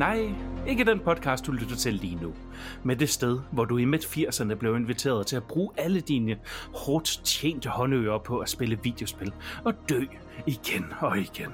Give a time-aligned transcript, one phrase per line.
[0.00, 0.32] Nej,
[0.66, 2.34] ikke den podcast, du lytter til lige nu.
[2.82, 6.36] Men det sted, hvor du i midt-80'erne blev inviteret til at bruge alle dine
[6.74, 9.32] hårdt tjente håndører på at spille videospil
[9.64, 10.04] og dø
[10.46, 11.52] igen og igen.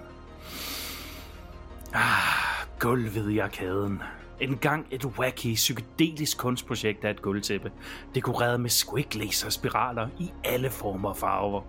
[1.95, 4.03] Ah, gulvet i arkaden.
[4.41, 7.73] En gang et wacky, psykedelisk kunstprojekt af et gulvtæppe,
[8.15, 11.63] dekoreret med squiggles og spiraler i alle former og farver.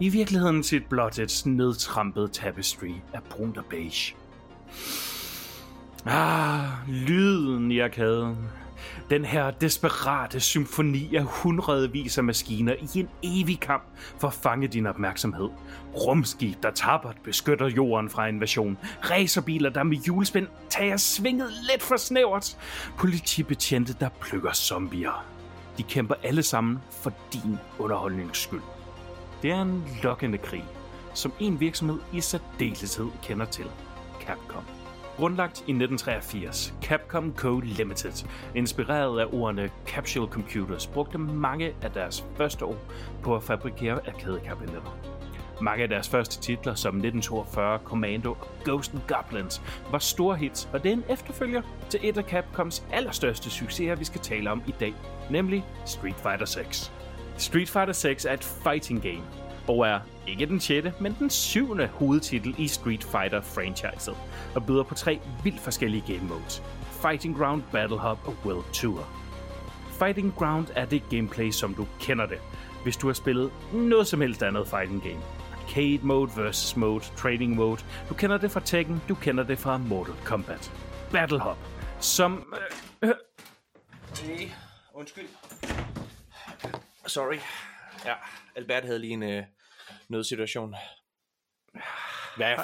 [0.00, 4.14] I virkeligheden sit blot et nedtrampet tapestry af brunt og beige.
[6.06, 8.36] Ah, lyden i arkaden.
[9.10, 13.82] Den her desperate symfoni af hundredvis af maskiner i en evig kamp
[14.18, 15.48] for at fange din opmærksomhed.
[15.94, 18.78] Rumskib, der tappert beskytter jorden fra invasion.
[19.10, 22.56] Racerbiler, der med hjulspind tager svinget lidt for snævert.
[22.98, 25.24] Politibetjente, der plukker zombier.
[25.78, 28.62] De kæmper alle sammen for din underholdnings skyld.
[29.42, 30.64] Det er en lokkende krig,
[31.14, 33.66] som en virksomhed i særdeleshed kender til.
[34.20, 34.77] Capcom.
[35.18, 37.60] Grundlagt i 1983, Capcom Co.
[37.60, 42.76] Limited, inspireret af ordene Capsule Computers, brugte mange af deres første år
[43.22, 44.98] på at fabrikere arkadekabinetter.
[45.60, 50.68] Mange af deres første titler, som 1942, Commando og Ghost and Goblins, var store hits,
[50.72, 54.62] og det er en efterfølger til et af Capcoms allerstørste succeser, vi skal tale om
[54.66, 54.94] i dag,
[55.30, 56.92] nemlig Street Fighter 6.
[57.36, 59.22] Street Fighter 6 er et fighting game,
[59.68, 64.16] og er ikke den 6., men den syvende hovedtitel i Street Fighter-franchiset,
[64.54, 66.62] og byder på tre vildt forskellige game modes.
[67.02, 69.08] Fighting Ground, Battle Hub og World Tour.
[69.98, 72.38] Fighting Ground er det gameplay, som du kender det,
[72.82, 75.20] hvis du har spillet noget som helst andet fighting game.
[75.64, 77.80] Arcade mode, versus mode, trading mode.
[78.08, 80.72] Du kender det fra Tekken, du kender det fra Mortal Kombat.
[81.12, 81.56] Battle Hub,
[82.00, 82.54] som...
[83.02, 83.10] Øh,
[84.22, 84.48] Hey,
[84.94, 85.28] undskyld.
[87.06, 87.36] Sorry.
[88.04, 88.12] Ja,
[88.56, 89.42] Albert havde lige en øh,
[90.08, 90.74] nødsituation.
[92.36, 92.56] Hvad?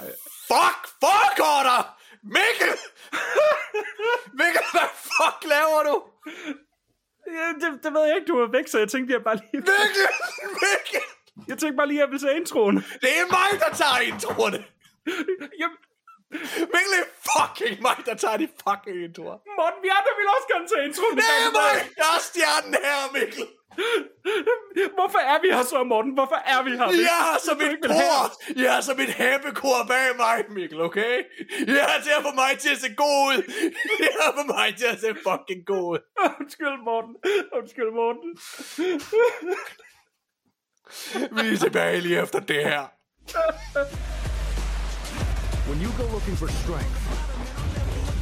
[0.51, 0.81] Fuck!
[1.03, 1.81] Fuck, Order!
[2.23, 2.73] Mikkel!
[4.41, 5.97] Mikkel, hvad fuck laver du?
[7.39, 9.61] ja, det, det ved jeg ikke, du var væk, så jeg tænkte, jeg bare lige...
[9.71, 10.09] Mikkel!
[10.65, 11.03] Mikkel!
[11.49, 12.77] Jeg tænkte bare lige, at jeg ville se introen.
[13.05, 14.61] Det er mig, der tager introerne!
[15.61, 15.79] Jamen,
[16.75, 19.37] Mikkel, er fucking mig, der tager de fucking introer.
[19.59, 21.15] Morten, vi andre vil også gerne se introen.
[21.19, 21.75] Det er mig!
[22.01, 23.47] Jeg er stjernen her, Mikkel!
[25.25, 26.13] Hvorfor er vi her så, Morten?
[26.19, 26.89] Hvorfor er vi her?
[27.11, 28.23] Jeg har som et kor!
[28.63, 31.15] Jeg har som et hæppekor bag mig, Mikkel, okay?
[31.79, 33.39] Jeg er til at få mig til at se god ud!
[34.01, 36.01] Jeg er for mig til at se fucking god ud!
[36.41, 37.15] Undskyld, Morten.
[37.59, 38.31] Undskyld, Morten.
[41.37, 42.85] Vi er tilbage lige efter det her.
[45.69, 47.01] When you go looking for strength,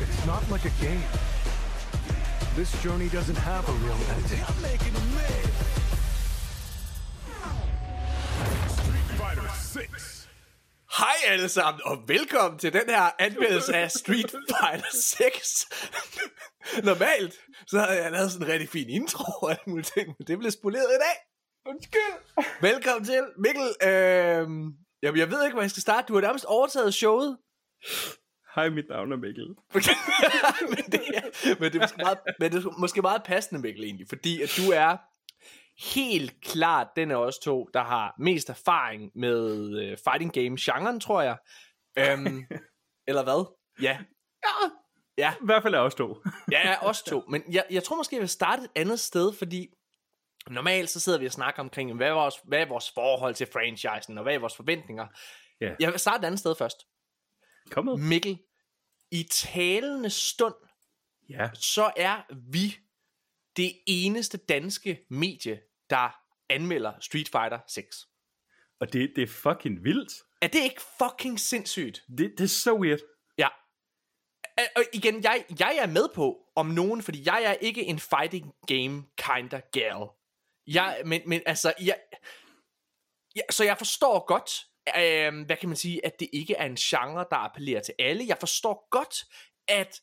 [0.05, 1.05] it's not like a game.
[2.59, 5.52] This journey doesn't have a real ending.
[9.21, 10.29] Fighter 6.
[10.99, 15.69] Hej alle sammen, og velkommen til den her anmeldelse af Street Fighter 6.
[16.85, 17.35] Normalt,
[17.67, 20.39] så havde jeg lavet sådan en rigtig fin intro og alle mulige ting, men det
[20.39, 21.17] blev spoleret i dag.
[21.67, 22.15] Undskyld.
[22.61, 23.69] Velkommen til, Mikkel.
[23.83, 24.47] Øh,
[25.03, 26.07] jamen, jeg ved ikke, hvor jeg skal starte.
[26.09, 27.39] Du har nærmest overtaget showet.
[28.55, 29.47] Hej, mit navn er Mikkel.
[30.73, 33.85] men, det er, men, det er måske meget, men det er måske meget passende, Mikkel,
[33.85, 34.97] egentlig, fordi at du er
[35.79, 39.61] helt klart den af os to, der har mest erfaring med
[39.93, 41.37] uh, fighting game genren, tror jeg.
[42.15, 42.45] Um,
[43.09, 43.55] eller hvad?
[43.83, 43.99] Ja.
[44.45, 44.71] Ja.
[45.19, 46.17] Ja, I hvert fald er os to.
[46.53, 47.25] ja, os to.
[47.29, 49.69] Men jeg, jeg tror måske, jeg vil starte et andet sted, fordi
[50.51, 53.47] normalt så sidder vi og snakker omkring, hvad er vores, hvad er vores forhold til
[53.53, 55.07] franchisen, og hvad er vores forventninger.
[55.61, 55.75] Ja.
[55.81, 56.87] Jeg vil starte et andet sted først.
[57.71, 57.97] Kom med.
[57.97, 58.39] Mikkel,
[59.11, 60.55] i talende stund,
[61.29, 61.51] Ja.
[61.55, 62.77] så er vi
[63.57, 66.19] det eneste danske medie, der
[66.49, 67.97] anmelder Street Fighter 6.
[68.81, 70.13] Og det, det er fucking vildt.
[70.43, 72.03] Er det ikke fucking sindssygt?
[72.19, 72.99] Det, det er så weird.
[73.39, 73.49] Ja.
[74.77, 78.53] Og- igen, jeg, jeg er med på om nogen, fordi jeg er ikke en fighting
[78.67, 80.07] game kinda gal.
[80.67, 82.01] Jeg, men, men altså, jeg,
[83.37, 84.51] jeg, så jeg forstår godt,
[84.99, 88.25] øh, hvad kan man sige, at det ikke er en genre, der appellerer til alle.
[88.27, 89.15] Jeg forstår godt,
[89.69, 90.01] at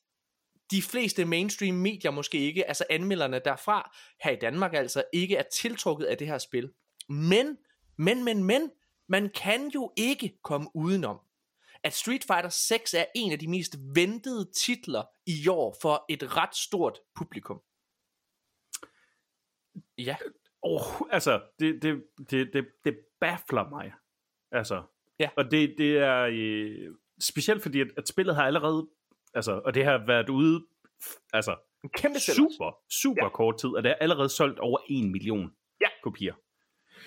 [0.71, 5.43] de fleste mainstream medier måske ikke, altså anmelderne derfra, her i Danmark altså, ikke er
[5.53, 6.71] tiltrukket af det her spil.
[7.09, 7.57] Men,
[7.97, 8.71] men, men, men,
[9.07, 11.19] man kan jo ikke komme udenom,
[11.83, 16.37] at Street Fighter 6 er en af de mest ventede titler i år for et
[16.37, 17.61] ret stort publikum.
[19.97, 20.15] Ja,
[20.61, 20.81] Oh,
[21.11, 23.93] altså, det, det, det, det, det baffler mig.
[24.51, 24.83] Altså.
[25.19, 25.29] Ja.
[25.37, 28.89] Og det, det er øh, specielt fordi, at, at spillet har allerede,
[29.33, 30.65] altså, og det har været ude,
[31.33, 33.29] altså, en kæmpe super, super Ja.
[33.29, 35.87] kort tid, og det er allerede solgt over en million Ja.
[36.03, 36.33] kopier.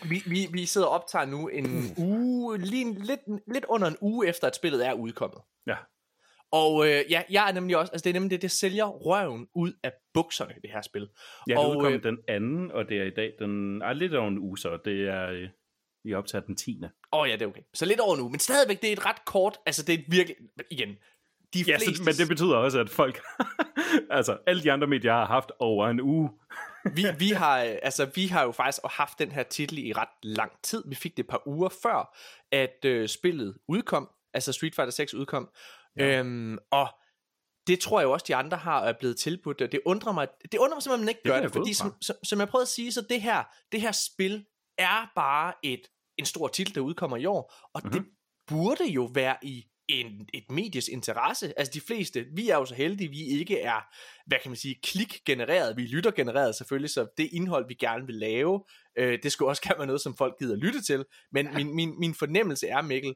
[0.08, 1.66] Vi, vi, vi sidder og optager nu en
[1.98, 3.20] uge, lige lidt,
[3.54, 5.38] lidt under en uge efter, at spillet er udkommet.
[5.66, 5.76] Ja.
[6.52, 9.48] Og øh, ja, jeg er nemlig også, altså det er nemlig det, det sælger røven
[9.54, 11.08] ud af bukserne, det her spil.
[11.48, 13.82] Ja, det Og, udkom øh, den anden, og det er i dag den...
[13.82, 15.26] Ej, lidt over en uge, så det er...
[15.30, 15.48] øh,
[16.04, 16.80] Vi optager den 10.
[16.84, 17.62] Åh oh, ja, det er okay.
[17.74, 20.36] Så lidt over nu, men stadigvæk, det er et ret kort, altså det er virkelig,
[20.70, 20.88] igen,
[21.54, 23.22] de Ja, fleste, så, men det betyder også, at folk...
[24.10, 26.30] altså, alle de andre medier har haft over en uge.
[26.96, 30.08] vi, vi, har, øh, altså, vi har jo faktisk haft den her titel i ret
[30.22, 30.82] lang tid.
[30.86, 32.16] Vi fik det et par uger før,
[32.52, 35.48] at øh, spillet udkom, altså Street Fighter 6 udkom.
[35.96, 36.18] Ja.
[36.18, 36.88] Øhm, og
[37.66, 40.28] det tror jeg jo også, de andre har er blevet tilbudt, og det undrer mig,
[40.52, 42.48] det undrer mig simpelthen, at man ikke Det gør det, fordi som, som, som jeg
[42.48, 44.44] prøvede at sige, så det her, det her spil
[44.78, 45.80] er bare et,
[46.18, 48.02] en stor titel, der udkommer i år, og mm-hmm.
[48.02, 48.10] det
[48.46, 49.64] burde jo være i
[50.00, 51.58] en, et medies interesse.
[51.58, 53.80] Altså de fleste, vi er jo så heldige, vi ikke er,
[54.26, 58.14] hvad kan man sige, klik-genereret, vi lytter genereret selvfølgelig, så det indhold, vi gerne vil
[58.14, 58.64] lave,
[58.98, 61.52] øh, det skulle også gerne være noget, som folk gider lytte til, men ja.
[61.52, 63.14] min, min, min fornemmelse er, Mikkel,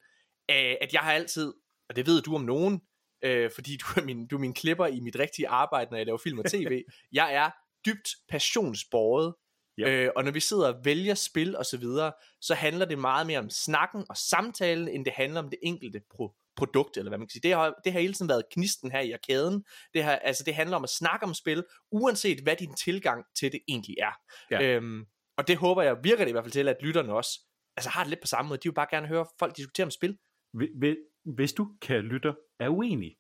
[0.50, 1.52] øh, at jeg har altid,
[1.88, 2.80] og det ved du om nogen,
[3.24, 6.06] øh, fordi du er, min, du er min klipper i mit rigtige arbejde, når jeg
[6.06, 6.82] laver film og tv,
[7.12, 7.50] jeg er
[7.86, 9.34] dybt passionsborget,
[9.78, 9.90] Ja.
[9.90, 13.26] Øh, og når vi sidder og vælger spil og så videre, så handler det meget
[13.26, 17.18] mere om snakken og samtalen, end det handler om det enkelte pro- produkt, eller hvad
[17.18, 17.42] man kan sige.
[17.42, 19.64] Det har, det har hele tiden været knisten her i arkaden.
[19.94, 23.52] Det, har, altså, det handler om at snakke om spil, uanset hvad din tilgang til
[23.52, 24.12] det egentlig er.
[24.50, 24.62] Ja.
[24.62, 25.04] Øhm,
[25.38, 27.40] og det håber jeg virker det i hvert fald til, at lytterne også
[27.76, 28.58] altså, har det lidt på samme måde.
[28.62, 30.18] De vil bare gerne høre folk diskutere om spil.
[30.56, 33.16] Hvi- hvi- Hvis du, kære lytter, er uenig,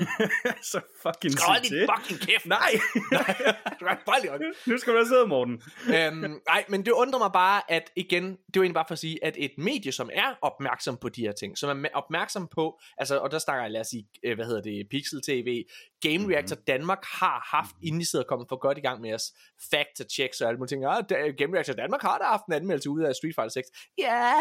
[0.72, 1.88] så fucking holde sig til.
[1.96, 2.46] fucking kæft?
[2.46, 2.70] Nej!
[3.78, 5.62] kan holde nu skal du have siddet, Morten.
[5.96, 8.98] øhm, nej, men det undrer mig bare, at igen, det var egentlig bare for at
[8.98, 12.80] sige, at et medie, som er opmærksom på de her ting, som er opmærksom på,
[12.98, 15.64] altså, og der snakker jeg, lad os sige, øh, hvad hedder det, Pixel TV,
[16.00, 19.32] Game Reactor Danmark har haft, inden de sidder kommet for godt i gang med os,
[19.70, 21.04] factor checks og alle mulige ting, ah,
[21.38, 23.68] Game Reactor Danmark har da haft en anmeldelse ud af Street Fighter 6.
[23.98, 24.32] Ja,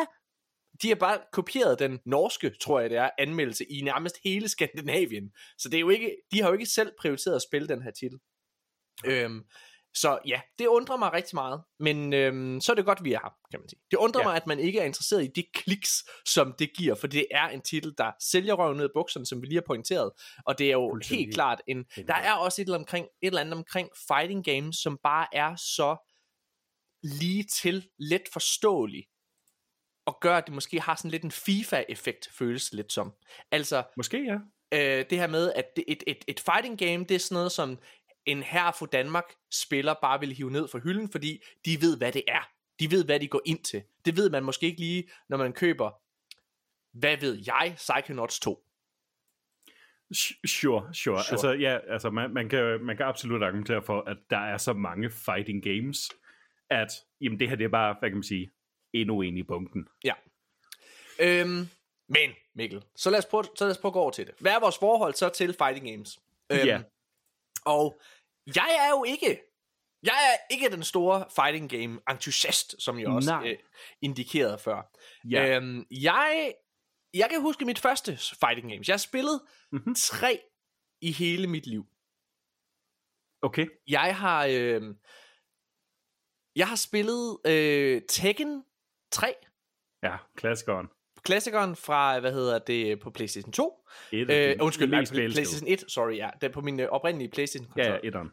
[0.81, 5.31] de har bare kopieret den norske, tror jeg det er, anmeldelse i nærmest hele Skandinavien.
[5.57, 7.92] Så det er jo ikke, de har jo ikke selv prioriteret at spille den her
[7.92, 8.19] titel.
[9.06, 9.44] Øhm,
[9.94, 13.19] så ja, det undrer mig rigtig meget, men øhm, så er det godt, vi er
[13.24, 13.80] her, kan man sige.
[13.92, 14.27] Det undrer Ja.
[14.27, 17.48] mig, at man ikke er interesseret i de kliks, som det giver, for det er
[17.48, 20.12] en titel, der sælger røven ned i bukserne, som vi lige har pointeret,
[20.45, 21.25] og det er jo Fuldstændig.
[21.25, 24.75] helt klart en, der er også et eller, omkring, et eller andet omkring fighting games,
[24.77, 25.98] som bare er så
[27.04, 29.06] lige til, let forståelig,
[30.06, 33.13] og gør, at det måske har sådan lidt en FIFA-effekt, føles lidt som.
[33.52, 34.38] Altså, Måske ja.
[34.80, 37.78] øh, det her med, at et, et, et fighting game, det er sådan noget, som
[38.25, 42.12] en herre for Danmark spiller bare vil hive ned fra hylden, fordi de ved, hvad
[42.12, 42.50] det er.
[42.80, 43.84] De ved, hvad de går ind til.
[44.06, 45.92] Det ved man måske ikke lige, når man køber,
[47.00, 48.66] hvad ved jeg, Psychonauts 2.
[50.13, 50.94] Sure, sure.
[50.94, 51.18] Sure.
[51.31, 54.74] Altså, ja, altså man, man, kan, man kan absolut argumentere for, at der er så
[54.74, 56.12] mange fighting games,
[56.69, 56.90] at
[57.22, 58.51] jamen, det her det er bare, hvad kan man sige,
[59.02, 59.88] endnu en i bunken.
[60.04, 60.14] Ja.
[61.20, 61.68] Øhm,
[62.10, 64.36] men, Mikkel, så lad, os prøve, så lad os prøve at gå over til det.
[64.40, 66.20] Hvad er vores forhold så til fighting games?
[66.52, 66.82] Øhm, Ja.
[67.66, 68.00] Og
[68.56, 69.42] jeg er jo ikke,
[70.04, 73.48] jeg er ikke den store fighting game entusiast, som jeg også Nej.
[73.52, 73.58] øh,
[74.02, 74.92] indikerede før.
[75.32, 75.56] Ja.
[75.58, 76.54] Øhm, jeg,
[77.14, 78.88] jeg kan huske mit første fighting games.
[78.88, 79.80] Jeg har spillet Mhm.
[79.82, 79.96] mm-hmm.
[79.96, 80.42] tre
[81.02, 81.86] i hele mit liv.
[83.42, 83.68] Okay.
[83.88, 84.96] Jeg har, øh,
[86.56, 88.64] jeg har spillet øh, Tekken
[89.15, 89.34] 3,
[90.03, 90.88] Ja, klassikeren.
[91.24, 93.74] klassikeren fra, hvad hedder det, på PlayStation 2.
[94.12, 95.05] Et Øh, undskyld, nej.
[95.12, 96.29] PlayStation 1, sorry, ja.
[96.41, 98.00] Den på min øh, oprindelige PlayStation Ja, konsol.
[98.03, 98.29] ja, etteren.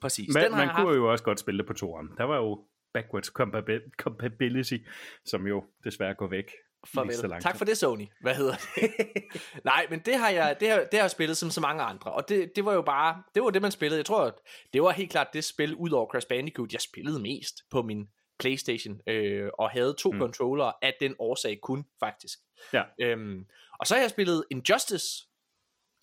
[0.00, 0.34] Præcis.
[0.34, 0.96] Man, den man kunne haft.
[0.96, 2.08] jo også godt spille det på toeren.
[2.18, 4.76] Der var jo backwards compa- compatibility,
[5.24, 6.44] som jo desværre går væk.
[6.86, 7.30] så Farvel.
[7.30, 7.42] langt.
[7.42, 8.06] Tak for det, Sony.
[8.20, 8.90] Hvad hedder det?
[9.64, 12.12] Nej, men det har jeg, det har, det har jeg spillet som så mange andre.
[12.12, 13.98] Og det, det var jo bare, det var det, man spillede.
[13.98, 14.38] Jeg tror,
[14.72, 18.08] det var helt klart det spil, ud over Crash Bandicoot, jeg spillede mest på min
[18.38, 19.00] Playstation.
[19.06, 20.16] Øh, og havde to Mm.
[20.16, 20.20] mm.
[20.20, 22.38] controller af den årsag kun, faktisk.
[22.72, 22.82] Ja.
[23.00, 23.46] Øhm,
[23.80, 25.24] og så har jeg spillet Injustice,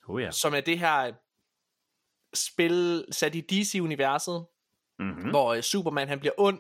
[0.08, 0.32] Oh ja.
[0.32, 1.14] som er det her
[2.34, 4.46] spil sat i DC-universet,
[5.00, 5.24] Mm-hmm.
[5.24, 5.30] mm.
[5.30, 6.60] hvor øh, Superman han bliver ond,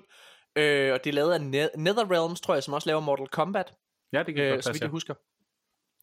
[0.56, 3.74] øh, og det er lavet af Ne- NetherRealms, tror jeg, som også laver Mortal Kombat,
[4.14, 5.14] Ja, det kan øh, godt så vidt jeg husker.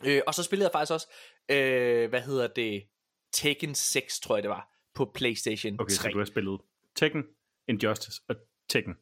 [0.06, 1.08] Øh, og så spillede jeg faktisk også,
[1.48, 2.88] øh, hvad hedder det,
[3.32, 6.02] Tekken 6, tror jeg det var, på PlayStation Okay, 3.
[6.02, 6.60] så du har spillet
[6.96, 7.24] Tekken,
[7.68, 8.36] Injustice og
[8.68, 8.94] Tekken.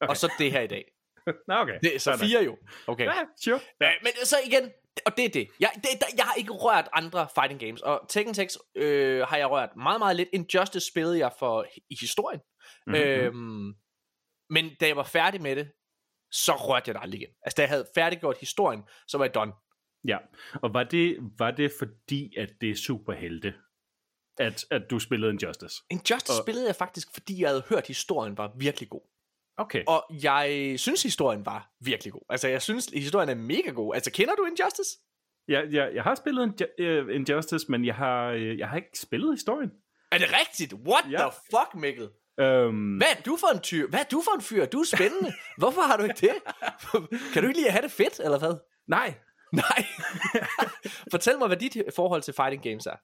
[0.00, 0.10] Ja, Okay.
[0.10, 0.84] og så det her i dag.
[1.48, 1.78] Nå, okay.
[1.82, 2.18] Det så Sådan.
[2.18, 2.56] fire jo.
[2.86, 3.04] Okay.
[3.04, 3.60] Ja, sure.
[3.80, 3.86] Ja.
[3.88, 4.70] Øh, men så igen,
[5.06, 5.48] og det er det.
[5.60, 9.36] Jeg, det der, jeg har ikke rørt andre fighting games, og Tekken 6 øh, har
[9.36, 10.28] jeg rørt meget, meget lidt.
[10.32, 12.40] Injustice spillede jeg for i historien.
[12.86, 12.94] Mhm.
[12.96, 13.74] Øhm,
[14.50, 15.72] men da jeg var færdig med det,
[16.32, 17.30] så rørte jeg det aldrig igen.
[17.42, 19.52] Altså, da jeg havde færdiggjort historien, så var jeg done.
[20.08, 20.18] Ja,
[20.62, 23.54] og var det, var det fordi, at det er superhelte,
[24.38, 25.74] at, at du spillede Injustice?
[25.90, 26.44] Injustice og...
[26.44, 29.09] spillede jeg faktisk, fordi jeg havde hørt, at historien var virkelig god.
[29.60, 29.82] Okay.
[29.86, 32.22] Og jeg synes, historien var virkelig god.
[32.28, 33.94] Altså, jeg synes, historien er mega god.
[33.94, 34.98] Altså, kender du Injustice?
[35.48, 38.76] Jeg, jeg, jeg har spillet en, Ju- øh, Injustice, men jeg har, øh, jeg har
[38.76, 39.70] ikke spillet historien.
[40.12, 40.72] Er det rigtigt?
[40.72, 41.16] What Ja.
[41.18, 42.08] the fuck, Mikkel?
[42.40, 43.88] Øhm, Hvad er du for en tyr?
[43.88, 44.64] Hvad er du for en fyr?
[44.66, 45.32] Du er spændende.
[45.58, 46.34] Hvorfor har du ikke det?
[47.32, 48.54] kan du ikke lide at have det fedt, eller hvad?
[48.88, 49.14] nej.
[49.52, 49.84] Nej.
[51.12, 52.96] Fortæl mig, hvad dit forhold til fighting games er.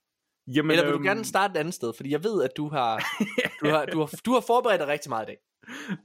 [0.55, 1.93] Jamen, Eller vil du øhm, gerne starte et andet sted?
[1.95, 3.03] Fordi jeg ved, at du har,
[3.61, 5.37] du har, du har, du har forberedt dig rigtig meget i dag.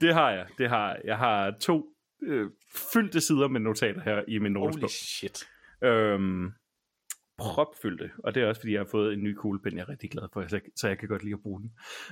[0.01, 0.47] Det har jeg.
[0.57, 1.01] Det har jeg.
[1.05, 1.85] Jeg har to
[2.23, 2.49] øh,
[2.93, 4.89] fyldte sider med notater her i min Holy notesbog.
[4.89, 5.47] shit.
[5.83, 6.51] Øhm,
[7.37, 8.11] propfyldte.
[8.23, 10.23] Og det er også, fordi jeg har fået en ny kuglepen, jeg er rigtig glad
[10.33, 11.71] for, så jeg, så jeg kan godt lide at bruge den.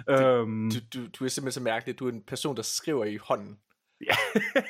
[0.10, 2.00] øhm, Du, du, du er simpelthen så mærkelig.
[2.00, 3.60] Du er en person, der skriver i hånden.
[4.08, 4.16] Ja.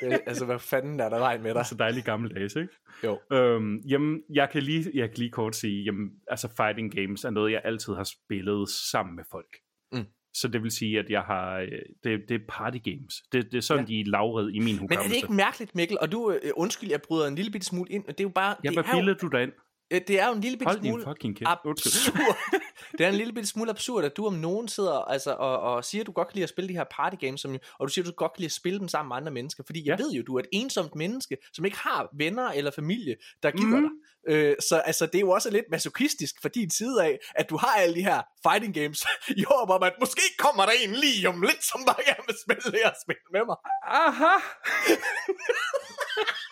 [0.00, 1.66] Det, altså, hvad fanden er der vejen med dig?
[1.66, 2.72] så dejligt gammeldags, ikke?
[3.04, 3.20] Jo.
[3.32, 7.30] Øhm, jamen, jeg kan, lige, jeg kan lige kort sige, jamen, altså fighting games er
[7.30, 9.56] noget, jeg altid har spillet sammen med folk.
[9.92, 10.04] Mm.
[10.34, 11.68] Så det vil sige, at jeg har, øh,
[12.04, 13.22] det, det er party games.
[13.32, 13.88] Det, det er sådan, ja.
[13.88, 14.98] de er lavred i min hukommelse.
[14.98, 15.98] Men er det ikke mærkeligt, Mikkel?
[16.00, 18.04] Og du, øh, undskyld, jeg bryder en lille bitte smule ind.
[18.04, 18.54] Det er jo bare...
[18.64, 19.52] Ja, det, hvad er jo, du dig ind?
[19.92, 21.48] Øh, det er jo en lille bitte Hold smule fucking kæft.
[21.48, 22.36] Absurd.
[22.98, 25.84] det er en lille bitte smule absurd, at du om nogen sidder altså, og, og
[25.84, 27.92] siger, at du godt kan lide at spille de her party games, som, og du
[27.92, 29.62] siger, at du godt kan lide at spille dem sammen med andre mennesker.
[29.66, 30.04] Fordi jeg Ja.
[30.04, 33.66] ved jo, du er et ensomt menneske, som ikke har venner eller familie, der gider
[33.80, 33.82] Mhm.
[33.82, 33.90] dig.
[34.28, 37.56] Øh, så altså, det er jo også lidt masochistisk fra din side af, at du
[37.56, 39.04] har alle de her fighting games
[39.40, 42.36] i håb om, at måske kommer der en lige om lidt, som bare gerne vil
[42.44, 43.56] spille her og spille med mig.
[43.86, 44.34] Aha!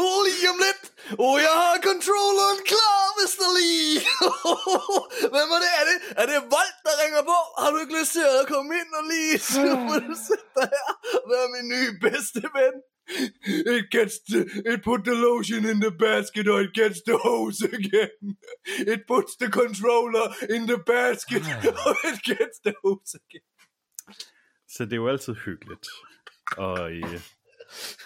[0.00, 0.82] Oh, lige om lidt.
[1.24, 3.46] Oh, jeg har controlleren klar, Mr.
[3.56, 3.92] Lee.
[5.32, 5.72] Hvem er det?
[5.80, 7.38] Er det, er det Volt, der ringer på?
[7.60, 10.68] Har du ikke lyst til at komme ind og lige så må du sætte dig
[10.76, 10.90] her
[11.22, 12.74] og være min nye bedste ven?
[13.76, 14.40] It gets the,
[14.72, 18.36] it put the lotion in the basket or it gets the hose again.
[18.94, 21.42] It puts the controller in the basket
[21.86, 23.48] or it gets the hose again.
[24.68, 25.86] Så det er jo altid hyggeligt
[26.58, 27.20] at øh,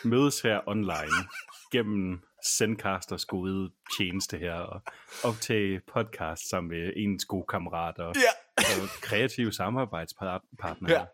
[0.04, 1.28] mødes her online
[1.72, 2.20] gennem
[2.58, 4.80] Zencasters gode tjeneste her og
[5.24, 8.62] optage podcast sammen med ens gode kammerater og, Ja.
[8.82, 10.92] og kreative samarbejdspartnere.
[10.92, 11.04] Ja.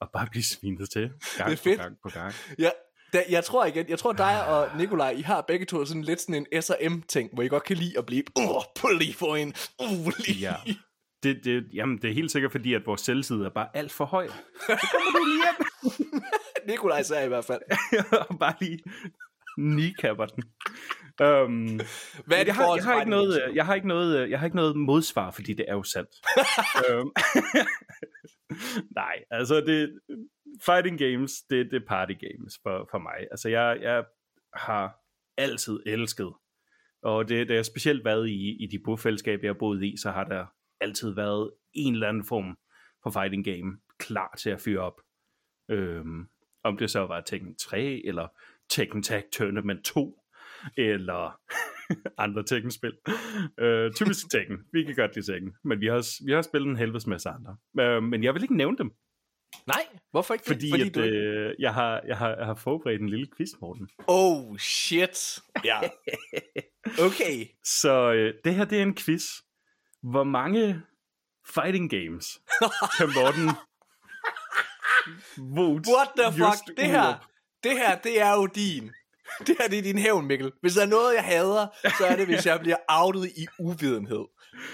[0.00, 1.78] Og bare blive svinet til gang Det er fedt.
[1.78, 2.32] på gang på gang.
[2.58, 2.70] Ja,
[3.12, 6.20] da, jeg tror igen, jeg tror dig og Nikolaj, I har begge to sådan lidt
[6.20, 9.36] sådan en S&M-ting, hvor I godt kan lide at blive, åh, oh, på lige for
[9.36, 10.38] en, uh, lige.
[10.40, 10.54] Ja.
[11.22, 14.04] Det, det, jamen, det er helt sikkert fordi, at vores selvside er bare alt for
[14.04, 14.28] høj.
[16.68, 17.60] Nikolaj sagde i hvert fald.
[18.40, 18.78] bare lige
[19.74, 20.44] kneecapper den.
[21.22, 21.80] Um,
[22.26, 24.38] Hvad er jeg, det har, forhold jeg, har ikke noget, jeg har ikke noget, jeg
[24.38, 26.10] har ikke noget modsvar, fordi det er jo sandt.
[26.90, 27.10] Øhm,
[29.00, 30.00] Nej, altså det,
[30.64, 33.26] fighting games, det, det er party games for, for mig.
[33.30, 34.04] Altså jeg, jeg
[34.54, 34.96] har
[35.36, 36.32] altid elsket,
[37.02, 40.10] og det, det har specielt været i, i de bofællesskaber, jeg har boet i, så
[40.10, 40.46] har der
[40.80, 42.58] altid været en eller anden form
[43.02, 45.00] for fighting game klar til at fyre op.
[45.70, 46.28] Øhm,
[46.64, 48.28] om det så var Tekken 3, eller
[48.70, 50.22] Tekken Tag Tournament 2,
[50.76, 51.38] eller
[52.24, 52.92] andre Tekken-spil.
[53.60, 54.58] Øh, typisk Tekken.
[54.72, 57.56] Vi kan godt lide Tekken, men vi har, vi har spillet en helvedes masse andre.
[57.80, 58.90] Øh, men jeg vil ikke nævne dem,
[59.66, 63.00] Nej, hvorfor ikke fordi, Fordi at, du øh, jeg, har, jeg, har, jeg har forberedt
[63.00, 63.88] en lille quiz, Morten.
[64.06, 65.38] Oh, shit.
[65.64, 65.80] Ja.
[67.06, 67.46] Okay.
[67.64, 69.24] Så øh, det her, det er en quiz.
[70.02, 70.82] Hvor mange
[71.46, 72.40] fighting games
[72.98, 73.48] kan Morten
[75.94, 76.76] What the fuck?
[76.76, 77.29] Det her?
[77.62, 78.90] Det her, det er jo din.
[79.46, 80.52] Det her, det er din hævn, Mikkel.
[80.60, 81.66] Hvis der er noget, jeg hader,
[81.98, 84.24] så er det, hvis jeg bliver outet i uvidenhed.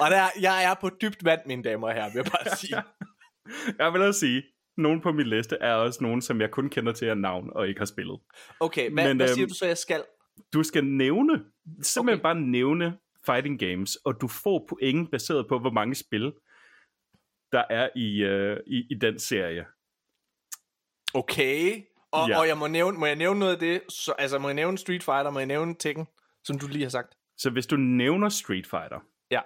[0.00, 2.76] Og der, jeg er på dybt vand, mine damer og herrer, vil jeg bare sige.
[3.78, 4.42] Jeg vil også sige,
[4.76, 7.68] nogen på min liste er også nogen, som jeg kun kender til af navn og
[7.68, 8.20] ikke har spillet.
[8.60, 10.04] Okay, hvad, Men, hvad øhm, siger du så, jeg skal?
[10.52, 11.44] Du skal nævne,
[11.82, 12.22] simpelthen okay.
[12.22, 16.32] bare nævne fighting games, og du får point baseret på, hvor mange spil,
[17.52, 19.64] der er i, øh, i, i den serie.
[21.14, 21.82] Okay.
[22.12, 22.38] Og, Ja.
[22.38, 23.82] og jeg må, nævne, må jeg nævne noget af det?
[23.88, 25.30] Så, altså, må jeg nævne Street Fighter?
[25.30, 26.06] Må jeg nævne Tekken?
[26.44, 27.14] Som du lige har sagt.
[27.38, 29.40] Så hvis du nævner Street Fighter, Ja.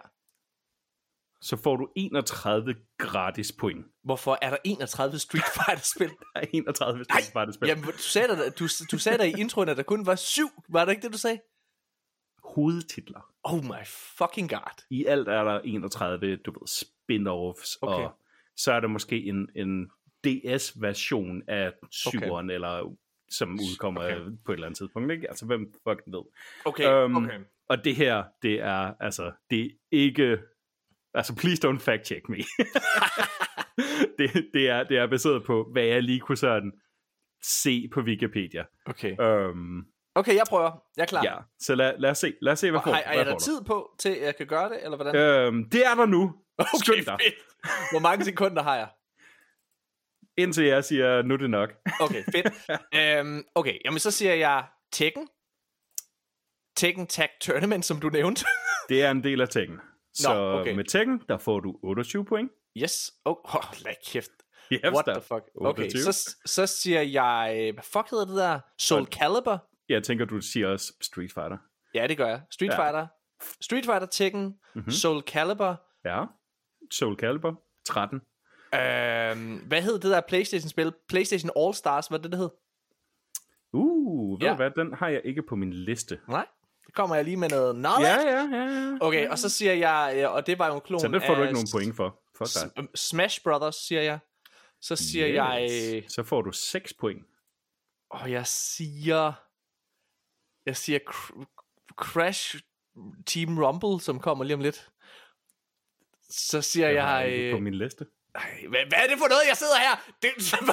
[1.43, 3.87] så får du 31 gratis point.
[4.05, 6.09] Hvorfor er der 31 Street Fighter-spil?
[6.09, 7.69] Der er 31 Street Fighter spil.
[7.69, 10.49] Jamen, du sagde, der, du, du sagde der i introen, at der kun var syv.
[10.69, 11.40] Var det ikke det, du sagde?
[12.45, 13.21] Hovedtitler.
[13.45, 13.85] Oh my
[14.19, 14.85] fucking god.
[14.90, 18.05] I alt er der 31, du ved, spin-offs, Okay.
[18.05, 18.12] og
[18.57, 19.90] så er der måske en, en
[20.25, 22.55] DS-version af syveren, okay.
[22.55, 22.97] eller
[23.31, 24.17] som udkommer Okay.
[24.45, 25.12] på et eller andet tidspunkt.
[25.12, 25.29] Ikke?
[25.29, 26.23] Altså, hvem fucking ved.
[26.65, 27.39] Okay, Øhm, okay.
[27.69, 30.39] Og det her, det er, altså, det er ikke,
[31.15, 32.37] altså, please don't fact check me.
[34.19, 36.73] det, det, er, det er baseret på, hvad jeg lige kunne sådan
[37.43, 38.65] se på Wikipedia.
[38.87, 39.17] Okay.
[39.19, 40.83] Um, Okay, jeg prøver.
[40.97, 41.23] Jeg er klar.
[41.25, 43.65] ja, så lad, lad os se, lad os se, hvad får, har, er der tid
[43.67, 45.17] på, til at jeg kan gøre det, eller hvordan?
[45.17, 46.35] Øhm, det er der nu.
[46.59, 47.19] okay, Skynd dig.
[47.93, 48.89] Hvor mange sekunder har jeg?
[50.42, 51.70] Indtil jeg siger, nu er det nok.
[52.00, 52.47] Okay, fedt.
[53.20, 55.28] øhm, okay, jamen så siger jeg Tekken,
[56.76, 58.44] Tekken Tag Tournament, som du nævnte.
[58.88, 59.78] Det er en del af Tekken.
[60.14, 60.75] Så okay.
[60.75, 62.50] med Tekken, der får du 28 point.
[62.76, 63.12] yes.
[63.25, 64.30] Oh, oh lad kæft.
[64.73, 65.42] Yes, What the fuck?
[65.61, 66.12] Okay, 28.
[66.12, 67.70] så, så siger jeg...
[67.75, 68.61] Hvad fuck hedder det der?
[68.78, 69.68] Soul Calibur?
[69.88, 71.59] Jeg tænker, du siger også Street Fighter.
[71.94, 72.42] Ja, det gør jeg.
[72.50, 72.85] Street Ja.
[72.85, 73.06] Fighter.
[73.61, 74.59] Street Fighter Tekken.
[74.75, 74.90] Mm-hmm.
[74.92, 75.82] Soul Calibur.
[76.04, 76.25] Ja.
[76.90, 77.62] Soul Calibur.
[77.85, 78.20] 13.
[78.75, 80.93] Øhm, hvad hed det der Playstation-spil?
[81.09, 82.49] Playstation All-Stars, hvad det, det hed?
[83.73, 84.57] Uh, ved Ja.
[84.57, 84.71] hvad?
[84.71, 86.21] Den har jeg ikke på min liste.
[86.29, 86.47] Nej.
[86.83, 88.21] Så kommer jeg lige med noget knowledge.
[88.21, 88.91] Ja, ja, ja.
[88.91, 88.97] ja.
[89.00, 91.43] Okay, og så siger jeg, og det var jo en klon Så det får du
[91.43, 92.21] ikke nogen point for.
[92.39, 92.87] Fuck dig.
[92.95, 94.19] Smash Brothers, siger jeg.
[94.81, 95.35] Så siger yes.
[95.35, 96.05] jeg...
[96.09, 97.27] Så får du 6 point.
[98.11, 99.33] Og jeg siger...
[100.67, 101.45] Jeg siger Cr-
[101.97, 102.57] Crash
[103.27, 104.91] Team Rumble, som kommer lige om lidt.
[106.31, 107.05] Så siger Det jeg...
[107.07, 108.07] har jeg ikke på øh, min liste.
[108.34, 109.94] Ej, hvad, hvad er det for noget, jeg sidder her?
[110.22, 110.30] Det,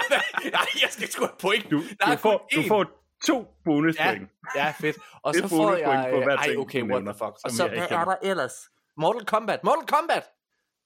[0.58, 1.72] nej, jeg skal sgu have point.
[1.72, 2.86] Du, Der du, får, du får
[3.28, 4.30] to bonuspoint.
[4.56, 4.98] Ja, ja, fedt.
[5.24, 6.08] Og så får jeg...
[6.14, 7.34] på hver Ej, ting, okay, what the fuck.
[7.44, 8.54] Og så, hvad er der ellers?
[8.98, 9.64] Mortal Kombat.
[9.64, 10.24] Mortal Kombat.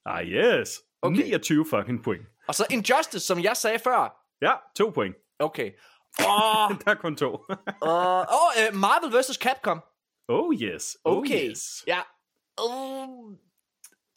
[0.05, 0.79] Ah, yes.
[1.01, 1.15] Okay.
[1.15, 2.25] 29 fucking point.
[2.47, 4.27] Og så Injustice, som jeg sagde før.
[4.41, 5.15] Ja, to point.
[5.39, 5.71] Okay.
[6.19, 7.31] Og, Der er kun to.
[7.81, 9.35] og, og uh, Marvel vs.
[9.35, 9.81] Capcom.
[10.27, 10.97] oh yes.
[11.05, 11.49] Oh Okay.
[11.49, 11.59] yes.
[11.87, 11.99] Ja.
[12.57, 13.33] Oh.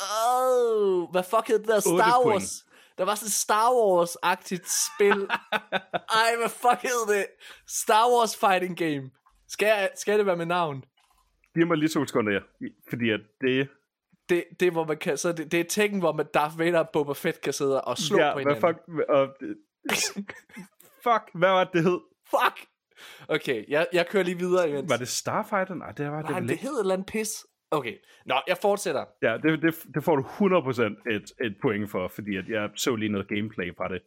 [0.00, 1.10] Oh.
[1.10, 2.26] Hvad fuck hed det der Star point.
[2.26, 2.64] Wars?
[2.98, 5.28] Der var sådan et Star Wars-agtigt spil.
[6.20, 7.26] Ej, hvad fuck hed det?
[7.68, 9.10] Star Wars Fighting Game.
[9.48, 10.84] Skal, jeg, skal det være med navn?
[11.54, 12.40] Giv mig lige to sekunder, ja.
[12.88, 13.68] fordi at det...
[14.28, 16.88] Det, det, hvor man kan, så det, det er Tekken, hvor man Darth Vader og
[16.92, 18.74] Boba Fett kan sidde og slå ja, på hvad hinanden.
[18.74, 19.08] fuck...
[19.08, 19.28] Og,
[21.06, 22.00] fuck, hvad var det, det hed?
[22.30, 22.66] Fuck!
[23.28, 24.90] Okay, jeg, jeg kører lige videre imens.
[24.90, 25.74] Var det Starfighter?
[25.74, 26.62] Nej, det var det Nej, det ikke.
[26.62, 27.30] hed et eller andet pis.
[27.74, 29.04] Okay, nå, jeg fortsætter.
[29.22, 32.96] Ja, det, det, det får du 100% et, et point for, fordi at jeg så
[32.96, 34.02] lige noget gameplay fra det.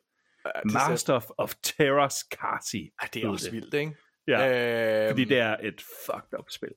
[0.64, 2.90] det Master of, of Terrors Kasi.
[3.02, 3.96] Ej, det er også vildt, ikke?
[4.28, 6.74] Ja, Øhm, fordi det er et fucked up spil.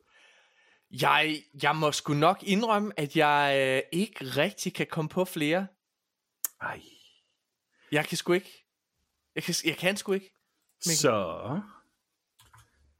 [1.02, 5.66] Jeg, jeg må sgu nok indrømme, at jeg øh, ikke rigtig kan komme på flere.
[6.62, 6.80] Ej.
[7.92, 8.66] Jeg kan sgu ikke.
[9.34, 10.32] Jeg kan, jeg kan sgu ikke.
[10.86, 10.96] Mikkel.
[10.96, 11.60] Så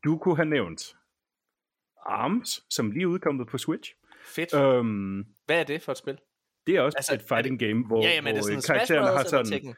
[0.05, 0.97] du kunne have nævnt
[2.07, 3.95] Arms, som lige er udkommet på Switch.
[4.27, 4.55] Fedt.
[4.55, 6.19] Øhm, Hvad er det for et spil?
[6.67, 9.25] det er også Altså, et fighting game, hvor, Ja, jamen, det hvor Smash karaktererne har
[9.25, 9.75] sådan...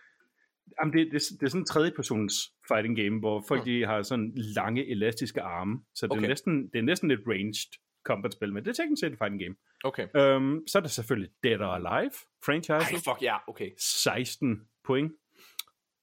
[0.80, 2.35] Jamen, det, det, det er sådan en tredjepersons
[2.68, 3.70] fighting game, hvor folk Hmm.
[3.72, 5.80] de har sådan lange, elastiske arme.
[5.94, 6.22] Så det, Okay.
[6.24, 9.42] er næsten, det er næsten et ranged combat-spil, men det er teknisk set et fighting
[9.42, 9.54] game.
[9.85, 10.06] Okay.
[10.16, 12.11] Øhm, så er der selvfølgelig Dead or Alive,
[12.44, 12.72] franchise.
[12.94, 13.70] Ej, fuck ja, okay.
[13.78, 15.12] 16 point.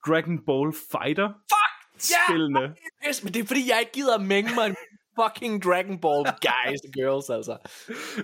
[0.07, 1.27] Dragon Ball Fighter.
[1.53, 2.11] Fuck!
[2.11, 2.21] Ja!
[2.29, 2.75] Spillene.
[3.07, 4.75] Yes, men det er fordi, jeg ikke gider at mænge mig
[5.21, 7.57] fucking Dragon Ball guys and girls, altså.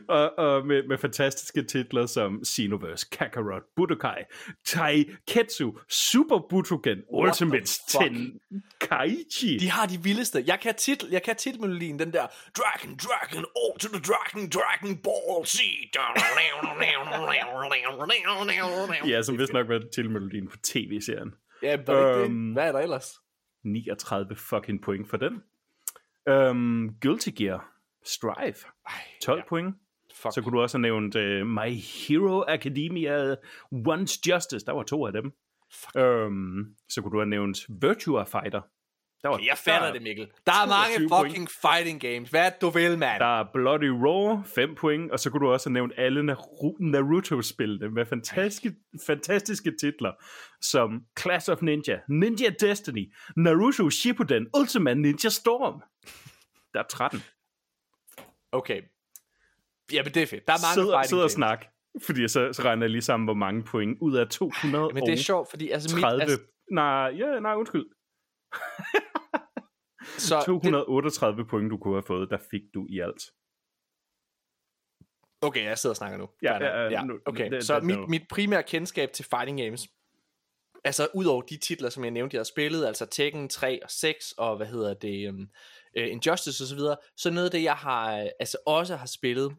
[0.07, 4.21] og, og med, med fantastiske titler som Xenoverse, Kakarot, Budokai,
[4.65, 8.03] Taiketsu, Super Butoden, Ultimate fuck?
[8.03, 9.57] Tenkaichi.
[9.57, 10.43] De har de vildeste.
[10.47, 12.27] Jeg kan titel, jeg kan titelmelodien, den der
[12.57, 15.59] Dragon, Dragon, all to the Dragon, Dragon Ball Z.
[19.11, 21.33] Ja, som vist nok var tilmelodien på tv-serien.
[21.63, 21.89] Ja, det?
[21.89, 23.13] Øhm, Hvad er der ellers?
[23.63, 25.41] 39 fucking point for den.
[26.29, 27.71] Um, Guilty Gear
[28.03, 28.55] Strive,
[28.87, 29.43] Ej, 12 ja.
[29.49, 29.75] point.
[30.15, 30.33] fuck.
[30.33, 31.71] Så kunne du også have nævnt uh, My
[32.07, 33.35] Hero Academia
[33.71, 34.65] Once Justice.
[34.65, 35.33] Der var to af dem.
[35.95, 38.61] Um, så kunne du have nævnt Virtua Fighter.
[39.25, 40.27] Der var, Jeg fatter der, det, Mikkel.
[40.45, 42.29] Der er mange 22 fucking fighting games.
[42.29, 43.19] Hvad du vil, mand?
[43.19, 46.77] Der er Bloody Raw, 5 point, og så kunne du også have nævnt alle Naru-
[46.79, 48.75] Naruto-spillene med fantastiske,
[49.07, 50.11] fantastiske titler,
[50.61, 55.81] som Clash of Ninja, Ninja Destiny, Naruto Shippuden, Ultimate Ninja Storm.
[56.73, 57.23] Der er 13.
[58.51, 58.81] Okay.
[59.93, 60.47] Ja, men det er fedt.
[60.47, 61.31] Der er mange Sid, fighting sid og games.
[61.31, 61.65] snak,
[62.05, 65.13] fordi så, så regner jeg lige sammen, hvor mange point ud af 200 Men det
[65.13, 66.21] er sjovt, fordi altså, mit, 30...
[66.21, 66.37] altså
[66.71, 67.85] Nej, ja, nej, undskyld.
[70.17, 73.23] Så det, 238 point, du kunne have fået, der fik du i alt.
[75.41, 76.29] okay, jeg sidder og snakker nu.
[76.41, 77.01] Ja, ja, ja, ja.
[77.25, 79.87] Okay, det- så det- mit, mit primære kendskab til fighting games,
[80.83, 84.31] altså udover de titler, som jeg nævnte, jeg har spillet, altså Tekken 3 og 6,
[84.31, 85.39] og hvad hedder det, um,
[85.99, 89.05] uh, Injustice og så videre, så noget af det, jeg har, øh, altså også har
[89.07, 89.55] spillet,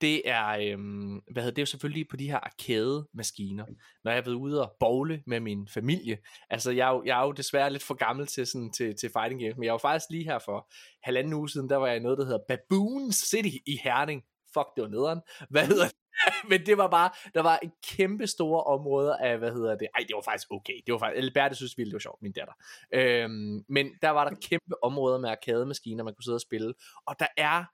[0.00, 3.66] det er, øhm, hvad hedder det, er jo selvfølgelig på de her arcade-maskiner,
[4.04, 6.18] når jeg har været ude og bowle med min familie.
[6.50, 9.10] Altså, jeg er jo, jeg er jo desværre lidt for gammel til, sådan, til, til
[9.12, 10.68] fighting games, men jeg var faktisk lige her for
[11.02, 14.22] halvanden uge siden, der var jeg i noget, der hedder Baboon City i Herning.
[14.54, 15.20] Fuck, det var nederen.
[15.50, 15.96] Hvad hedder det?
[16.50, 19.88] Men det var bare, der var en kæmpe store områder af, hvad hedder det?
[19.94, 20.80] Ej, det var faktisk okay.
[20.86, 22.54] Det var faktisk, Alberte synes vildt, det var sjovt, min datter.
[22.94, 26.74] Øhm, men der var der kæmpe områder med arcade-maskiner, man kunne sidde og spille.
[27.06, 27.64] Og der er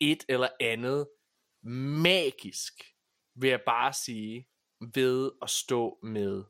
[0.00, 1.06] et eller andet
[1.62, 2.72] magisk,
[3.34, 4.48] vil jeg bare sige,
[4.94, 6.44] ved at stå med,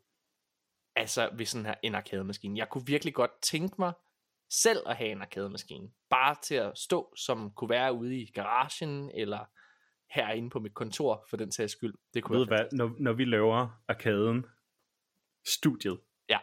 [0.97, 2.59] altså ved sådan her en arcade-maskine.
[2.59, 3.93] Jeg kunne virkelig godt tænke mig,
[4.51, 5.91] selv at have en arcade-maskine.
[6.11, 9.45] Bare til at stå, som kunne være ude i garagen, eller
[10.15, 11.95] herinde på mit kontor, for den sags skyld.
[12.15, 14.47] Det kunne Ved være hvad, når, når vi laver arkaden,
[15.47, 16.39] studiet, Ja.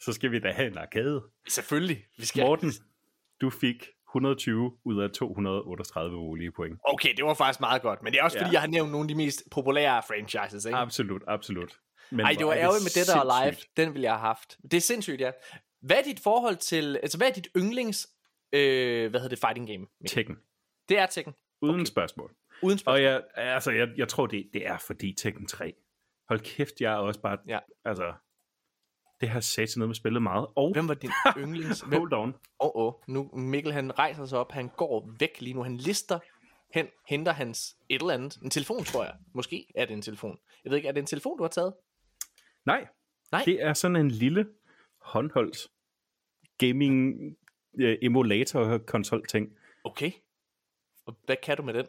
[0.00, 1.30] så skal vi da have en arkade.
[1.48, 2.06] Selvfølgelig.
[2.16, 2.44] Vi skal...
[2.44, 2.70] Morten,
[3.40, 6.78] du fik 120 ud af 238 mulige point.
[6.84, 8.44] Okay, det var faktisk meget godt, men det er også Ja.
[8.44, 10.78] fordi, jeg har nævnt nogle af de mest populære franchises, ikke?
[10.78, 11.78] Absolut, absolut.
[12.10, 13.52] Men Ej, det var er ærgerligt med or Alive.
[13.52, 13.76] sindssygt.
[13.76, 14.58] Den ville jeg have haft.
[14.62, 15.30] Det er sindssygt, ja.
[15.82, 16.96] Hvad er dit forhold til...
[17.02, 18.08] Altså, hvad er dit yndlings...
[18.52, 19.38] Øh, hvad hedder det?
[19.38, 19.78] Fighting game?
[19.78, 20.08] Mikkel?
[20.08, 20.36] Tekken.
[20.88, 21.34] Det er Tekken.
[21.62, 21.84] Uden okay.
[21.84, 22.34] spørgsmål.
[22.62, 22.94] Uden spørgsmål.
[22.94, 25.72] Og jeg, altså, jeg, jeg tror, det, det er fordi Tekken 3.
[26.28, 27.38] Hold kæft, jeg er også bare...
[27.48, 27.58] Ja.
[27.84, 28.12] Altså,
[29.22, 30.46] det har sat noget med spillet meget.
[30.56, 31.10] Og, Hvem var din
[31.42, 31.80] yndlings...
[31.80, 32.00] Hvem?
[32.00, 32.28] hold on.
[32.28, 32.92] Åh, oh, oh.
[33.08, 36.18] nu Mikkel han rejser sig op, han går væk lige nu, han lister
[36.74, 40.38] hen, henter hans et eller andet, en telefon tror jeg, måske er det en telefon.
[40.64, 41.74] Jeg ved ikke, er det en telefon, du har taget?
[42.64, 42.88] Nej,
[43.32, 43.42] Nej.
[43.44, 44.46] det er sådan en lille
[45.00, 45.68] håndholdt
[46.58, 47.14] gaming
[47.80, 49.56] øh, emulator konsol ting.
[49.84, 50.10] Okay.
[51.06, 51.86] Og hvad kan du med den?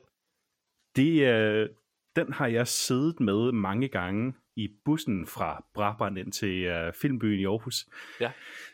[0.96, 1.69] Det, øh,
[2.15, 7.39] den har jeg siddet med mange gange i bussen fra Brabrand ind til øh, Filmbyen
[7.39, 7.88] i Aarhus.
[8.20, 8.32] Ja.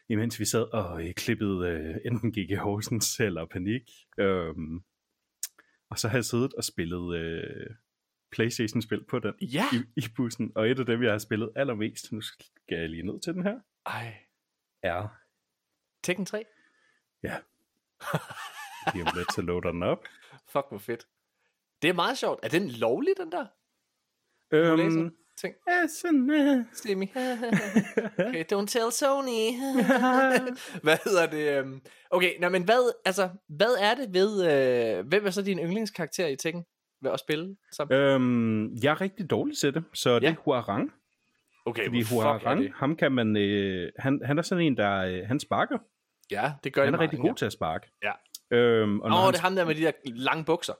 [0.09, 2.57] Imens vi sad og øh, klippede øh, enten G.G.
[2.57, 3.91] Horsens eller Panik.
[4.17, 4.83] Øhm,
[5.89, 7.69] og så har jeg siddet og spillet øh,
[8.31, 9.63] Playstation-spil på den Ja.
[9.73, 10.51] i, i bussen.
[10.55, 13.43] Og et af dem, jeg har spillet allermest, nu skal jeg lige ned til den
[13.43, 14.13] her, Ej.
[14.83, 15.07] er
[16.03, 16.45] Tekken 3?
[17.23, 17.37] Ja.
[18.93, 20.05] Lige om lidt, så loader den op.
[20.51, 21.07] Fuck, hvor fedt.
[21.81, 22.39] Det er meget sjovt.
[22.43, 23.45] Er den lovlig, den der?
[24.51, 25.53] Øhm, Ting.
[25.67, 27.05] ja, sådan, øh, Semi.
[28.27, 29.41] okay, don't tell Sony.
[30.83, 31.57] hvad hedder det?
[31.59, 31.81] øhm?
[32.11, 34.31] Okay, nå, men hvad, altså, hvad er det ved...
[34.99, 36.63] Øh, hvem er så din yndlingskarakter i Tekken?
[37.01, 37.55] Ved at spille?
[37.71, 37.91] Som?
[37.91, 40.29] øhm, jeg er rigtig dårlig til det, så det Ja.
[40.31, 40.91] er Huarang.
[41.65, 42.71] Okay, Fordi Huarang, det?
[42.75, 45.77] ham kan man, øh, han, han er sådan en, der øh, han sparker.
[46.31, 47.91] Ja, det gør Han er det rigtig god til at sparke.
[48.03, 48.11] Ja.
[48.57, 50.73] Øhm, og oh, han, det er ham der med de der lange bukser.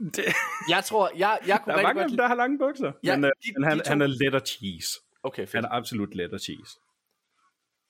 [0.00, 0.24] Det,
[0.70, 2.58] Jeg tror, jeg, jeg der kunne er rigtig mange af godt dem, der har lange
[2.58, 2.92] bukser.
[3.04, 4.88] Ja, men, øh, de- men han, de to- han er letter cheese.
[5.22, 5.54] Okay, fedt.
[5.54, 6.72] Han er absolut letter cheese.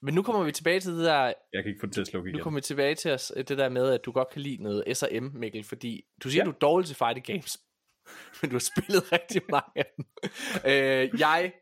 [0.03, 1.23] Men nu kommer vi tilbage til det der...
[1.53, 2.43] Jeg kan ikke få det til at slukke Nu igen.
[2.43, 5.25] kommer vi tilbage til os, det der med, at du godt kan lide noget S&M,
[5.35, 6.45] Mikkel, fordi du siger, ja.
[6.45, 7.59] du er dårlig til fighting games,
[8.43, 10.05] men du har spillet rigtig mange af dem.
[10.67, 11.53] øh, jeg,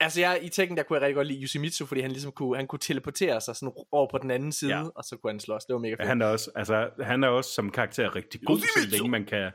[0.00, 2.56] altså jeg, i Tekken, der kunne jeg rigtig godt lide Yoshimitsu, fordi han ligesom kunne,
[2.56, 4.84] han kunne teleportere sig sådan over på den anden side, Ja.
[4.94, 5.64] og så kunne han slås.
[5.64, 6.00] Det var mega fedt.
[6.00, 9.24] Ja, han er også, altså, han er også som karakter rigtig god, så længe man
[9.24, 9.50] kan,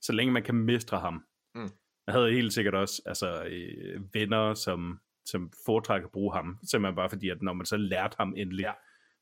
[0.00, 1.22] så længe man kan mestre ham.
[1.54, 1.70] Mm.
[2.06, 6.96] Jeg havde helt sikkert også altså, øh, venner, som, som foretrækker at bruge ham, simpelthen
[6.96, 8.68] bare fordi, at når man så lærte ham endelig, ja.
[8.68, 8.74] Ja.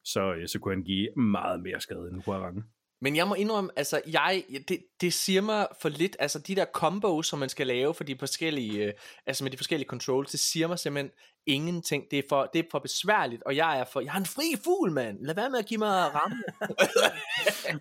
[0.05, 2.65] så, øh, så kunne han give meget mere skade end Huarang.
[3.03, 6.65] Men jeg må indrømme, altså jeg, det, det siger mig for lidt, altså de der
[6.65, 8.93] combos, som man skal lave for de forskellige, øh,
[9.27, 11.13] altså med de forskellige controls, det siger mig simpelthen
[11.47, 12.05] ingenting.
[12.11, 14.57] Det er for, det er for besværligt, og jeg er for, jeg er en fri
[14.65, 15.19] fugl, mand.
[15.27, 16.43] Lad være med at give mig ramme.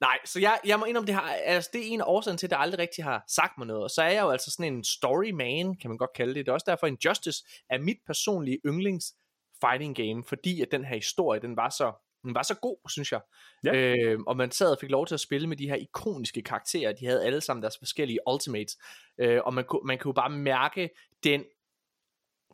[0.00, 2.46] Nej, så jeg, jeg må indrømme, det, har, altså, det er en af årsagen til,
[2.46, 3.82] at det aldrig rigtig har sagt mig noget.
[3.82, 6.46] Og så er jeg jo altså sådan en story man, kan man godt kalde det.
[6.46, 9.14] Det er også derfor, Injustice er mit personlige yndlings
[9.60, 13.12] fighting game, fordi at den her historie, den var så, den var så god, synes
[13.12, 13.20] jeg.
[13.64, 13.74] Ja.
[13.74, 16.92] Øh, og man sad og fik lov til at spille med de her ikoniske karakterer.
[16.92, 18.78] De havde alle sammen deres forskellige ultimates.
[19.18, 20.90] Øh, og man kunne, man kunne jo bare mærke
[21.24, 21.44] den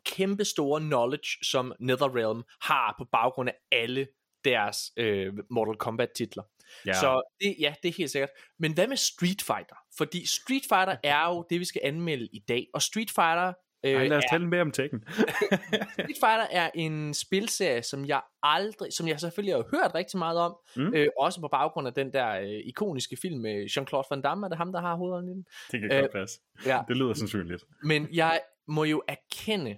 [0.05, 4.07] kæmpe store knowledge, som NetherRealm har på baggrund af alle
[4.45, 6.43] deres øh, Mortal Kombat titler.
[6.85, 6.93] Ja.
[6.93, 8.29] Så det, ja, det er helt sikkert.
[8.59, 9.75] Men hvad med Street Fighter?
[9.97, 12.67] Fordi Street Fighter er jo det, vi skal anmelde i dag.
[12.73, 13.53] Og Street Fighter,
[13.83, 15.03] øh, Ej, lad os er, tale mere om Tekken.
[15.93, 20.39] Street Fighter er en spilserie, som jeg aldrig, som jeg selvfølgelig har hørt rigtig meget
[20.39, 20.55] om.
[20.75, 20.93] Mm.
[20.93, 24.45] Øh, også på baggrund af den der øh, ikoniske film med Jean-Claude Van Damme.
[24.45, 25.45] Er det ham, der har hovedrollen i den?
[25.71, 26.39] Det kan Øh, godt passe.
[26.65, 26.81] Ja.
[26.87, 27.63] Det lyder sandsynligt.
[27.83, 29.77] Men jeg må jo erkende,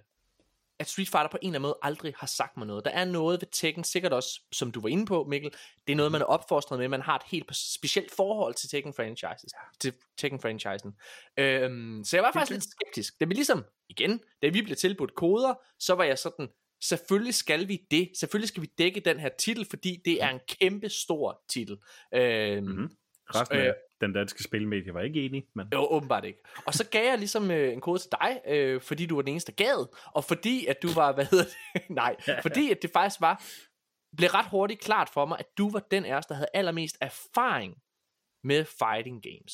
[0.80, 2.86] at Street Fighter på en eller anden måde aldrig har sagt mig noget.
[2.86, 5.52] Der er noget ved Tekken, sikkert også, som du var inde på, Mikkel,
[5.88, 6.88] det er noget, man er opfostret med.
[6.88, 10.94] Man har et helt specielt forhold til Tekken franchises, til Tekken franchisen.
[11.38, 13.20] Øhm, så jeg var faktisk lidt skeptisk.
[13.20, 16.48] Det vi ligesom, igen, da vi blev tilbudt koder, så var jeg sådan,
[16.84, 18.12] selvfølgelig skal vi det.
[18.20, 21.78] Selvfølgelig skal vi dække den her titel, fordi det er en kæmpe stor titel.
[22.14, 22.92] Øhm, Mhm.
[23.36, 26.40] Resten af Øh, den danske spilmedie var ikke enig, men jo, åbenbart ikke.
[26.66, 29.32] Og så gav jeg ligesom øh, en kode til dig, øh, fordi du var den
[29.32, 32.90] eneste, der gad, og fordi at du var, hvad hedder det, nej, fordi at det
[32.94, 33.44] faktisk var,
[34.18, 36.98] blev ret hurtigt klart for mig, at du var den af os, der havde allermest
[37.02, 37.74] erfaring
[38.44, 39.54] med fighting games.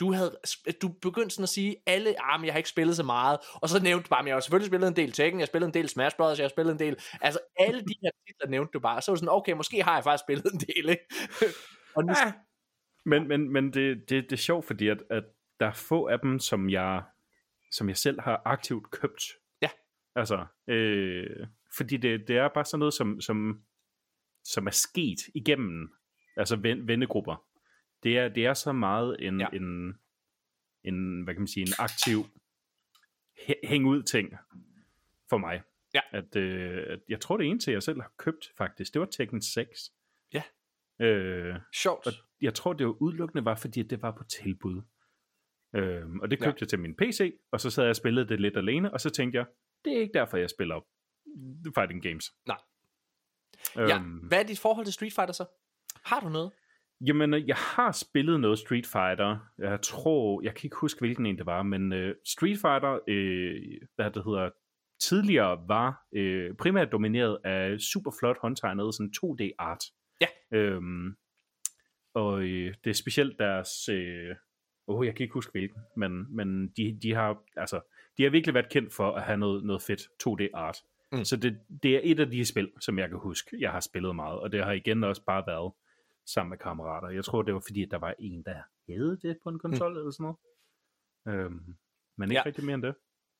[0.00, 0.38] Du havde,
[0.82, 3.68] du begyndte sådan at sige, alle, ah, men jeg har ikke spillet så meget, og
[3.68, 5.66] så nævnte du bare, men jeg har selvfølgelig spillet en del Tekken, jeg har spillet
[5.66, 8.70] en del Smash Brothers, jeg har spillet en del, altså alle de her titler nævnte
[8.72, 11.04] du bare, så var sådan, okay, måske har jeg faktisk spillet en del, ikke?
[11.96, 12.32] og nu, Ja.
[13.04, 15.24] Men, men, men det, det, det er sjovt, fordi at, at
[15.60, 17.02] der er få af dem, som jeg,
[17.72, 19.22] som jeg selv har aktivt købt.
[19.62, 19.70] Ja.
[20.14, 23.62] Altså, øh, fordi det, det er bare sådan noget, som, som,
[24.44, 25.94] som er sket igennem,
[26.36, 27.44] altså ven, vennegrupper.
[28.02, 29.48] Det er, det er så meget en, Ja.
[29.52, 29.94] en,
[30.84, 32.18] en, hvad kan man sige, en aktiv
[33.38, 34.34] hæ- hæng ud ting
[35.30, 35.62] for mig.
[35.94, 36.00] Ja.
[36.12, 39.42] At, øh, at jeg tror det eneste, jeg selv har købt faktisk, det var Tekken
[39.42, 39.92] 6.
[40.98, 41.04] Ja.
[41.04, 42.06] Øh, Sjovt.
[42.06, 44.82] og jeg tror, det var udelukkende var, fordi det var på tilbud.
[45.76, 46.44] Øhm, og det Ja.
[46.44, 49.00] købte jeg til min PC, og så sad jeg og spillede det lidt alene, og
[49.00, 49.46] så tænkte jeg,
[49.84, 50.80] det er ikke derfor, jeg spiller
[51.74, 52.24] fighting games.
[52.46, 52.58] Nej.
[53.78, 53.98] Øhm, Ja.
[54.28, 55.44] Hvad er dit forhold til Street Fighter så?
[56.04, 56.52] Har du noget?
[57.06, 59.38] Jamen, øh, jeg har spillet noget Street Fighter.
[59.58, 63.62] Jeg tror, jeg kan ikke huske, hvilken en det var, men uh, Street Fighter, øh,
[63.96, 64.50] hvad det hedder,
[65.00, 69.84] tidligere var øh, primært domineret af super flot håndtegnet sådan 2D-art.
[70.20, 70.26] Ja.
[70.58, 71.16] Øhm,
[72.14, 73.88] og øh, det er specielt deres...
[73.88, 74.36] Øh,
[74.86, 77.80] oh, jeg kan ikke huske hvilken, men, men de, de har altså
[78.18, 80.82] de har virkelig været kendt for at have noget, noget fedt 2D-art.
[81.12, 81.18] Mm.
[81.18, 81.24] Mm.
[81.24, 84.16] Så det, det er et af de spil, som jeg kan huske, jeg har spillet
[84.16, 85.72] meget, og det har igen også bare været
[86.26, 87.08] sammen med kammerater.
[87.08, 89.92] Jeg tror, det var fordi, at der var en, der havde det på en konsol
[89.92, 89.98] mm.
[89.98, 90.36] eller sådan noget.
[91.44, 91.76] Øhm,
[92.18, 92.40] men ikke Ja.
[92.40, 92.46] ja.
[92.46, 92.94] rigtig mere end det.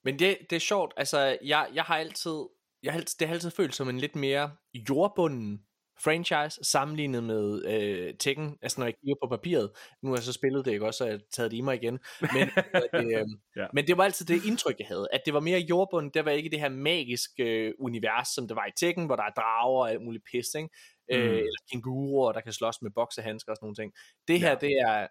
[0.04, 2.48] Men det, det er sjovt, altså jeg, jeg har altid,
[2.82, 4.56] jeg har altid, det har altid følt som en lidt mere
[4.88, 5.66] jordbunden
[6.00, 9.70] franchise sammenlignet med øh, Tekken, altså når jeg kigger på papiret,
[10.02, 11.74] nu har jeg så spillet det, ikke også, og jeg har taget det i mig
[11.82, 12.48] igen, men,
[12.92, 13.26] det, øh,
[13.56, 13.66] Ja.
[13.72, 16.30] men det var altid det indtryk, jeg havde, at det var mere jordbunden, der var
[16.30, 19.80] ikke det her magiske øh, univers, som det var i Tekken, hvor der er drager
[19.80, 20.68] og alt muligt pis, ikke?
[21.12, 21.36] Øh, Mm.
[21.36, 23.92] eller kænguruer, der kan slås med boksehandsker og sådan nogle ting.
[24.28, 24.54] Det her, Ja.
[24.54, 25.06] det er,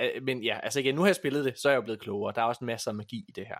[0.00, 2.00] øh, men ja, altså igen, nu har jeg spillet det, så er jeg jo blevet
[2.00, 3.58] klogere, der er også masser af magi i det her.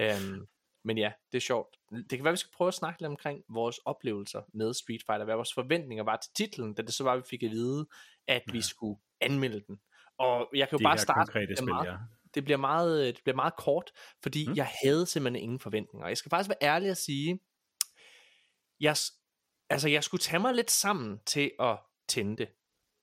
[0.00, 0.46] Øhm,
[0.86, 1.76] men ja, det er sjovt.
[1.90, 5.24] Det kan være, vi skal prøve at snakke lidt omkring vores oplevelser med Street Fighter,
[5.24, 7.86] hvad vores forventninger var til titlen, da det så var, vi fik at vide,
[8.28, 9.80] at vi skulle anmelde den.
[10.18, 11.96] Og jeg kan jo De bare starte konkrete med spil, meget, ja.
[12.34, 13.90] det bliver meget, øh, det bliver meget kort,
[14.22, 14.56] fordi mm.
[14.56, 16.08] Jeg havde simpelthen ingen forventninger.
[16.08, 17.40] Jeg skal faktisk være ærlig at sige,
[18.80, 18.96] jeg,
[19.70, 22.48] altså jeg skulle tage mig lidt sammen til at tænde det.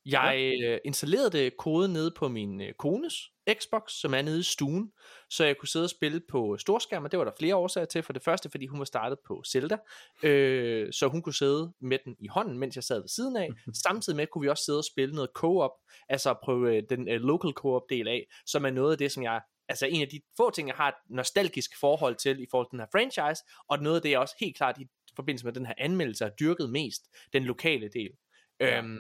[0.06, 4.92] Jeg øh, installerede koden nede på min øh, kones Xbox, som er nede i stuen,
[5.30, 8.04] så jeg kunne sidde og spille på storskærm, og det var der flere årsager til.
[8.04, 9.78] For det første, fordi hun var startet på Zelda,
[10.24, 13.50] øh, så hun kunne sidde med den i hånden, mens jeg sad ved siden af.
[13.84, 15.72] Samtidig med kunne vi også sidde og spille noget co-op,
[16.10, 19.24] altså prøve øh, den øh, local co-op del af, som er noget af det, som
[19.24, 22.68] jeg altså en af de få ting, jeg har et nostalgisk forhold til i forhold
[22.68, 25.54] til den her franchise, og noget af det, jeg også helt klart i forbindelse med
[25.54, 27.02] den her anmeldelse har dyrket mest,
[27.34, 28.12] den lokale del.
[28.60, 28.78] Ja.
[28.78, 28.98] Øhm,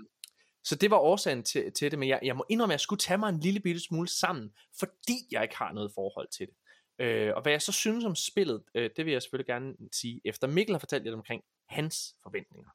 [0.63, 2.99] så det var årsagen til, til det, men jeg, jeg må indrømme, at jeg skulle
[2.99, 6.55] tage mig en lille bitte smule sammen, fordi jeg ikke har noget forhold til det.
[6.99, 10.21] Øh, og hvad jeg så synes om spillet, øh, det vil jeg selvfølgelig gerne sige,
[10.25, 12.69] efter Mikkel har fortalt lidt omkring hans forventninger.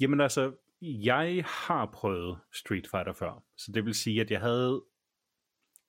[0.00, 4.84] Jamen altså, jeg har prøvet Street Fighter før, så det vil sige, at jeg havde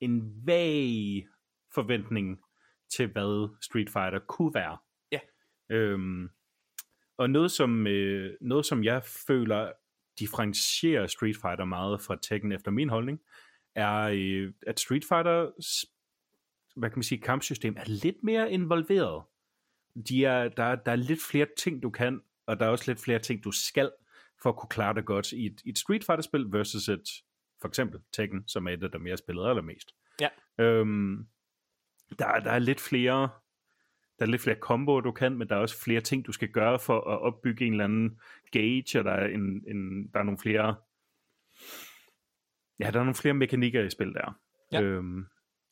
[0.00, 1.26] en vag
[1.74, 2.40] forventning
[2.88, 4.78] til, hvad Street Fighter kunne være.
[5.12, 5.18] Ja.
[5.68, 6.30] Øhm,
[7.16, 9.72] og noget som, øh, noget, som jeg føler
[10.18, 13.20] differentierer Street Fighter meget fra Tekken efter min holdning,
[13.74, 15.50] er, øh, at Street Fighter,
[16.76, 19.24] hvad kan man sige, kampsystem er lidt mere involveret.
[20.08, 23.00] De er, der, der er lidt flere ting, du kan, og der er også lidt
[23.00, 23.90] flere ting, du skal,
[24.42, 27.08] for at kunne klare dig godt i et, i et Street Fighter-spil versus et,
[27.60, 29.94] for eksempel Tekken, som er et af dem, jeg har spillet allermest.
[30.20, 30.28] Ja.
[30.58, 31.26] Øhm,
[32.18, 33.28] der, er- der er lidt flere
[34.18, 36.48] der er lidt flere comboer, du kan, men der er også flere ting, du skal
[36.48, 38.20] gøre for at opbygge en eller anden
[38.52, 40.76] gauge, og der er, en, en, der er nogle flere
[42.80, 44.40] ja, der er nogle flere mekanikker i spil der.
[44.72, 44.82] Ja.
[44.82, 45.26] Øhm,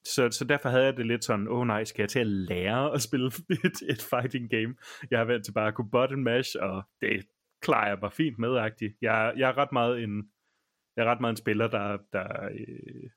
[0.05, 2.27] så, så derfor havde jeg det lidt sådan, åh oh, nej, skal jeg til at
[2.27, 3.27] lære at spille
[3.67, 4.75] et, et fighting game?
[5.11, 7.27] Jeg har vant til bare at kunne button mash, og det
[7.63, 8.99] klarer jeg bare fint med -agtigt.
[9.01, 10.31] Jeg, jeg er ret meget en,
[10.97, 13.11] jeg er ret meget en spiller, der, der, øh,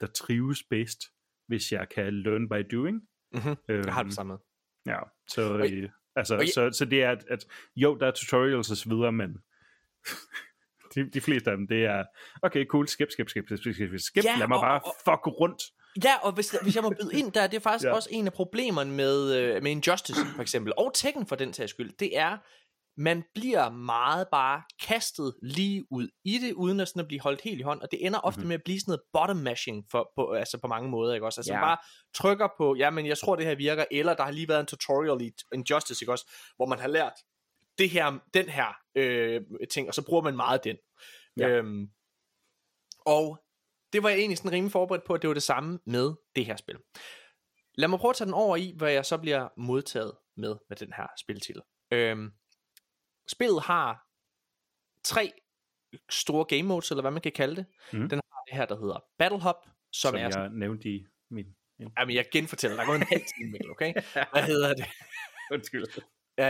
[0.00, 1.00] der trives bedst,
[1.46, 3.08] hvis jeg kan learn by doing.
[3.32, 3.56] Mm-hmm.
[3.68, 4.38] Øhm, Jeg har det samme.
[4.88, 4.98] Ja,
[5.28, 7.44] så, Og- øh, altså, og- så, så det er, at, at
[7.76, 9.30] jo, der er tutorials og så videre, men
[10.94, 12.04] de, de fleste af dem, det er,
[12.42, 14.24] okay, cool, skip, skip, skip, skip, skip, skip.
[14.24, 15.62] Ja, lad mig og- bare og- fuck rundt.
[16.04, 17.84] Ja, og hvis, hvis jeg må byde ind der, det er faktisk.
[17.86, 17.92] Ja.
[17.94, 21.70] også en af problemerne med, øh, med Injustice for eksempel, og Tekken for den sags
[21.70, 22.38] skyld, det er,
[22.98, 27.40] man bliver meget bare kastet lige ud i det, uden at, sådan at blive holdt
[27.40, 28.48] helt i hånd, og det ender ofte Mhm.
[28.48, 31.40] med at blive sådan noget bottom mashing for, på, altså på mange måder, ikke også?
[31.40, 31.60] Altså ja.
[31.60, 31.76] bare
[32.14, 34.66] trykker på, ja, men jeg tror det her virker, eller der har lige været en
[34.66, 36.32] tutorial i Injustice, ikke også?
[36.56, 37.12] Hvor man har lært
[37.78, 39.40] det her, den her øh,
[39.72, 40.76] ting, og så bruger man meget den.
[41.36, 41.48] Ja.
[41.48, 41.86] Øhm,
[43.06, 43.38] og
[43.92, 46.46] det var jeg egentlig sådan rimelig forberedt på, at det var det samme med det
[46.46, 46.76] her spil.
[47.74, 50.76] Lad mig prøve at tage den over i, hvad jeg så bliver modtaget med med
[50.76, 51.62] den her spiltitel.
[51.92, 52.30] Øhm,
[53.30, 54.06] spillet har
[55.04, 55.32] tre
[56.10, 57.66] store game modes, eller hvad man kan kalde det.
[57.92, 58.08] Mm.
[58.08, 60.88] Den har det her, der hedder Battle Hop, som, Som, som er jeg sådan, nævnte
[60.88, 61.46] i min...
[61.78, 63.92] min Jamen, jeg genfortæller, der er gået en halv time, okay?
[64.32, 64.86] Hvad hedder det?
[65.50, 65.84] undskyld.
[66.40, 66.44] Øh,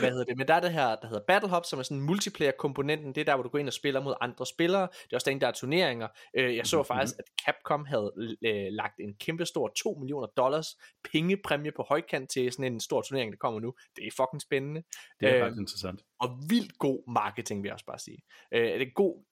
[0.00, 0.36] hvad hedder det?
[0.36, 3.14] Men der er det her, der hedder Battle Hub, som er sådan multiplayer-komponenten.
[3.14, 4.82] Det er der, hvor du går ind og spiller mod andre spillere.
[4.82, 6.08] Det er også derinde, der er turneringer.
[6.36, 6.84] Øh, jeg så Mhm.
[6.86, 8.12] faktisk, at Capcom havde
[8.46, 10.66] øh, lagt en kæmpe stor 2 millioner dollars
[11.12, 13.74] pengepræmie på højkant til sådan en stor turnering, der kommer nu.
[13.96, 14.82] Det er fucking spændende.
[15.20, 16.02] Det er Øh, ret interessant.
[16.20, 18.18] og vildt god marketing, vil jeg også bare sige.
[18.54, 19.24] Øh, det er en god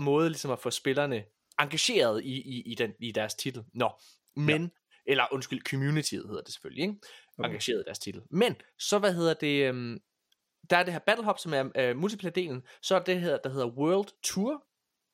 [0.00, 1.24] måde ligesom at få spillerne
[1.60, 3.64] engageret i, i, i, den, i deres titel.
[3.74, 3.90] Nå,
[4.36, 4.68] men, ja.
[5.12, 6.94] eller undskyld, communityet hedder det selvfølgelig, ikke?
[7.38, 7.48] Okay.
[7.48, 8.22] Engageret i deres titel.
[8.30, 9.98] Men, så hvad hedder det, øhm,
[10.70, 13.50] der er det her Battle Hub, som er øh, multiplayer-delen, så er det her, der
[13.50, 14.62] hedder World Tour,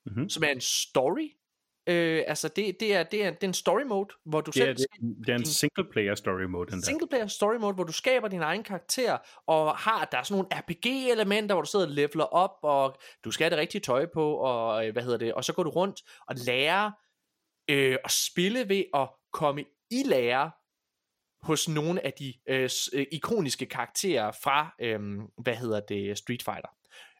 [0.06, 0.28] Mhm.
[0.28, 1.28] som er en story.
[1.88, 4.60] Øh, altså, det, det, er, det, er, det er en story mode, hvor du Det
[4.60, 4.86] er, selv det,
[5.26, 6.84] det er en single player story mode, den der.
[6.86, 10.34] single player story mode, hvor du skaber din egen karakter, og har, der er sådan
[10.42, 14.06] nogle RPG-elementer, hvor du sidder og leveler op, og du skal have det rigtige tøj
[14.14, 16.90] på, og øh, hvad hedder det, og så går du rundt og lærer
[17.70, 20.50] øh, at spille ved at komme i lære
[21.42, 25.00] hos nogle af de øh, øh, ikoniske karakterer fra, øh,
[25.38, 26.68] hvad hedder det, Street Fighter.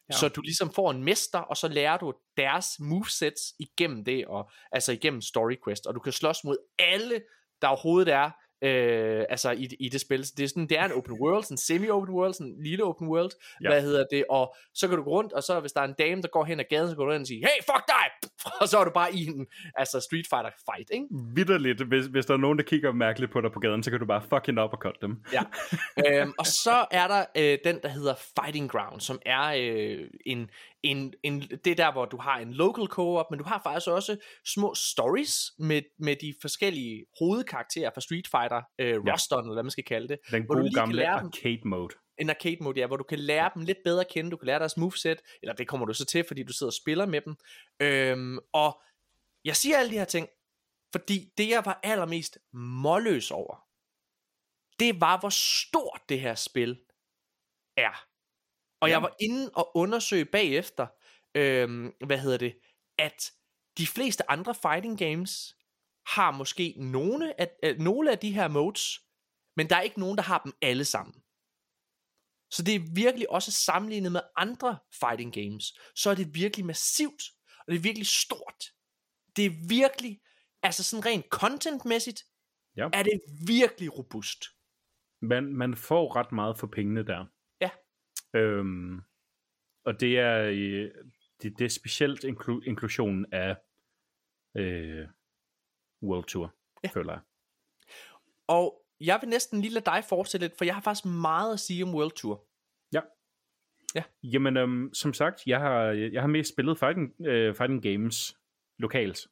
[0.09, 0.17] Ja.
[0.17, 4.51] Så du ligesom får en mester, og så lærer du deres movesets igennem det, og
[4.71, 7.21] altså igennem story quest, og du kan slås mod alle,
[7.61, 8.31] der overhovedet er,
[8.63, 10.21] øh, altså i, i det spil.
[10.37, 12.83] Det er sådan, det er en open world, sådan en semi-open world, sådan en lille
[12.83, 13.69] open world, ja.
[13.69, 15.95] hvad hedder det, og så kan du gå rundt, og så hvis der er en
[15.97, 18.29] dame, der går hen ad gaden, så går du hen og siger, hey, fuck dig!
[18.61, 21.05] Og så er du bare i en, altså Street Fighter fight, ikke?
[21.35, 23.99] Vitterligt, hvis, hvis der er nogen, der kigger mærkeligt på dig på gaden, så kan
[23.99, 25.17] du bare fucking op og cut dem.
[25.33, 25.41] Ja.
[26.21, 30.49] øhm, og så er der øh, den, der hedder Fighting Ground, som er øh, en,
[30.83, 33.87] en, en, det er der, hvor du har en local co-op, men du har faktisk
[33.89, 39.13] også små stories med, med de forskellige hovedkarakterer fra Street Fighter, øh, Ja.
[39.13, 40.19] rosteren, eller hvad man skal kalde det.
[40.31, 41.07] Den Hvor du gode lige kan gamle dem.
[41.09, 41.93] arcade mode.
[42.17, 44.45] En arcade mode, ja, hvor du kan lære dem lidt bedre at kende, du kan
[44.45, 47.21] lære deres moveset, eller det kommer du så til, fordi du sidder og spiller med
[47.21, 47.35] dem.
[47.79, 48.81] Øhm, og
[49.45, 50.27] jeg siger alle de her ting,
[50.91, 53.67] fordi det jeg var allermest målløs over,
[54.79, 56.79] det var hvor stort det her spil
[57.77, 58.05] er.
[58.83, 58.93] Og Ja.
[58.93, 60.87] jeg var inde og undersøge bagefter,
[61.35, 62.53] øhm, hvad hedder det,
[62.97, 63.31] at
[63.77, 65.55] de fleste andre fighting games
[66.07, 68.99] har måske nogle af, øh, nogle af de her modes,
[69.57, 71.15] men der er ikke nogen, der har dem alle sammen.
[72.51, 75.65] Så det er virkelig også sammenlignet med andre fighting games,
[75.95, 77.23] så er det virkelig massivt,
[77.59, 78.63] og det er virkelig stort.
[79.35, 80.21] Det er virkelig,
[80.63, 82.23] altså sådan rent contentmæssigt,
[82.77, 82.89] Ja.
[82.93, 84.43] er det virkelig robust.
[85.21, 87.25] Man, man får ret meget for pengene der.
[88.33, 88.39] Ja.
[88.39, 89.01] Øhm,
[89.85, 90.91] og det er, øh,
[91.41, 93.57] det, det er specielt inklu- inklusionen af
[94.57, 95.07] øh,
[96.03, 96.89] World Tour, Ja.
[96.89, 97.21] føler jeg.
[98.47, 101.59] Og jeg vil næsten lige lade dig fortsætte lidt, for jeg har faktisk meget at
[101.59, 102.47] sige om World Tour.
[104.23, 108.37] Jamen, øhm, som sagt, jeg har, jeg har mest spillet fighting, øh, fighting games
[108.79, 109.27] lokalt.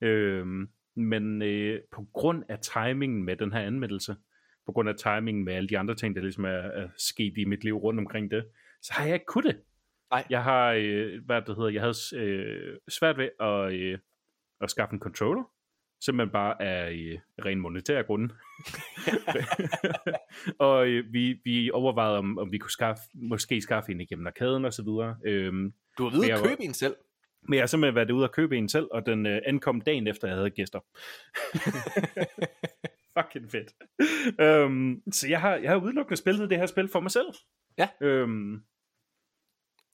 [0.00, 4.16] Øhm, men øh, på grund af timingen med den her anmeldelse,
[4.66, 7.44] på grund af timingen med alle de andre ting, der ligesom er, er sket i
[7.44, 8.44] mit liv rundt omkring det,
[8.82, 9.62] så har jeg ikke kunnet det.
[10.10, 10.24] Nej.
[10.30, 13.98] Jeg har, øh, hvad det hedder, jeg havde øh, svært ved at, øh,
[14.60, 15.42] at skaffe en controller,
[16.04, 18.34] simpelthen bare af øh, ren monetære grunde.
[20.66, 24.64] og øh, vi, vi overvejede, om, om vi kunne skaffe, måske skaffe en igennem arkaden
[24.64, 25.16] og så videre.
[25.26, 26.96] Øhm, Du har ved at var- købe en selv.
[27.42, 30.06] men jeg har simpelthen været ude og købe en selv, og den øh, ankom dagen
[30.06, 30.80] efter, jeg havde gæster.
[33.18, 33.72] Fucking fedt.
[34.40, 37.26] Øhm, så jeg har, jeg har udelukkende spillet det her spil for mig selv.
[37.78, 37.88] Ja.
[38.00, 38.62] Øhm,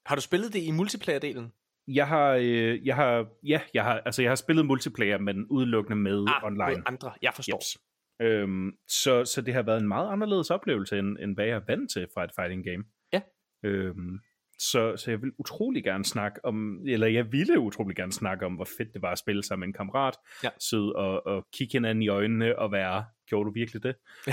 [0.06, 1.56] Har du spillet det i multiplayer-delen?
[1.88, 5.96] jeg har, øh, jeg har, ja, jeg har, altså jeg har spillet multiplayer, men udelukkende
[6.02, 6.64] med Ah, online.
[6.76, 7.12] med andre.
[7.22, 7.56] Jeg forstår.
[7.56, 7.78] Jeps.
[8.22, 11.64] Øhm, så, så det har været en meget anderledes oplevelse, end, end hvad jeg er
[11.66, 12.84] vant til fra et fighting game.
[13.12, 13.20] Ja.
[13.64, 14.18] Øhm,
[14.60, 18.54] så, så jeg vil utrolig gerne snakke om, eller jeg ville utrolig gerne snakke om,
[18.54, 20.14] hvor fedt det var at spille sammen med en kammerat.
[20.44, 20.48] Ja.
[20.58, 23.94] Sidde og, og kigge hinanden i øjnene og være, gjorde du virkelig det?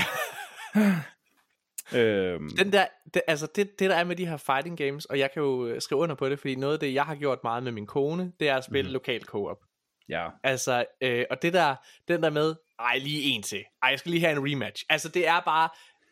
[1.96, 5.20] øhm, Den der, det, altså det, det der er med de her fighting games, og
[5.20, 7.40] jeg kan jo øh, skrive under på det, fordi noget af det, jeg har gjort
[7.44, 8.94] meget med min kone, det er at spille mm.
[8.94, 9.58] lokal co-op.
[10.10, 11.76] ja, Altså, øh, og det der,
[12.08, 13.64] den der med, ej, lige en til.
[13.84, 14.86] Ej, jeg skal lige have en rematch.
[14.90, 15.70] Altså, det er bare,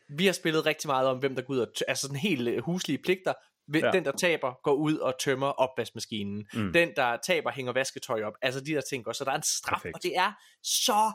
[0.10, 2.48] vi har spillet rigtig meget om, hvem der går ud og, t- altså sådan helt
[2.48, 3.34] øh, huslige pligter.
[3.74, 3.92] Ja.
[3.92, 6.48] Den, der taber, går ud og tømmer opvaskemaskinen.
[6.54, 6.74] Mm.
[6.74, 8.34] Den, der taber, hænger vasketøj op.
[8.42, 9.18] Altså, de der ting også.
[9.18, 9.96] Så der er en straf, Perfekt.
[9.96, 10.32] og det er
[10.64, 11.12] så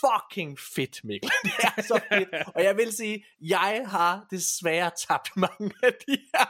[0.00, 1.30] fucking fedt, Mikkel.
[1.44, 2.28] Det er så fedt.
[2.56, 6.44] og jeg vil sige, jeg har desværre tabt mange af de her,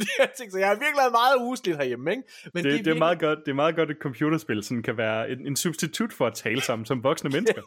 [0.00, 2.22] de her ting, så jeg har virkelig været meget usligt herhjemme, ikke?
[2.44, 4.96] Men det, det, er virkelig- meget godt, det er meget godt, at computerspil sådan kan
[4.96, 7.62] være en, en substitut for at tale sammen som voksne mennesker.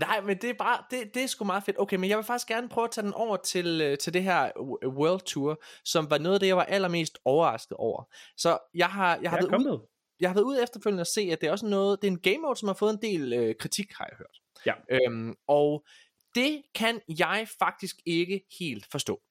[0.00, 1.76] Nej, men det er bare, det, det er sgu meget fedt.
[1.80, 4.22] Okay, men jeg vil faktisk gerne prøve at tage den over til, øh, til det
[4.22, 4.50] her
[4.86, 8.02] World Tour, som var noget af det, jeg var allermest overrasket over.
[8.36, 9.80] Så jeg har, jeg har, Jeg er været, ud, kommet.
[10.20, 12.20] Jeg har været ude efterfølgende at se, at det er også noget, det er en
[12.20, 14.40] game mode, som har fået en del øh, kritik, har jeg hørt.
[14.66, 14.74] Ja.
[14.90, 15.86] Øhm, og
[16.34, 19.22] det kan jeg faktisk ikke helt forstå.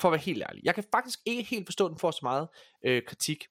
[0.00, 0.64] For at være helt ærlig.
[0.64, 2.48] Jeg kan faktisk ikke helt forstå, at den får så meget
[2.84, 3.46] øh, kritik.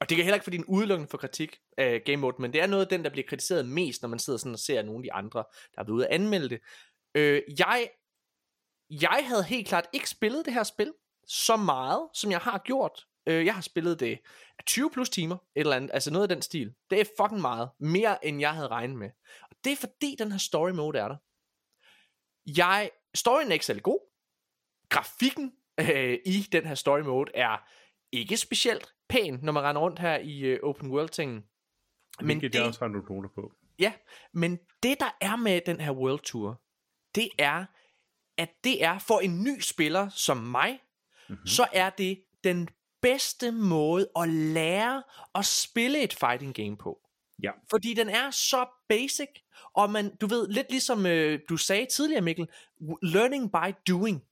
[0.00, 2.60] Og det er heller ikke, fordi den udelukkende for kritik af Game Mode, men det
[2.60, 4.98] er noget af den, der bliver kritiseret mest, når man sidder sådan og ser nogle
[4.98, 5.44] af de andre,
[5.74, 6.60] der er blevet ude at anmelde det.
[7.14, 7.90] Øh, jeg,
[8.90, 10.92] jeg havde helt klart ikke spillet det her spil
[11.26, 13.06] så meget, som jeg har gjort.
[13.26, 14.18] Øh, jeg har spillet det
[14.66, 16.74] 20 plus timer, et eller andet, altså noget af den stil.
[16.90, 17.70] Det er fucking meget.
[17.78, 19.10] Mere end jeg havde regnet med.
[19.42, 21.16] Og det er fordi, den her story mode er der.
[22.56, 24.00] Jeg, storyen er ikke særlig god.
[24.88, 27.68] Grafikken øh, i den her story mode er
[28.12, 31.44] ikke specielt pæn, når man render rundt her i øh, open world tingen.
[32.20, 33.52] Men det, jeg også har nogle noter på.
[33.78, 33.92] Ja,
[34.32, 36.62] men det der er med den her world tour,
[37.14, 37.64] det er,
[38.38, 40.80] at det er for en ny spiller som mig,
[41.28, 41.46] mm-hmm.
[41.46, 42.68] så er det den
[43.02, 45.02] bedste måde at lære
[45.34, 46.98] at spille et fighting game på.
[47.42, 47.50] Ja.
[47.70, 49.28] Fordi den er så basic,
[49.74, 52.48] og man, du ved, lidt ligesom øh, du sagde tidligere, Mikkel,
[53.02, 54.22] learning by doing.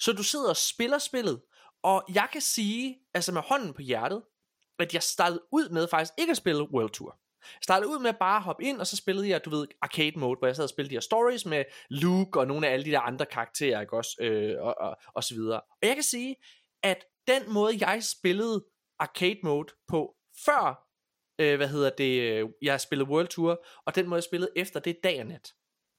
[0.00, 1.42] Så du sidder og spiller spillet,
[1.82, 4.22] og jeg kan sige, altså med hånden på hjertet,
[4.78, 7.18] at jeg startede ud med faktisk ikke at spille World Tour.
[7.42, 10.18] Jeg startede ud med bare at hoppe ind, og så spillede jeg, du ved, arcade
[10.18, 12.84] mode, hvor jeg sad og spillede de her stories med Luke og nogle af alle
[12.84, 15.60] de der andre karakterer, ikke også, øh, og, og, og så videre.
[15.60, 16.36] Og jeg kan sige,
[16.82, 18.64] at den måde, jeg spillede
[18.98, 20.14] arcade mode på,
[20.44, 20.88] før,
[21.38, 24.80] øh, hvad hedder det, øh, jeg spillede World Tour, og den måde, jeg spillede efter,
[24.80, 25.52] det er dag og nat.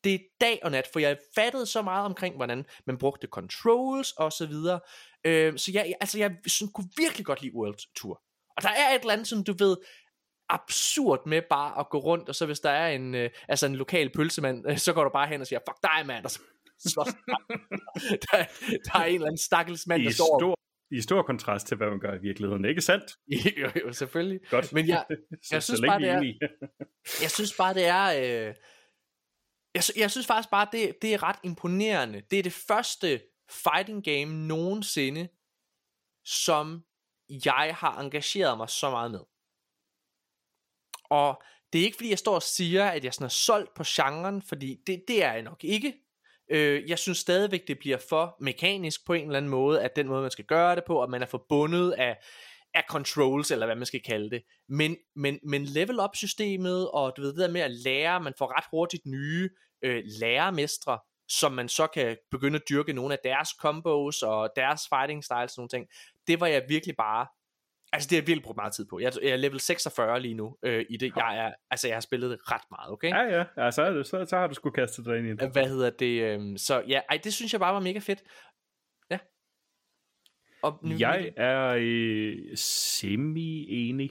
[0.04, 4.12] Det er dag og nat, for jeg fattede så meget omkring, hvordan man brugte controls
[4.12, 4.80] og så videre.
[5.24, 8.22] Øh, så jeg, altså, jeg sådan, kunne virkelig godt lide World Tour.
[8.58, 9.78] Og der er et eller andet, som du ved,
[10.50, 13.76] absurd med bare at gå rundt, og så hvis der er en, øh, altså en
[13.76, 16.32] lokal pølsemand, øh, så går du bare hen og siger, fuck dig mand, og
[16.82, 17.08] så slås
[18.24, 18.38] der,
[18.86, 20.56] der er en eller anden stakkels mand, I der står stor,
[20.98, 23.18] I stor kontrast til, hvad man gør i virkeligheden, ikke sandt?
[23.62, 24.40] jo, jo, selvfølgelig.
[24.50, 24.74] Godt.
[24.74, 25.06] Men jeg,
[25.44, 26.48] så, jeg synes bare, det er-
[27.24, 28.06] jeg synes bare, det er...
[28.48, 28.56] Øh,
[29.76, 32.22] jeg, jeg synes faktisk bare, det, det er ret imponerende.
[32.32, 35.30] Det er det første fighting game nogensinde,
[36.26, 36.84] som
[37.46, 39.20] jeg har engageret mig så meget med.
[41.10, 43.84] Og det er ikke fordi, jeg står og siger, at jeg sådan er solgt på
[43.88, 45.94] genren, fordi det, det er jeg nok ikke.
[46.50, 50.08] Øh, jeg synes stadigvæk, det bliver for mekanisk på en eller anden måde, at den
[50.08, 52.18] måde, man skal gøre det på, at man er forbundet af,
[52.74, 54.44] af controls, eller hvad man skal kalde det.
[54.70, 58.34] Men, men, men level up systemet, og du ved det der med at lære, man
[58.38, 59.50] får ret hurtigt nye
[59.84, 64.82] øh, lærermestre, som man så kan begynde at dyrke nogle af deres combos, og deres
[64.90, 65.88] fighting styles og sådan nogle ting.
[66.28, 67.28] Det var jeg virkelig bare,
[67.94, 69.00] altså det har jeg virkelig brugt meget tid på.
[69.00, 71.14] Jeg, jeg er level 46 lige nu øh, i det.
[71.16, 73.10] Jeg er, altså jeg har spillet ret meget, okay?
[73.10, 75.30] Ja, ja, ja så, er det, så, så har du sgu kastet dig ind i
[75.30, 75.52] det.
[75.52, 76.22] Hvad hedder det?
[76.22, 78.24] øhm, så ja, ej, det synes jeg bare var mega fedt.
[79.12, 79.20] Ja.
[80.64, 84.10] Og nu, Jeg er øh, semi-enig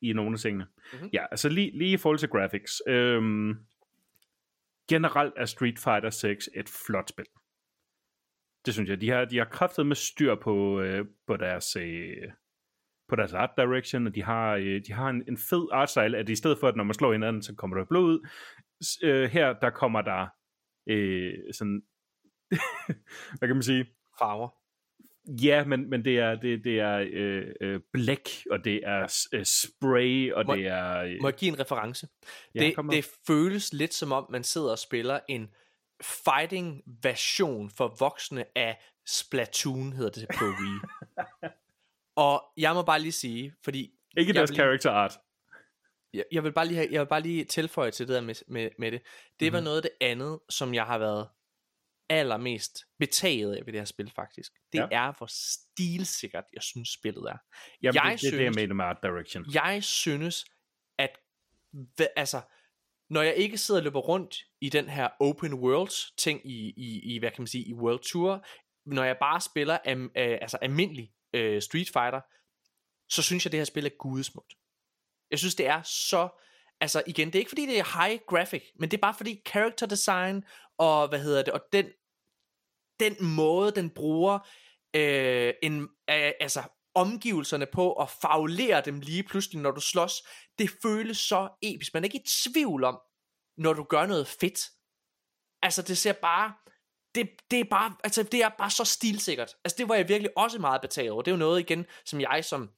[0.00, 0.64] i nogle af tingene.
[0.64, 0.92] Mhm.
[0.92, 1.10] Mm-hmm.
[1.12, 2.82] Ja, altså lige, lige i forhold til graphics.
[2.86, 3.54] Øhm,
[4.88, 7.26] generelt er Street Fighter 6 et flot spil.
[8.66, 9.00] Det synes jeg.
[9.00, 11.76] De har, de har kraftet med styr på, øh, på deres...
[11.76, 12.32] Øh,
[13.08, 16.18] på deres art direction, og de har, øh, de har en, en fed art style,
[16.18, 18.28] at i stedet for, at når man slår hinanden, så kommer der blod ud.
[19.02, 20.26] Øh, her, der kommer der
[20.86, 21.82] øh, sådan,
[23.38, 23.86] hvad kan man sige,
[24.18, 24.48] farver.
[25.28, 29.44] Ja, men, men det er, det, det er øh, øh, blæk, og det er øh,
[29.44, 30.98] spray, og Må- det er...
[30.98, 32.08] Øh, Må jeg give en reference?
[32.54, 35.48] Ja, det, det føles lidt som om, man sidder og spiller en
[36.02, 40.78] fighting version for voksne af Splatoon, hedder det på Wii.
[42.16, 45.18] og jeg må bare lige sige, fordi ikke deres vil- character art.
[46.12, 48.34] jeg, jeg, vil bare lige have, jeg vil bare lige tilføje til det der med,
[48.48, 49.02] med, med det.
[49.40, 49.64] Det var Mhm.
[49.64, 51.28] noget af det andet, som jeg har været
[52.08, 54.52] allermest betaget af ved det her spil faktisk.
[54.72, 54.86] Det Ja.
[54.90, 57.36] er, hvor stilsikkert jeg synes spillet er.
[57.82, 59.44] Jamen, Jeg det, det er det, jeg synes- mener med art direction.
[59.54, 60.44] Jeg synes,
[60.98, 61.10] at
[62.16, 62.40] altså,
[63.10, 67.14] når jeg ikke sidder og løber rundt i den her open world ting i, i,
[67.14, 68.46] i hvad kan man sige, i World Tour,
[68.86, 72.20] når jeg bare spiller am, øh, altså almindelig øh, Street Fighter,
[73.08, 74.54] så synes jeg, det her spil er gudesmukt.
[75.30, 76.28] Jeg synes, det er så...
[76.80, 79.42] Altså igen, det er ikke fordi, det er high graphic, men det er bare fordi
[79.48, 80.44] character design,
[80.78, 81.86] og hvad hedder det, og den,
[83.00, 84.38] den måde, den bruger
[84.96, 86.62] øh, en, øh, altså
[86.94, 90.22] omgivelserne på og faglere dem lige pludselig, når du slås,
[90.58, 91.94] det føles så episk.
[91.94, 93.00] Man er ikke i tvivl om,
[93.56, 94.60] når du gør noget fedt.
[95.62, 96.54] Altså, det ser bare...
[97.14, 99.56] Det, det er bare, altså, det er bare så stilsikkert.
[99.64, 101.22] Altså, det var jeg virkelig også meget betaget over.
[101.22, 102.70] Det er jo noget igen, som jeg som,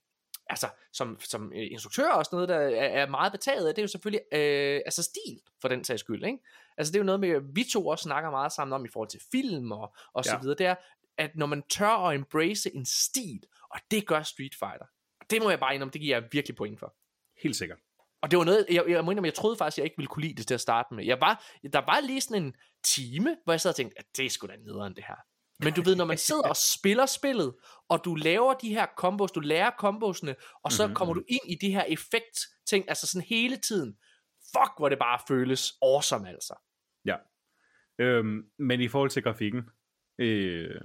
[0.50, 3.74] altså, som, som øh, instruktør og sådan noget, der er, er meget betaget af.
[3.74, 6.38] Det er jo selvfølgelig, øh, altså stil, for den sags skyld, ikke?
[6.78, 9.08] Altså, det er jo noget med, vi to også snakker meget sammen om i forhold
[9.10, 10.38] til film og, og så Ja.
[10.40, 10.56] videre.
[10.58, 10.74] Det er,
[11.18, 14.86] at når man tør at embrace en stil, og det gør Street Fighter.
[15.30, 16.94] Det må jeg bare indrømme, det giver jeg virkelig point for.
[17.42, 17.78] Helt sikkert.
[18.24, 20.22] Og det var noget, jeg, jeg, må indrømme, jeg troede faktisk, jeg ikke ville kunne
[20.22, 21.04] lide det til at starte med.
[21.04, 22.54] Jeg var, der var lige sådan en
[22.84, 25.16] time, hvor jeg sad og tænkte, at det er sgu da nederen det her.
[25.64, 27.54] Men du ved, når man sidder og spiller spillet,
[27.88, 30.94] og du laver de her combos, du lærer combosene, og så mm-hmm.
[30.94, 33.96] kommer du ind i de her effekt ting, altså sådan hele tiden.
[34.56, 36.54] Fuck, hvor det bare føles awesome, altså.
[37.04, 37.16] Ja.
[37.98, 39.62] Øhm, men i forhold til grafikken,
[40.18, 40.80] øh,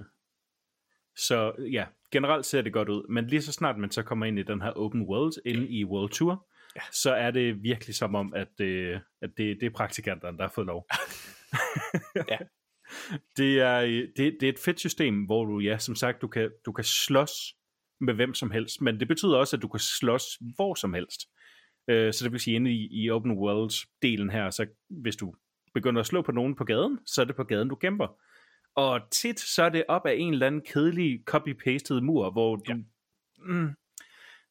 [1.16, 4.38] så ja, generelt ser det godt ud, men lige så snart man så kommer ind
[4.38, 6.80] i den her open world, inde i World Tour, ja.
[6.92, 10.52] så er det virkelig som om, at, øh, at det, det er praktikanterne, der har
[10.54, 10.86] fået lov.
[12.28, 12.38] Ja.
[13.36, 13.80] det, er,
[14.16, 16.84] det, det er et fedt system, hvor du, ja, som sagt, du kan, du kan
[16.84, 17.32] slås
[18.00, 20.24] med hvem som helst, men det betyder også, at du kan slås
[20.56, 21.20] hvor som helst.
[21.88, 25.34] Øh, så det vil sige, inde i, i open world-delen her, så hvis du
[25.74, 28.20] begynder at slå på nogen på gaden, så er det på gaden, du kæmper.
[28.76, 32.72] Og tit så er det op af en eller anden kedelig copy-pasted mur, hvor du...
[32.72, 32.74] Ja.
[33.38, 33.74] Mm,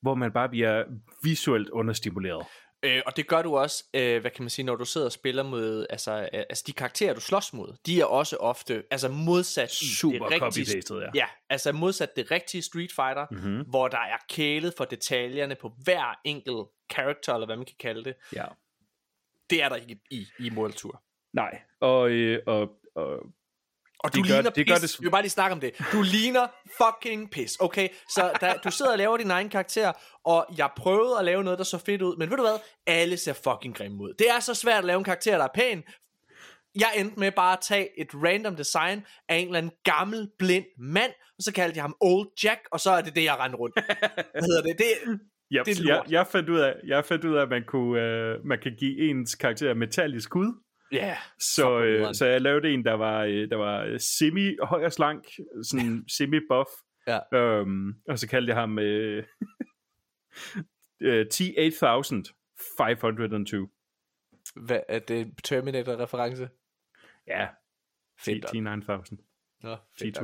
[0.01, 0.83] hvor man bare bliver
[1.23, 2.45] visuelt understimuleret.
[2.83, 5.11] Øh, og det gør du også, øh, hvad kan man sige, når du sidder og
[5.11, 9.09] spiller mod, altså, øh, altså de karakterer, du slås mod, de er også ofte, altså
[9.09, 11.09] modsat Super det rigtige, ja.
[11.15, 13.69] ja, altså modsat det rigtige Street Fighter, Mhm.
[13.69, 18.03] hvor der er kælet for detaljerne på hver enkelt character, eller hvad man kan kalde
[18.03, 18.15] det.
[18.35, 18.45] Ja.
[19.49, 21.03] Det er der ikke i, i World Tour.
[21.33, 23.19] Nej, og, øh, og, og
[24.03, 24.71] Og Det du gør- ligner det pis.
[24.73, 25.71] gør det- Vi vil bare lige snakke om det.
[25.91, 26.47] Du ligner
[26.81, 27.87] fucking pis, okay?
[28.09, 29.91] Så der, du sidder og laver din egen karakter,
[30.25, 32.59] og jeg prøvede at lave noget, der så fedt ud, men ved du hvad?
[32.87, 34.13] Alle ser fucking grimme ud.
[34.19, 35.83] Det er så svært at lave en karakter, der er pæn.
[36.75, 40.65] Jeg endte med bare at tage et random design af en eller anden gammel, blind
[40.79, 43.57] mand, og så kaldte jeg ham Old Jack, og så er det det, jeg render
[43.57, 43.75] rundt.
[44.31, 44.77] Hvad hedder det?
[44.77, 45.19] det
[45.53, 46.11] Yep, Det er jeg, lort.
[46.11, 49.09] jeg, fandt ud af, jeg fandt ud af, at man, kunne, øh, man kan give
[49.09, 50.53] ens karakter metallisk hud.
[50.91, 54.55] Ja, yeah, så, øh, så jeg lavede en, der var, øh, der var øh, semi
[54.63, 55.25] høj og slank,
[55.63, 56.69] sådan semi-buff,
[57.07, 57.37] ja.
[57.37, 59.17] øhm, og så kaldte jeg ham øh,
[61.07, 63.67] øh, T-8502.
[64.55, 66.49] Hvad, er det Terminator-reference?
[67.27, 67.47] Ja,
[68.21, 69.17] T-9000.
[69.63, 70.19] Nå, fedt.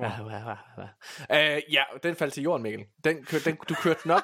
[0.00, 0.30] Kom on.
[0.30, 0.86] Ja, ja, ja,
[1.30, 1.56] ja.
[1.56, 2.84] Øh, ja, den faldt til jorden, Mikkel.
[3.04, 4.22] Den, den, du kørte den op.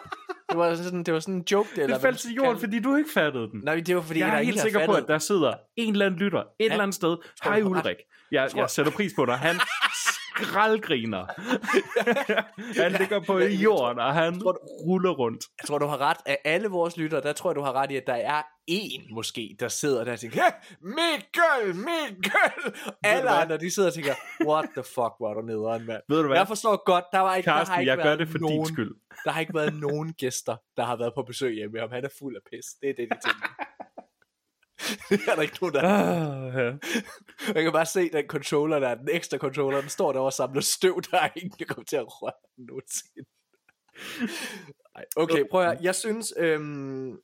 [0.50, 2.80] Det var sådan, det var sådan en joke, det, eller hvad faldt til jorden, fordi
[2.80, 3.60] du ikke fattede den.
[3.64, 6.20] Nej, det var fordi, jeg er helt sikker på, at der sidder en eller anden
[6.20, 6.64] lytter et Ja.
[6.64, 7.16] eller andet sted.
[7.44, 7.60] Hej.
[7.62, 7.96] Ulrik.
[8.30, 9.38] Jeg, jeg sætter pris på dig.
[9.38, 9.56] Han
[10.42, 11.26] skraldgriner.
[12.82, 15.44] han ligger på Ja, jorden, og han tror, du- ruller rundt.
[15.62, 16.16] Jeg tror, du har ret.
[16.26, 19.02] Af alle vores lyttere, der tror jeg, du har ret i, at der er en
[19.14, 20.42] måske, der sidder der og tænker,
[20.80, 22.72] Mikkel, Mikkel!
[23.04, 24.14] Alle andre, de sidder og tænker,
[24.46, 26.02] what the fuck, var du nederen, mand.
[26.08, 26.36] Ved du hvad?
[26.36, 28.56] Jeg forstår godt, der, var ikke, der har Karsten, ikke jeg gør det for nogen,
[28.64, 28.94] din skyld.
[29.24, 31.90] Der har ikke været nogen gæster, der har været på besøg hjemme ham.
[31.90, 32.66] Han er fuld af pis.
[32.82, 33.48] Det er det, de tænker.
[35.10, 36.72] det er der ikke nogen, der Ah, ja.
[37.54, 40.60] Jeg kan bare se den controller der, den ekstra controller, den står der og samler
[40.60, 43.24] støv, der er ingen, der kommer til at røre den nogensinde.
[44.96, 45.82] Ej, okay, prøv at.
[45.82, 47.18] Jeg synes, øhm,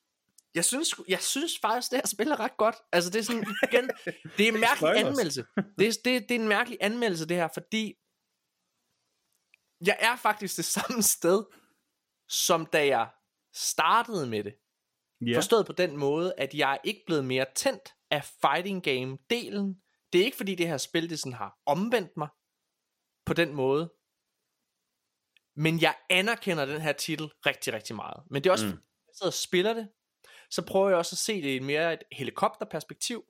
[0.55, 2.77] jeg synes, jeg synes faktisk, det her spil er ret godt.
[2.93, 3.91] Altså, det er sådan, igen,
[4.37, 5.45] det er en mærkelig anmeldelse.
[5.79, 7.95] Det er, det, det er en mærkelig anmeldelse, det her, fordi
[9.87, 11.45] jeg er faktisk det samme sted,
[12.29, 13.09] som da jeg
[13.55, 14.55] startede med det.
[15.27, 15.37] Ja.
[15.37, 19.83] Forstået på den måde, at jeg er ikke blevet mere tændt af fighting game delen.
[20.12, 22.29] Det er ikke fordi det her spil, det sådan har omvendt mig
[23.27, 23.93] på den måde.
[25.57, 28.23] Men jeg anerkender den her titel rigtig, rigtig meget.
[28.31, 28.71] Men det er også, Mm.
[28.73, 29.89] fordi jeg sidder og spiller det,
[30.51, 33.25] så prøver jeg også at se det i mere et helikopterperspektiv.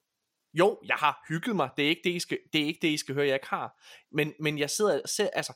[0.55, 1.71] Jo, jeg har hygget mig.
[1.77, 3.47] Det er ikke det, I skal, det, er ikke det, I skal høre, jeg ikke
[3.49, 3.83] har.
[4.13, 5.53] Men, men jeg sidder og ser, altså,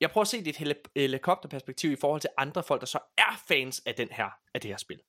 [0.00, 2.86] jeg prøver at se det i et heli- helikopterperspektiv i forhold til andre folk, der
[2.86, 5.00] så er fans af, den her, af det her spil.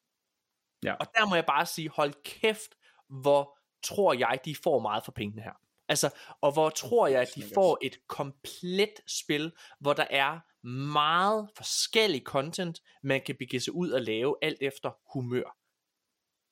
[0.84, 0.94] Ja.
[0.94, 2.76] Og der må jeg bare sige, hold kæft,
[3.10, 5.54] hvor tror jeg, de får meget for pengene her.
[5.90, 11.50] Altså, og hvor tror jeg, at de får et komplet spil, hvor der er meget
[11.58, 15.58] forskellig content, man kan begive sig ud og lave alt efter humør.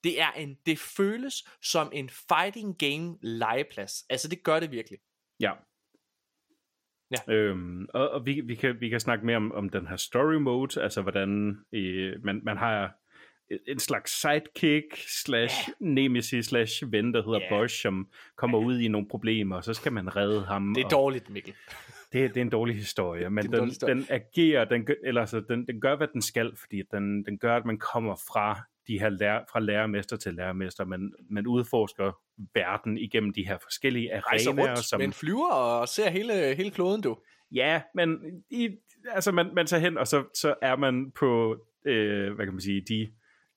[0.03, 4.05] Det er en, det føles som en fighting game legeplads.
[4.09, 4.99] Altså, det gør det virkelig.
[5.39, 5.51] Ja.
[7.11, 7.33] Ja.
[7.33, 10.33] Øhm, og og vi, vi, kan, vi kan snakke mere om, om den her story
[10.33, 12.95] mode, altså hvordan øh, man, man har
[13.67, 14.85] en- slags sidekick
[15.25, 17.49] slash nemesis slash ven, der hedder Ja.
[17.61, 20.73] Bosch, som kommer ud i nogle problemer, og så skal man redde ham.
[20.73, 21.53] Det er og dårligt, Mikkel.
[22.13, 23.95] det, det er en dårlig historie, men den, dårlig historie.
[23.95, 27.37] den agerer, den, gør- eller altså, den, den gør, hvad den skal, fordi den, den
[27.37, 32.11] gør, at man kommer fra de her lærer, fra lærermester til lærermester, men man udforsker
[32.55, 36.71] verden igennem de her forskellige arenaer, rundt som, med en flyver og ser hele, hele
[36.71, 37.17] kloden, du.
[37.51, 38.17] Ja, men
[38.49, 38.69] i,
[39.11, 42.61] altså man, man tager hen, og så, så er man på, øh, hvad kan man
[42.61, 43.11] sige, de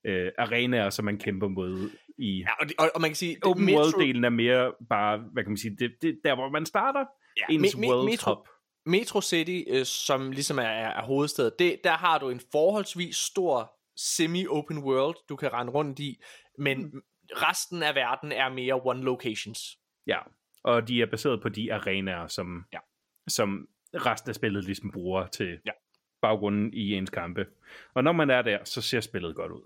[0.08, 2.38] øh, arenaer, som man kæmper mod i...
[2.38, 5.42] Ja, og, det- og, og man kan sige, Open Metro- world-delen er mere bare, hvad
[5.42, 7.04] kan man sige, det, det der hvor man starter,
[7.36, 8.48] ja, ens Me- Me- world Metro, top.
[8.86, 13.72] Metro City, øh, som ligesom er, er hovedstedet, det, der har du en forholdsvis stor
[13.96, 16.20] semi-open world, du kan rende rundt i,
[16.58, 17.02] men Mm.
[17.32, 19.78] resten af verden er mere one locations.
[20.06, 20.18] Ja,
[20.64, 22.78] og de er baseret på de arenaer, som, Ja.
[23.28, 25.70] som resten af spillet ligesom bruger til Ja.
[26.22, 27.46] baggrunden i ens kampe.
[27.94, 29.62] Og når man er der, så ser spillet godt ud.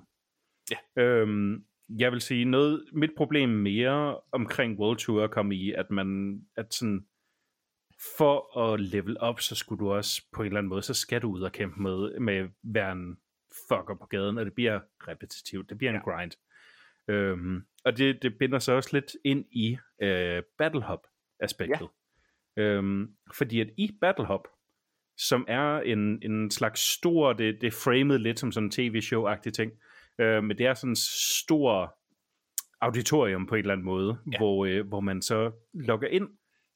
[0.70, 1.02] Ja.
[1.02, 1.64] Øhm,
[1.98, 6.74] jeg vil sige, noget, mit problem mere omkring World Tour kom i, at man, at
[6.74, 7.06] sådan,
[8.16, 11.22] for at level op, så skulle du også på en eller anden måde, så skal
[11.22, 13.16] du ud og kæmpe med, med hver en
[13.68, 16.32] fucker på gaden, og det bliver repetitivt, det bliver en grind.
[17.08, 21.88] Øhm, og det, det binder sig også lidt ind i øh, Battlehop-aspektet.
[22.56, 22.62] Ja.
[22.62, 24.48] Øhm, fordi at i Battlehop,
[25.18, 29.52] som er en, en slags stor, det, det er framet lidt som sådan en tv-show-agtig
[29.52, 30.96] ting, øh, men det er sådan en
[31.42, 31.98] stor
[32.80, 34.38] auditorium på en eller anden måde, ja.
[34.38, 36.28] hvor, øh, hvor man så logger ind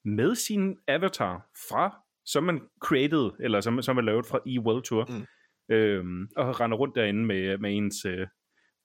[0.04, 4.82] med sin avatar fra, som man created, eller som, som man lavet fra i World
[4.82, 5.74] Tour, Mm.
[5.74, 8.26] øhm, og render rundt derinde med, med ens øh,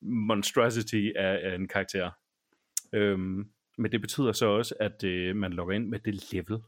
[0.02, 2.12] monstrosity af, af en karakter.
[2.93, 6.60] Øhm, men det betyder så også, at øh, man logger ind med det level,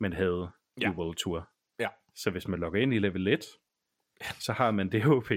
[0.00, 0.50] man havde.
[0.80, 0.92] Ja.
[0.92, 1.48] i World Tour.
[1.78, 1.88] Ja.
[2.14, 3.40] Så hvis man logger ind i level 1,
[4.38, 5.32] så har man det HP,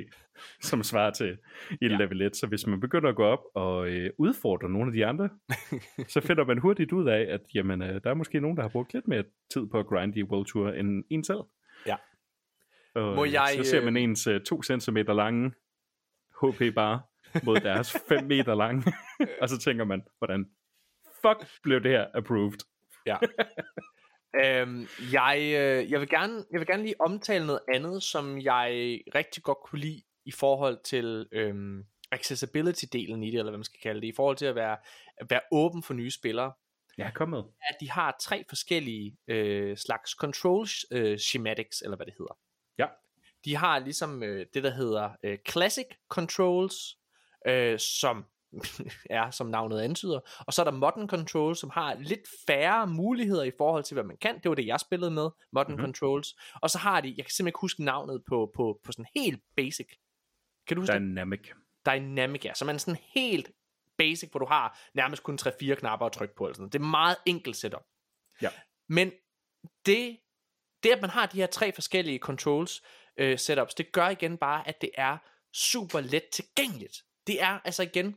[0.61, 1.37] som svarer til
[1.71, 1.97] i ja.
[1.97, 2.35] Level 1.
[2.35, 5.29] Så hvis man begynder at gå op og øh, udfordre nogle af de andre,
[6.13, 8.69] så finder man hurtigt ud af, at jamen, øh, der er måske nogen, der har
[8.69, 9.23] brugt lidt mere
[9.53, 11.39] tid på at grinde i World Tour end en selv.
[11.87, 11.95] Ja.
[12.95, 15.51] Og, Må øh, jeg, så ser øh, man ens øh, 2 cm lange
[16.43, 17.01] HP bare
[17.43, 18.93] mod deres 5 meter lange,
[19.41, 20.45] og så tænker man, hvordan
[21.21, 22.59] fuck blev det her approved?
[23.05, 23.17] Ja.
[24.43, 28.99] Øhm, jeg, øh, jeg, vil gerne, jeg vil gerne lige omtale noget andet, som jeg
[29.15, 31.83] rigtig godt kunne lide i forhold til øhm,
[32.15, 34.77] accessibility-delen i det, eller hvad man skal kalde det, i forhold til at være,
[35.17, 36.53] at være åben for nye spillere,
[36.97, 37.43] Ja, kom med.
[37.69, 42.37] at de har tre forskellige øh, slags control øh, schematics, eller hvad det hedder.
[42.77, 42.87] Ja.
[43.45, 46.75] De har ligesom øh, det, der hedder øh, classic controls,
[47.47, 48.25] øh, som
[49.09, 50.19] er, som navnet antyder.
[50.39, 54.03] Og så er der modern controls, som har lidt færre muligheder i forhold til, hvad
[54.03, 54.35] man kan.
[54.43, 55.71] Det var det, jeg spillede med, modern Mhm.
[55.71, 55.85] mm-hmm.
[55.85, 56.35] controls.
[56.61, 59.41] Og så har de, jeg kan simpelthen ikke huske navnet på, på, på sådan helt
[59.55, 59.87] basic.
[60.67, 61.01] Kan du huske det?
[61.01, 61.49] Dynamic.
[61.85, 62.53] Dynamic, ja.
[62.53, 63.51] Så man er sådan helt
[63.97, 66.45] basic, hvor du har nærmest kun 3-4 knapper at trykke på.
[66.45, 66.69] Eller sådan.
[66.69, 67.83] Det er meget enkelt setup.
[68.41, 68.49] Ja.
[68.89, 69.11] Men
[69.85, 70.17] det,
[70.83, 72.81] det, at man har de her tre forskellige controls
[73.17, 75.17] øh, setups, det gør igen bare, at det er
[75.53, 76.97] super let tilgængeligt.
[77.27, 78.15] Det er altså igen,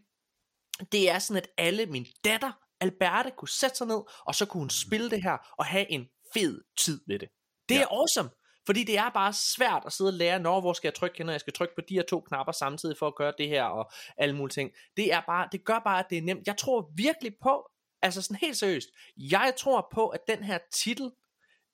[0.93, 4.61] det er sådan, at alle, min datter, Alberte, kunne sætte sig ned, og så kunne
[4.61, 7.29] hun spille det her, og have en fed tid ved det.
[7.69, 7.83] Det Ja.
[7.83, 8.31] er awesome,
[8.67, 11.29] fordi det er bare svært at sidde og lære, når hvor skal jeg trykke hen,
[11.29, 13.65] og jeg skal trykke på de her to knapper samtidig for at gøre det her,
[13.65, 14.71] og alle mulige ting.
[14.97, 16.47] Det, er bare, det gør bare, at det er nemt.
[16.47, 17.71] Jeg tror virkelig på,
[18.03, 21.11] altså sådan helt seriøst, jeg tror på, at den her titel,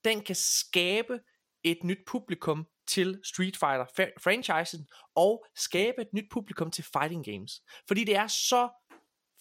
[0.04, 1.20] den kan skabe
[1.64, 7.62] et nyt publikum til Street Fighter franchisen og skabe et nyt publikum til fighting games.
[7.88, 8.68] Fordi det er så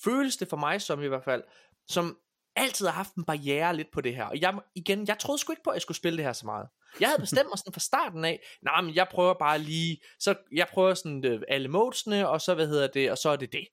[0.03, 1.43] føles det for mig som i hvert fald
[1.87, 2.17] som
[2.55, 4.25] altid har haft en barriere lidt på det her.
[4.25, 6.45] Og jeg, igen, jeg troede sgu ikke på, at jeg skulle spille det her så
[6.45, 6.67] meget.
[6.99, 10.35] Jeg havde bestemt mig sådan fra starten af, nej, men jeg prøver bare lige, så
[10.51, 13.53] jeg prøver sådan øh, alle modesne, og så, hvad hedder det, og så er det
[13.53, 13.67] det.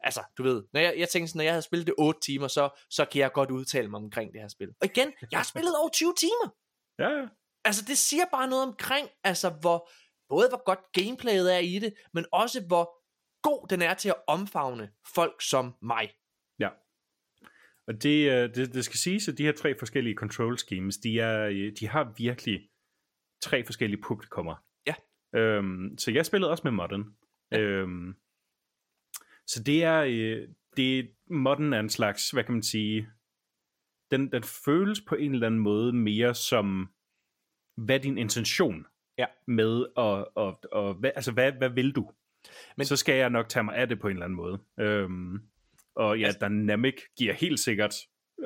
[0.00, 2.48] Altså, du ved, når jeg, jeg tænkte sådan, når jeg havde spillet det 8 timer,
[2.48, 4.68] så, så kan jeg godt udtale mig omkring det her spil.
[4.80, 6.48] Og igen, jeg har spillet over 20 timer.
[6.98, 7.26] Ja, ja.
[7.64, 9.90] Altså, det siger bare noget omkring, altså, hvor,
[10.28, 12.84] både hvor godt gameplayet er i det, men også hvor
[13.42, 16.10] god den er til at omfavne folk som mig.
[16.58, 16.68] Ja.
[17.86, 21.20] Og det, øh, det, det skal siges, at de her tre forskellige control schemes, de,
[21.20, 22.68] er, øh, de har virkelig
[23.42, 24.64] tre forskellige publikummer.
[24.86, 24.94] Ja.
[25.34, 27.16] Øhm, så jeg spillede også med Modern.
[27.52, 27.60] Ja.
[27.60, 28.14] Øhm,
[29.46, 33.08] så det er, øh, det, Modern er en slags, hvad kan man sige,
[34.10, 36.92] den, den føles på en eller anden måde mere som,
[37.76, 38.86] hvad din intention
[39.18, 39.26] Ja.
[39.46, 42.12] med, og, og, og hvad, altså hvad, hvad vil du?
[42.76, 44.58] Men, så skal jeg nok tage mig af det på en eller anden måde.
[44.80, 45.38] Øhm,
[45.96, 47.94] og ja, Altså- Dynamic giver helt sikkert,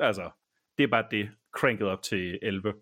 [0.01, 0.29] altså,
[0.77, 2.73] det er bare det, cranket op til 11.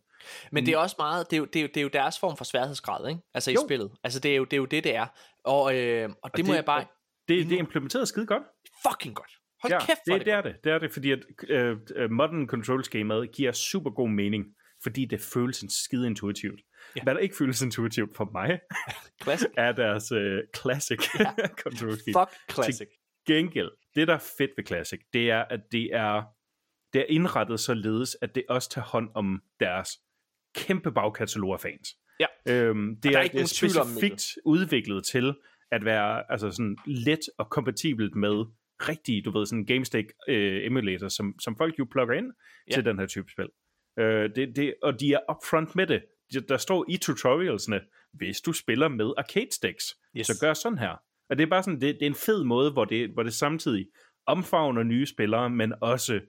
[0.52, 2.20] Men det er også meget, det er jo, det er jo, det er jo deres
[2.20, 3.22] form for sværhedsgrad, ikke?
[3.34, 3.60] Altså i Jo.
[3.68, 3.92] spillet.
[4.04, 5.08] Altså det er jo det, er jo det, det er.
[5.44, 6.86] Og, øh, og det, må jeg bare...
[7.28, 8.44] Det, det er implementeret skide godt.
[8.88, 9.32] Fucking godt.
[9.64, 10.56] Hold kæft for det, det, det, er det.
[10.64, 14.46] Det er det, fordi at øh, øh, modern control schemaet giver super god mening,
[14.84, 16.60] fordi det føles en skide intuitivt.
[16.96, 17.04] Ja.
[17.04, 18.60] Hvad der ikke føles intuitivt for mig,
[19.24, 19.48] Classic.
[19.58, 21.32] er deres øh, classic Ja.
[21.64, 22.14] control scheme.
[22.20, 22.88] Fuck classic.
[23.28, 26.24] gengæld, det der er fedt ved Classic, det er, at det er,
[26.94, 29.90] det er indrettet således, at det også tager hånd om deres
[30.56, 31.90] kæmpe bagkatalog af fans.
[32.20, 32.26] Ja.
[32.50, 35.34] Øhm, det der er, er ikke det er tvivl om, specifikt udviklet til
[35.72, 38.46] at være altså sådan let og kompatibelt med
[38.90, 42.32] rigtige, du ved, sådan GameStick øh, emulator, som, som folk jo plugger ind
[42.70, 42.74] Ja.
[42.76, 43.48] til den her type spil.
[44.00, 46.04] Øh, det, det, og de er upfront med det.
[46.34, 47.82] De- Der står i tutorialsene,
[48.14, 50.28] hvis du spiller med arcade sticks, Yes.
[50.28, 51.02] så gør sådan her.
[51.30, 53.34] Og det er bare sådan, det, det er en fed måde, hvor det, hvor det
[53.34, 53.88] samtidig
[54.26, 56.20] omfavner nye spillere, men også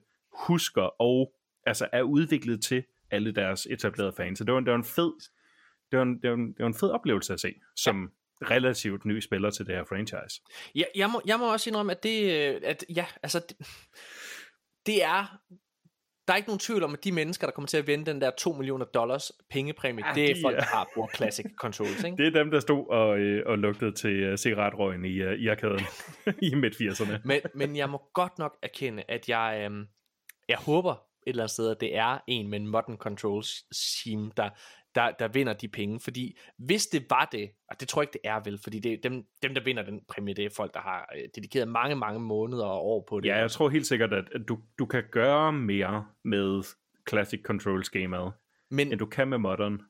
[0.47, 1.33] husker og
[1.65, 4.37] altså er udviklet til alle deres etablerede fans.
[4.37, 5.11] Så det var, det var en fed
[5.91, 9.05] det var en, det var en, det var en fed oplevelse at se, som relativt
[9.05, 10.41] ny spiller til det her franchise.
[10.75, 12.23] Ja, jeg, må, jeg må også indrømme, at det,
[12.55, 13.57] øh, at, ja, altså, det,
[14.85, 15.37] det er,
[16.27, 18.21] der er ikke nogen tvivl om, at de mennesker, der kommer til at vinde den
[18.21, 21.15] der 2 millioner dollars pengepræmie, Ja, ja, det er de folk, er- der har brugt
[21.15, 22.17] Classic Controls, ikke?
[22.23, 25.47] Det er dem, der stod og, øh, og lugtede til uh, cigaretrøgen i, uh, i
[25.47, 25.81] arkaden
[26.51, 27.17] i midt-80'erne.
[27.25, 29.85] Men, men jeg må godt nok erkende, at jeg, øhm,
[30.49, 33.63] jeg håber et eller andet sted, at det er en med en modern controls
[34.03, 34.49] team, der,
[34.95, 35.99] der, der vinder de penge.
[35.99, 39.03] Fordi hvis det var det, og det tror jeg ikke, det er vel, fordi det
[39.03, 42.19] dem, dem der vinder den præmie, det er folk, der har øh, dedikeret mange, mange
[42.19, 43.29] måneder og år på det.
[43.29, 46.63] Ja, jeg tror helt sikkert, at du, du kan gøre mere med
[47.09, 48.33] Classic Controls gamet,
[48.69, 49.81] men, end du kan med Modern.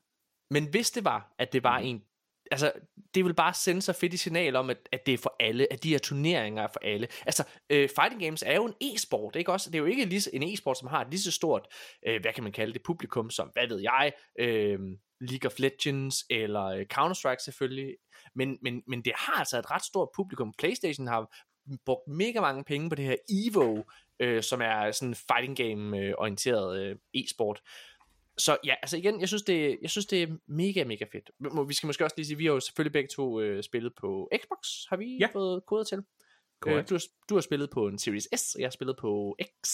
[0.50, 2.02] men hvis det var, at det var en
[2.52, 2.72] altså,
[3.14, 5.72] det vil bare sende så fedt et signal om, at, at det er for alle,
[5.72, 7.08] at de her turneringer er for alle.
[7.26, 9.70] Altså, øh, fighting games er jo en e-sport, ikke også?
[9.70, 11.66] Det er jo ikke lige, en e-sport, som har et lige så stort,
[12.06, 14.78] øh, hvad kan man kalde det, publikum, som, hvad ved jeg, øh,
[15.20, 17.94] League of Legends, eller øh, Counter-Strike selvfølgelig,
[18.34, 20.54] men, men, men det har altså et ret stort publikum.
[20.58, 21.34] PlayStation har
[21.86, 23.82] brugt mega mange penge på det her EVO,
[24.20, 27.60] øh, som er sådan fighting game øh, orienteret øh, e-sport.
[28.38, 31.30] Så ja, altså igen, jeg synes, det, jeg synes, det er mega, mega fedt.
[31.68, 34.28] Vi skal måske også lige sige, vi har jo selvfølgelig begge to øh, spillet på
[34.42, 35.28] Xbox, har vi Ja.
[35.32, 35.98] fået koder til.
[36.66, 39.36] Øh, du, har, du har spillet på en Series S, og jeg har spillet på
[39.42, 39.68] X.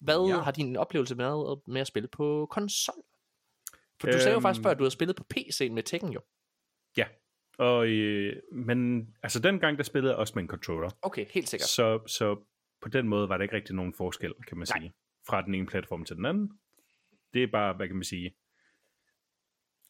[0.00, 0.40] Hvad Ja.
[0.40, 2.94] har din oplevelse med, med at spille på konsol?
[4.00, 4.64] For du sagde jo faktisk Øhm.
[4.64, 6.20] før, at du har spillet på PC med Tekken jo.
[6.96, 7.06] Ja,
[7.58, 10.90] og, øh, men altså dengang, der spillede jeg også med en controller.
[11.02, 11.68] Okay, helt sikkert.
[11.68, 12.36] Så, så
[12.82, 14.78] på den måde var der ikke rigtig nogen forskel, kan man Nej.
[14.80, 14.92] sige,
[15.26, 16.59] fra den ene platform til den anden.
[17.34, 18.34] Det er bare, hvad kan man sige,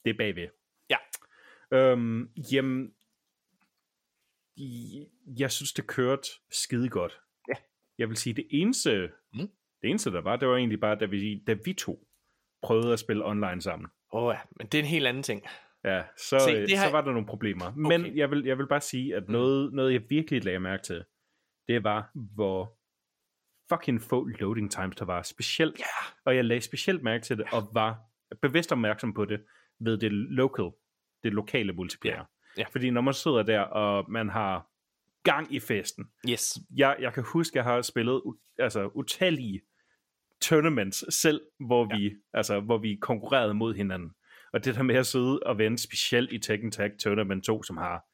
[0.04, 0.48] det er bagved.
[0.90, 0.96] Ja.
[1.72, 2.94] Øhm, jamen,
[5.38, 7.20] jeg synes, det kørte skide godt.
[7.48, 7.54] Ja.
[7.98, 9.38] Jeg vil sige, det eneste, Mm.
[9.82, 12.08] det eneste, der var, det var egentlig bare, da vi, da vi to
[12.62, 13.88] prøvede at spille online sammen.
[14.12, 15.42] Åh oh, ja, men det er en helt anden ting.
[15.84, 17.74] Ja, så, Se, det har- så var der nogle problemer.
[17.74, 18.16] Men Okay.
[18.16, 21.04] jeg vil, jeg vil bare sige, at noget, noget jeg virkelig lagde mærke til,
[21.68, 22.79] det var, hvor
[23.72, 25.22] fucking få loading times der var.
[25.22, 25.84] Specielt, Ja.
[26.24, 27.98] og jeg lagde specielt mærke til det, og var
[28.42, 29.40] bevidst opmærksom på det,
[29.80, 30.70] ved det local,
[31.24, 32.16] det lokale multiplayer.
[32.16, 32.22] Ja.
[32.58, 32.64] Ja.
[32.72, 34.66] Fordi når man sidder der, og man har
[35.22, 36.04] gang i festen.
[36.28, 36.58] Yes.
[36.76, 38.22] Jeg, jeg kan huske, jeg har spillet
[38.58, 39.60] altså, utallige
[40.42, 44.10] tournaments selv, hvor vi, altså, hvor vi konkurrerede mod hinanden.
[44.52, 47.76] Og det der med at sidde og vente, specielt i Tekken Tag Tournament 2, som
[47.76, 48.04] har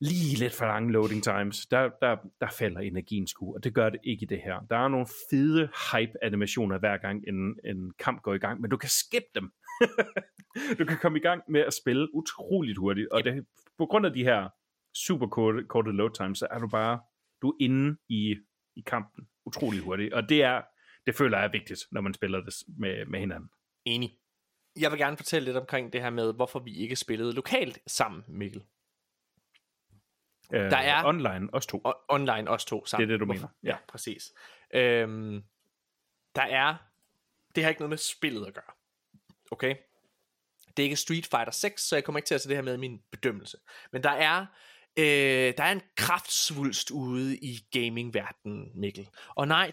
[0.00, 3.90] lige lidt for lange loading times, der, der, der falder energien sgu, og det gør
[3.90, 4.60] det ikke i det her.
[4.70, 8.76] Der er nogle fede hype-animationer hver gang en, en kamp går i gang, men du
[8.76, 9.52] kan skippe dem.
[10.78, 13.46] du kan komme i gang med at spille utroligt hurtigt, og det,
[13.78, 14.48] på grund af de her
[14.94, 17.00] super korte, korte load times, så er du bare,
[17.42, 18.36] du er inde i,
[18.76, 20.62] i kampen utrolig hurtigt, og det er,
[21.06, 23.50] det føler jeg er vigtigt, når man spiller det med, med hinanden.
[23.84, 24.18] Enig.
[24.80, 28.24] Jeg vil gerne fortælle lidt omkring det her med, hvorfor vi ikke spillede lokalt sammen,
[28.28, 28.62] Mikkel.
[30.52, 31.82] Øh, Der er- Online, os to.
[32.08, 33.08] Online os to sammen.
[33.08, 33.48] Det er det, du mener.
[33.62, 34.32] Ja, præcis.
[34.74, 35.42] Øhm,
[36.34, 36.76] der er...
[37.54, 38.72] Det har ikke noget med spillet at gøre.
[39.50, 39.76] Okay?
[40.76, 42.62] Det er ikke Street Fighter 6, så jeg kommer ikke til at se det her
[42.62, 43.58] med i min bedømmelse.
[43.92, 44.46] Men der er...
[44.98, 49.08] Øh, der er en kraftsvulst ude i gamingverdenen, Mikkel.
[49.36, 49.72] Og nej,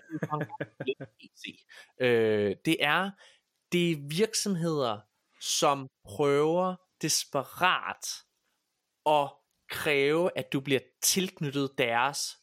[0.86, 1.66] det er PC.
[2.02, 3.12] Øh, det er
[3.72, 5.00] det er virksomheder,
[5.42, 8.08] som prøver desperat
[9.06, 9.32] at
[9.70, 12.38] kræve, at du bliver tilknyttet deres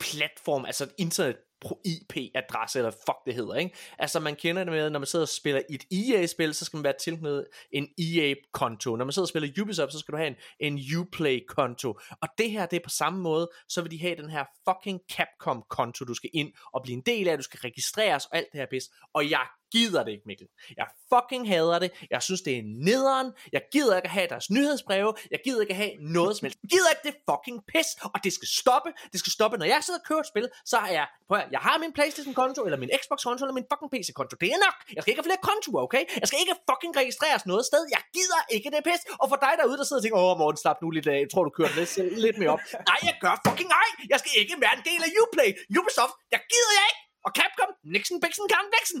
[0.00, 1.36] platform, altså et internet
[1.84, 3.76] IP-adresse, eller fuck det hedder, ikke?
[3.98, 6.84] Altså man kender det med, når man sidder og spiller et EA-spil, så skal man
[6.84, 8.96] være tilknyttet en EA-konto.
[8.96, 11.98] Når man sidder og spiller Ubisoft, så skal du have en, en Uplay-konto.
[12.22, 15.00] Og det her, det er på samme måde, så vil de have den her fucking
[15.12, 18.60] Capcom-konto, du skal ind og blive en del af, du skal registreres og alt det
[18.60, 18.84] her pis.
[19.14, 19.46] Og jeg
[19.76, 20.46] gider det ikke, Mikkel.
[20.80, 21.90] Jeg fucking hader det.
[22.14, 23.28] Jeg synes, det er nederen.
[23.56, 25.10] Jeg gider ikke at have deres nyhedsbreve.
[25.34, 26.58] Jeg gider ikke at have noget som helst.
[26.62, 27.88] Jeg gider ikke det fucking pis.
[28.14, 28.90] Og det skal stoppe.
[29.12, 29.54] Det skal stoppe.
[29.62, 31.06] Når jeg sidder og kører et spil, så er jeg...
[31.28, 34.34] Prøv at, jeg har min Playstation-konto, eller min Xbox-konto, eller min fucking PC-konto.
[34.42, 34.76] Det er nok.
[34.94, 36.02] Jeg skal ikke have flere kontoer, okay?
[36.22, 37.82] Jeg skal ikke fucking registreres noget sted.
[37.96, 39.02] Jeg gider ikke det pis.
[39.22, 41.18] Og for dig derude, der sidder og tænker, åh, Morten, slap nu lidt af.
[41.24, 41.90] Jeg tror, du kører lidt,
[42.26, 42.62] lidt mere op.
[42.90, 43.90] Nej, jeg gør fucking ej.
[44.12, 45.50] Jeg skal ikke være en del af Uplay.
[45.80, 47.02] Ubisoft, jeg gider jeg ikke.
[47.26, 49.00] Og Capcom, Nixon, Bixen, Karen, Vixen.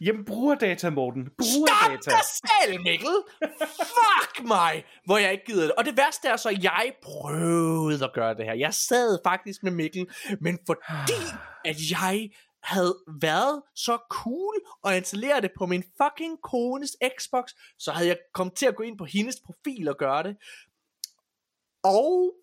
[0.00, 1.24] Jamen, brugerdata, Morten.
[1.24, 2.10] Stop Brugerdata.
[2.10, 3.16] dig selv, Mikkel!
[3.70, 4.84] Fuck mig!
[5.04, 5.72] Hvor jeg ikke gider det.
[5.72, 8.54] Og det værste er så, at jeg prøvede at gøre det her.
[8.54, 10.06] Jeg sad faktisk med Mikkel,
[10.40, 11.22] men fordi
[11.70, 12.30] at jeg
[12.62, 18.18] havde været så cool at installere det på min fucking kones Xbox, så havde jeg
[18.34, 20.36] kommet til at gå ind på hendes profil og gøre det.
[21.84, 22.34] Og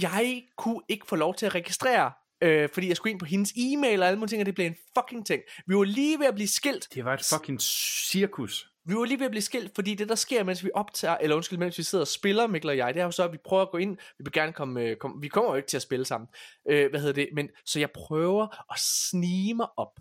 [0.00, 2.12] jeg kunne ikke få lov til at registrere,
[2.42, 4.66] øh, fordi jeg skulle ind på hendes e-mail og alle mulige ting, og det blev
[4.66, 5.42] en fucking ting.
[5.66, 6.88] Vi var lige ved at blive skilt.
[6.94, 8.68] Det var et fucking cirkus.
[8.84, 11.36] Vi var lige ved at blive skilt, fordi det der sker, mens vi optager, eller
[11.36, 13.38] undskyld, mens vi sidder og spiller, Mikkel og jeg, det er jo så, at vi
[13.44, 15.76] prøver at gå ind, vi vil gerne komme, øh, komme vi kommer jo ikke til
[15.76, 16.28] at spille sammen,
[16.70, 20.00] øh, hvad hedder det, men så jeg prøver at snige mig op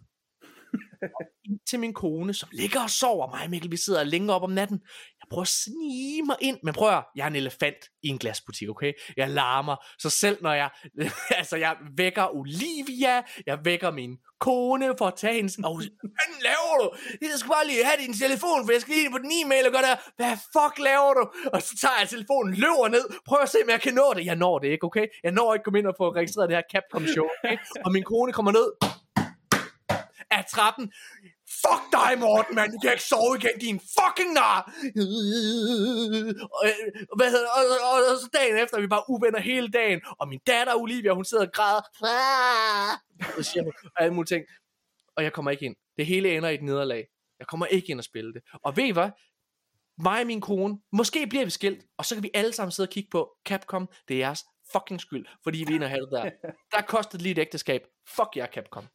[1.69, 4.79] til min kone, som ligger og sover mig, Mikkel, vi sidder længe op om natten,
[5.19, 8.07] jeg prøver at snige mig ind, men prøv at, høre, jeg er en elefant i
[8.07, 10.69] en glasbutik, okay, jeg larmer, så selv når jeg,
[11.39, 16.73] altså jeg vækker Olivia, jeg vækker min kone for at tage hendes, og hvad laver
[16.81, 16.87] du?
[17.21, 19.65] Jeg skal bare lige have din telefon, for jeg skal lige ind på den e-mail
[19.67, 21.23] og gøre der, hvad fuck laver du?
[21.53, 24.25] Og så tager jeg telefonen, løber ned, prøver at se, om jeg kan nå det.
[24.25, 25.05] Jeg når det ikke, okay?
[25.23, 27.57] Jeg når ikke komme ind og få registreret det her Capcom show, okay?
[27.85, 28.67] Og min kone kommer ned
[30.55, 30.85] trappen.
[31.63, 32.71] Fuck dig, Morten, mand.
[32.71, 34.59] Du kan ikke sove igen, din fucking nar.
[36.57, 36.75] Og, øh,
[37.17, 40.01] hvad hedder, og, og, og, så dagen efter, vi bare uvenner hele dagen.
[40.19, 41.83] Og min datter, Olivia, hun sidder og græder.
[42.03, 42.93] Ah!
[43.37, 44.45] Og siger hun og alle mulige ting.
[45.15, 45.75] Og jeg kommer ikke ind.
[45.97, 47.03] Det hele ender i et nederlag.
[47.39, 48.41] Jeg kommer ikke ind og spille det.
[48.63, 49.09] Og ved I hvad?
[49.97, 52.87] Mig og min kone, måske bliver vi skilt, og så kan vi alle sammen sidde
[52.87, 53.89] og kigge på Capcom.
[54.07, 56.29] Det er jeres fucking skyld, fordi vi er inde og det der.
[56.71, 57.81] Der kostede lige et ægteskab.
[58.07, 58.87] Fuck jer, Capcom.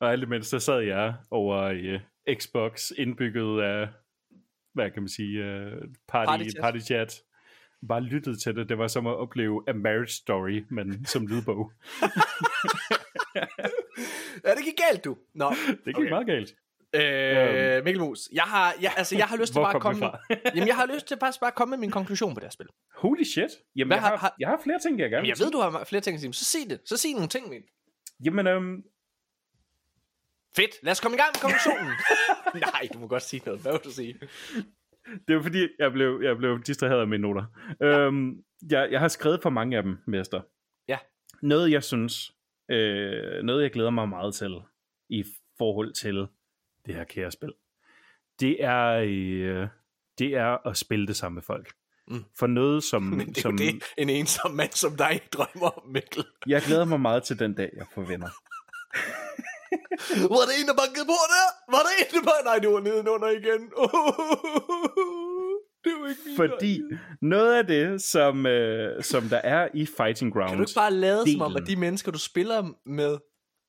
[0.00, 2.00] Og alt imens, der sad jeg over i uh,
[2.38, 3.88] Xbox indbygget af,
[4.74, 5.72] hvad kan man sige, uh,
[6.08, 6.60] party, Party chat.
[6.62, 7.22] party chat.
[7.88, 8.68] Bare lyttede til det.
[8.68, 11.72] Det var som at opleve A Marriage Story, men som lydbog.
[14.44, 15.16] Ja, det gik galt, du.
[15.34, 16.08] Nå, Det gik okay.
[16.08, 16.54] meget galt.
[16.94, 20.06] øh, Mikkel Mus, jeg har, jeg, altså, jeg har lyst til bare at komme...
[20.54, 22.50] jamen, jeg har lyst til bare, bare at komme med min konklusion på det her
[22.50, 22.66] spil.
[22.96, 23.50] Holy shit.
[23.76, 25.52] Jamen, Hvad jeg har- har, jeg har flere ting, jeg gerne Jamen, jeg vil ved,
[25.52, 26.80] du har flere ting så sig det.
[26.86, 27.62] Så sig nogle ting, sige.
[28.24, 28.82] Jamen, øhm,
[30.56, 31.92] Fedt, lad os komme i gang med konklusionen.
[32.72, 33.60] Nej, du må godt sige noget.
[33.60, 34.20] Hvad vil du sige?
[35.28, 37.44] det var fordi, jeg blev, jeg blev distraheret af mine noter.
[37.80, 37.98] Ja.
[37.98, 40.40] Øhm, jeg, jeg har skrevet for mange af dem, mester.
[40.88, 40.98] Ja.
[41.42, 42.32] Noget, jeg synes,
[42.70, 44.60] øh, noget, jeg glæder mig meget til,
[45.08, 45.24] i
[45.58, 46.26] forhold til
[46.86, 47.52] det her kære spil,
[48.40, 49.68] det er, øh,
[50.18, 51.72] det er at spille det sammen med folk.
[52.08, 52.24] Mm.
[52.38, 55.68] For noget, som, Men det er som jo det, en ensom mand som dig drømmer
[55.68, 56.24] om, Mikkel.
[56.46, 58.28] jeg glæder mig meget til den dag, jeg får venner.
[60.34, 61.46] Var det en, der bankede på der?
[61.74, 62.44] Var det en, der bankede?
[62.50, 63.60] Nej, det var nedenunder igen.
[65.84, 66.80] det var ikke min Fordi
[67.22, 70.90] noget af det, som, øh, som der er i Fighting Grounds, Kan du ikke bare
[70.90, 71.62] lade som om, delen.
[71.62, 73.18] at de mennesker, du spiller med,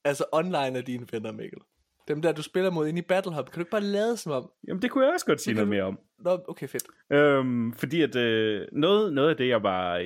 [0.05, 1.59] altså online er dine venner, Mikkel?
[2.07, 4.31] Dem der, du spiller mod inde i Battle Hub, kan du ikke bare lade som
[4.31, 4.49] om?
[4.67, 5.99] Jamen, det kunne jeg også godt sige noget du- mere om.
[6.19, 6.83] Nå, okay, fedt.
[7.11, 9.97] Øhm, fordi at øh, noget, noget af det, jeg var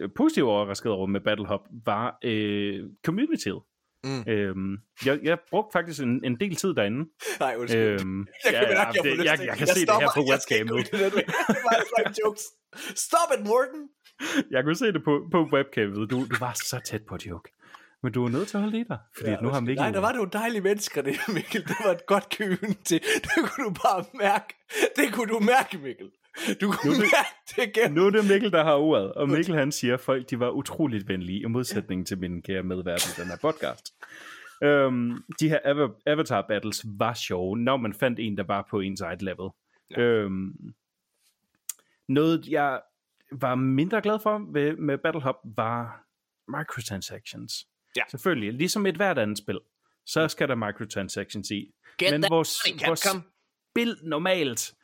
[0.00, 3.60] øh, positivt overrasket over med Battle Hub, var øh, communityet.
[4.06, 4.22] Mm.
[4.32, 4.72] Øhm,
[5.06, 7.00] jeg, jeg brugte faktisk en, en del tid derinde.
[7.40, 8.00] Nej, undskyld.
[8.00, 10.10] Øhm, jeg kan mærke, jeg, det, jeg, jeg kan se det her stopper.
[10.14, 10.90] på Jeg webcamet.
[10.92, 11.10] det der.
[11.10, 12.44] Det var altså jokes.
[13.06, 13.82] Stop it, Morten!
[14.50, 16.10] Jeg kunne se det på, på webcamet.
[16.10, 17.48] Du, du var så tæt på et joke.
[18.02, 18.98] Men du var nødt til at holde i dig.
[19.16, 19.82] Fordi ja, nu har Mikkel...
[19.82, 21.62] Nej, der var jo dejlige mennesker, det Mikkel.
[21.68, 23.00] Det var et godt køen til.
[23.22, 24.54] Det kunne du bare mærke.
[24.96, 26.10] Det kunne du mærke, Mikkel.
[26.60, 27.92] Du kunne Nu det- igen.
[27.92, 30.50] Nu er det Mikkel, der har ordet, og Mikkel han siger, at folk de var
[30.50, 33.94] utroligt venlige, i modsætning til min kære medvært i den her podcast.
[34.62, 38.80] Øhm, de her ava- avatar battles var sjove, når man fandt en, der var på
[38.80, 39.48] ens eget level.
[39.90, 40.00] Ja.
[40.00, 40.52] Øhm,
[42.08, 42.80] noget, jeg
[43.32, 46.04] var mindre glad for ved, med Battle Hub, var
[46.58, 47.66] microtransactions.
[47.96, 48.02] Ja.
[48.10, 49.58] Selvfølgelig, ligesom et hvert andet spil,
[50.06, 51.70] så skal der microtransactions i.
[51.98, 53.06] Get Men vores, vores
[53.72, 54.74] spil normalt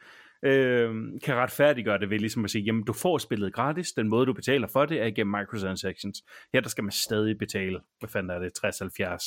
[0.43, 4.27] øh, kan retfærdiggøre det ved ligesom at sige, jamen du får spillet gratis, den måde
[4.27, 6.23] du betaler for det er igennem microtransactions.
[6.53, 9.23] Her der skal man stadig betale, hvad fanden er det, 60, 70,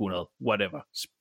[0.00, 0.80] 100, whatever,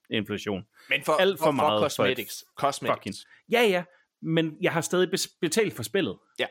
[0.10, 0.64] inflation.
[0.90, 2.44] Men for, alt for for, meget for for et cosmetics.
[2.58, 2.96] Cosmetics.
[2.98, 3.16] Fucking.
[3.52, 3.84] Ja, ja,
[4.22, 5.10] men jeg har stadig
[5.42, 6.18] betalt for spillet.
[6.40, 6.46] Ja.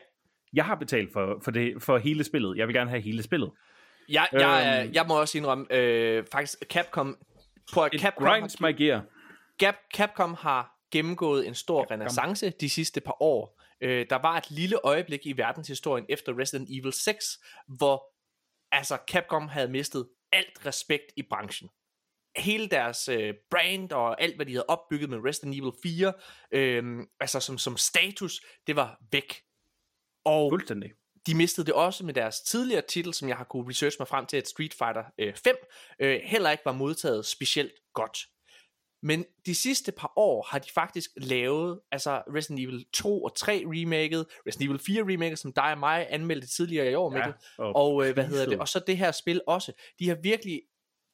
[0.53, 2.57] Jeg har betalt for, for, det, for hele spillet.
[2.57, 3.51] Jeg vil gerne have hele spillet.
[4.09, 4.93] Jeg, jeg, Øhm.
[4.93, 7.17] jeg må også indrømme, øh, faktisk Capcom,
[7.73, 9.03] på at Capcom, grinds har, my gear.
[9.59, 13.61] Cap, Capcom har gennemgået en stor renaissance de sidste par år.
[13.81, 18.03] Øh, der var et lille øjeblik i verdenshistorien efter Resident Evil 6, hvor
[18.71, 21.69] altså Capcom havde mistet alt respekt i branchen.
[22.37, 26.13] Hele deres øh, brand og alt, hvad de havde opbygget med Resident Evil 4,
[26.51, 26.83] øh,
[27.19, 29.43] altså som, som status, det var væk.
[30.25, 30.91] Og Fuldstændig.
[31.27, 34.25] de mistede det også med deres tidligere titel, som jeg har kunne researche mig frem
[34.25, 35.55] til, at Street Fighter øh, 5
[35.99, 38.17] øh, heller ikke var modtaget specielt godt.
[39.01, 43.63] Men de sidste par år har de faktisk lavet, altså Resident Evil 2 og 3
[43.67, 47.75] remaket, Resident Evil 4 remaket, som dig og mig anmeldte tidligere i år, Mikkel, og
[47.75, 49.71] og øh, hvad hedder det, og så det her spil også.
[49.99, 50.61] De har virkelig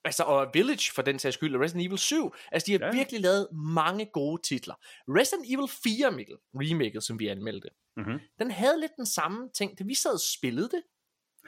[0.05, 2.33] altså, og Village for den sags skyld, og Resident Evil 7.
[2.51, 2.91] Altså, de har Ja.
[2.91, 4.73] virkelig lavet mange gode titler.
[5.07, 8.19] Resident Evil 4, Mikkel, remaket, som vi anmeldte, Mhm.
[8.39, 9.79] den havde lidt den samme ting.
[9.79, 10.81] Da vi sad og spillede det,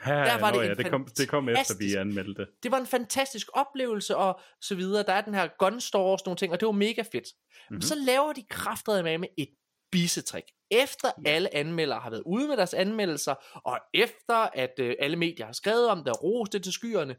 [0.06, 2.48] Ja, Der var nå det ja, det kom, det kom efter, vi anmeldte det.
[2.62, 5.02] det var en fantastisk oplevelse og så videre.
[5.02, 7.14] Der er den her gun store og sådan nogle ting, og det var mega fedt.
[7.14, 7.74] Mm-hmm.
[7.74, 7.82] Mhm.
[7.82, 9.48] Så laver de kraftet med med et
[9.92, 10.44] bissetrik.
[10.70, 11.30] Efter ja.
[11.30, 13.34] alle anmeldere har været ude med deres anmeldelser,
[13.64, 17.16] og efter at øh, alle medier har skrevet om det og rost det til skyerne,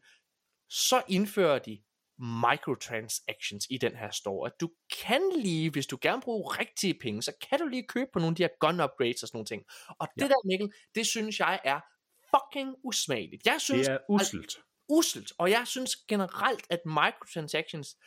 [0.70, 1.80] så indfører de
[2.20, 4.48] microtransactions i den her store.
[4.48, 4.70] At du
[5.04, 8.32] kan lige, hvis du gerne bruger rigtige penge, så kan du lige købe på nogle
[8.32, 9.64] af de her gun upgrades og sådan nogle ting.
[10.00, 10.28] Og det Ja.
[10.28, 11.80] der, Mikkel, det synes jeg er
[12.36, 13.46] fucking usmageligt.
[13.46, 14.58] Jeg synes, Det er uselt.
[14.90, 17.98] uselt, og jeg synes generelt, at microtransactions,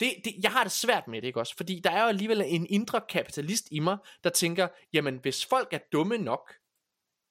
[0.00, 1.56] det, det, jeg har det svært med det, ikke også?
[1.56, 5.72] Fordi der er jo alligevel en indre kapitalist i mig, der tænker, jamen hvis folk
[5.72, 6.54] er dumme nok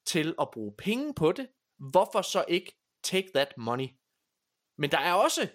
[0.05, 1.47] til at bruge penge på det,
[1.91, 3.87] hvorfor så ikke take that money?
[4.77, 5.49] Men der er også,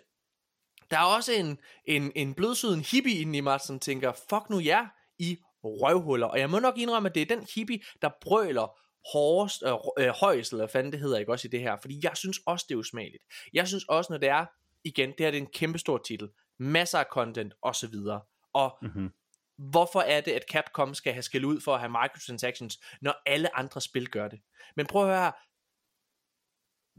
[0.90, 4.60] der er også en, en, en blødsuden hippie inde i mig, som tænker, fuck nu
[4.60, 4.86] jer
[5.18, 6.26] i røvhuller.
[6.26, 8.78] Og jeg må nok indrømme, at det er den hippie, der brøler
[9.12, 11.76] hårdest, øh, øh, højst, eller hvad fanden det hedder, ikke også i det her.
[11.76, 13.24] Fordi jeg synes også, det er usmageligt.
[13.52, 14.46] Jeg synes også, når det er,
[14.84, 16.28] igen, det her det er en kæmpe stor titel,
[16.58, 18.20] masser af content, og så videre.
[18.52, 19.10] Og Mhm.
[19.58, 23.56] hvorfor er det, at Capcom skal have skæld ud for at have microtransactions, når alle
[23.56, 24.40] andre spil gør det?
[24.76, 25.32] Men prøv at høre, her.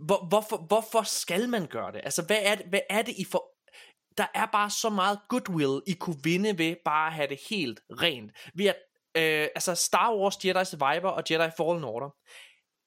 [0.06, 2.02] hvor, hvorfor, hvorfor skal man gøre det?
[2.04, 3.52] Altså, hvad er det, hvad er det I for...
[4.18, 7.80] Der er bare så meget goodwill, I kunne vinde ved bare at have det helt
[7.90, 8.32] rent.
[8.56, 8.76] Ved at,
[9.16, 12.10] øh, altså Star Wars Jedi Survivor og Jedi Fallen Order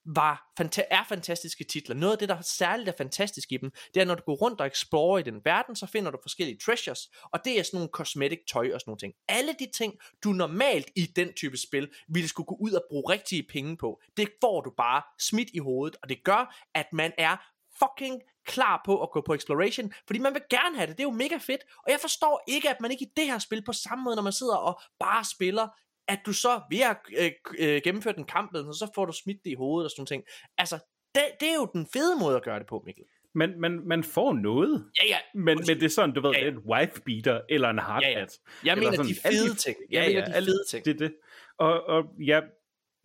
[0.05, 1.95] var fanta- er fantastiske titler.
[1.95, 4.35] Noget af det, der er særligt er fantastisk i dem, det er, når du går
[4.35, 7.77] rundt og explorer i den verden, så finder du forskellige treasures, og det er sådan
[7.77, 9.13] nogle cosmetic tøj og sådan nogle ting.
[9.27, 13.13] Alle de ting, du normalt i den type spil, ville skulle gå ud og bruge
[13.13, 17.13] rigtige penge på, det får du bare smidt i hovedet, og det gør, at man
[17.17, 17.37] er
[17.79, 21.07] fucking klar på at gå på exploration, fordi man vil gerne have det, det er
[21.07, 23.73] jo mega fedt, og jeg forstår ikke, at man ikke i det her spil på
[23.73, 25.67] samme måde, når man sidder og bare spiller,
[26.09, 29.37] at du så ved at øh, øh, gennemføre den kamp, og så får du smidt
[29.43, 30.23] det i hovedet og sådan ting.
[30.57, 30.75] Altså,
[31.15, 33.03] det, det er jo den fede måde at gøre det på, Mikkel.
[33.35, 34.91] Men man, man får noget.
[35.01, 35.17] Ja, ja.
[35.33, 36.51] Men, men det er sådan, du ved, Ja, det ja.
[36.51, 38.25] en wife beater eller en hard Ja, ja.
[38.63, 39.77] Jeg Eller mener de sådan, alle fede ting.
[39.89, 40.85] Jeg Ja, mener ja, de alle- fede ting.
[40.85, 41.15] Det er det.
[41.57, 42.41] Og, og ja,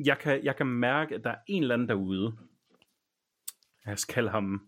[0.04, 2.32] jeg kan, jeg kan mærke, at der er en eller anden derude.
[3.86, 4.60] Jeg skal kalde ham...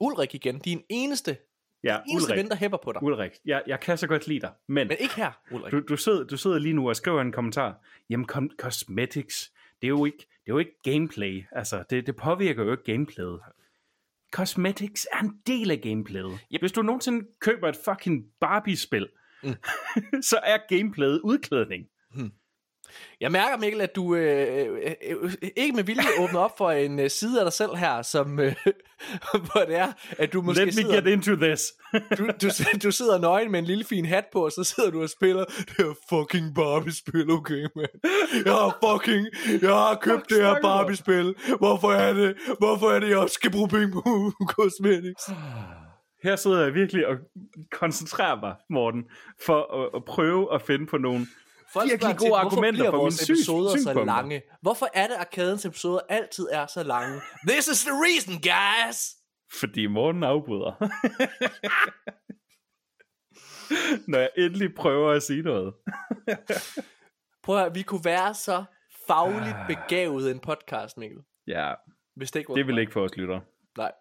[0.00, 1.36] Ulrik igen, din eneste,
[1.84, 2.38] Ja, eneste Ulrik.
[2.44, 3.02] ven, der hæpper på dig.
[3.02, 3.30] Ulrik.
[3.44, 5.72] Jeg, jeg kan så godt lide dig, men, Men ikke her, Ulrik.
[5.72, 7.84] du, du, sidder, du sidder lige nu og skriver en kommentar.
[8.10, 9.52] Jamen, com- cosmetics,
[9.82, 11.44] det er jo ikke, det er jo ikke gameplay.
[11.52, 13.40] Altså, det, det påvirker jo ikke gameplayet.
[14.32, 16.38] Cosmetics er en del af gameplayet.
[16.54, 16.60] Yep.
[16.62, 19.08] Hvis du nogensinde køber et fucking Barbie-spil,
[19.42, 19.54] Mm.
[20.30, 21.86] så er gameplayet udklædning.
[23.20, 26.98] Jeg mærker, Mikkel, at du øh, øh, øh, ikke med vilje åbner op for en
[26.98, 28.54] øh, side af dig selv her, som, øh,
[29.52, 31.72] hvor det er, at du måske Let me sidder, get into this.
[32.18, 32.48] du, du,
[32.82, 35.44] du sidder nøgen med en lille fin hat på, og så sidder du og spiller
[35.44, 37.88] det her fucking Barbie-spil, okay, man.
[38.44, 39.26] Jeg har fucking,
[39.62, 40.60] jeg har købt det her?
[40.62, 41.34] Barbie-spil.
[41.58, 45.30] Hvorfor er det, hvorfor er det, jeg også skal bruge penge på cosmetics?
[46.22, 47.16] Her sidder jeg virkelig og
[47.70, 49.04] koncentrerer mig, Morten,
[49.46, 51.26] for at, at prøve at finde på nogle
[51.72, 54.42] Folk virkelig gode tit, argumenter for mine syn- episoder så lange?
[54.62, 57.20] Hvorfor er det, at arkadens episoder altid er så lange?
[57.48, 59.16] This is the reason, guys!
[59.60, 60.72] Fordi Morten afbryder.
[64.10, 65.74] Når jeg endelig prøver at sige noget.
[67.44, 68.64] Prøv at høre, vi kunne være så
[69.06, 71.18] fagligt begavet en podcast, Mikkel.
[71.46, 71.74] Ja,
[72.16, 73.40] Hvis det ikke var det vil ikke få os lytter.
[73.78, 73.92] Nej.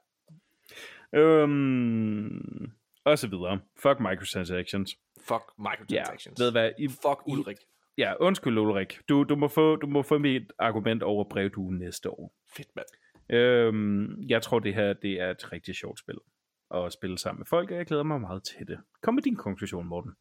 [1.14, 2.72] Øhm,
[3.12, 3.60] og så videre.
[3.78, 4.96] Fuck microtransactions.
[5.22, 6.40] Fuck Ja, microtransactions.
[6.40, 6.72] ved du hvad?
[6.80, 7.58] I, Fuck I- Ulrik.
[7.98, 9.00] Ja, undskyld Ulrik.
[9.10, 12.34] Du, du, må få, du må få mit argument over brevduen næste år.
[12.56, 12.86] Fedt, mand.
[13.40, 16.16] Øhm, jeg tror, det her det er et rigtig sjovt spil.
[16.76, 18.80] At spille sammen med folk, og jeg glæder mig meget til det.
[19.04, 20.12] Kom med din konklusion, Morten.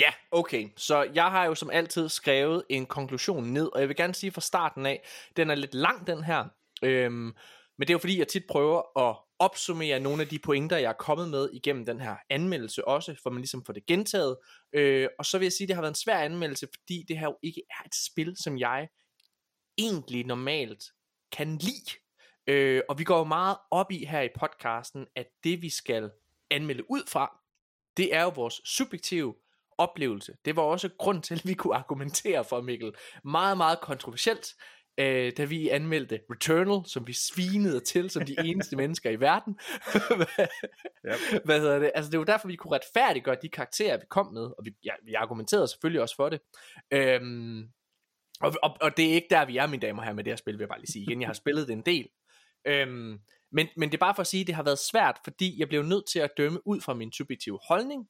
[0.00, 0.68] Ja, okay.
[0.76, 4.30] Så jeg har jo som altid skrevet en konklusion ned, og jeg vil gerne sige
[4.30, 5.06] fra starten af,
[5.36, 6.44] den er lidt lang, den her.
[6.84, 7.32] Øhm, men
[7.80, 10.92] det er jo fordi, jeg tit prøver at opsummere nogle af de pointer, jeg er
[10.92, 14.36] kommet med igennem den her anmeldelse også, for man ligesom får det gentaget.
[14.72, 17.18] Øh, og så vil jeg sige, at det har været en svær anmeldelse, fordi det
[17.18, 18.88] her jo ikke er et spil, som jeg
[19.78, 20.84] egentlig normalt
[21.32, 21.90] kan lide.
[22.46, 26.10] Øh, og vi går jo meget op i her i podcasten, at det vi skal
[26.50, 27.38] anmelde ud fra,
[27.96, 29.34] det er jo vores subjektive
[29.78, 30.36] oplevelse.
[30.44, 32.94] Det var også grund til, at vi kunne argumentere for Mikkel.
[33.24, 34.54] Meget, meget kontroversielt,
[34.98, 39.58] øh, da vi anmeldte Returnal, som vi svinede til som de eneste mennesker i verden.
[41.06, 41.44] Yep.
[41.44, 41.92] Hvad hedder det?
[41.94, 44.92] Altså det var derfor, vi kunne retfærdiggøre de karakterer, vi kom med, og vi, ja,
[45.04, 46.40] vi argumenterede selvfølgelig også for det.
[46.90, 47.68] Øhm,
[48.40, 50.30] og, og, og det er ikke der, vi er, mine damer og herrer, med det
[50.30, 51.20] her spil, vil jeg bare lige sige igen.
[51.20, 52.08] Jeg har spillet det en del.
[52.66, 53.20] Øhm,
[53.52, 55.68] Men, men det er bare for at sige, at det har været svært, fordi jeg
[55.68, 58.08] blev nødt til at dømme ud fra min subjektive holdning.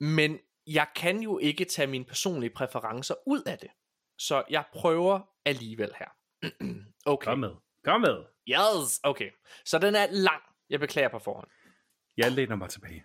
[0.00, 3.70] Men jeg kan jo ikke tage mine personlige præferencer ud af det.
[4.18, 6.08] Så jeg prøver alligevel her.
[7.06, 7.24] okay.
[7.24, 7.50] Kom med.
[7.84, 8.24] Kom med.
[8.48, 9.30] Yes, okay.
[9.64, 10.42] Så den er lang.
[10.70, 11.48] Jeg beklager på forhånd.
[12.16, 13.04] Jeg læner mig tilbage.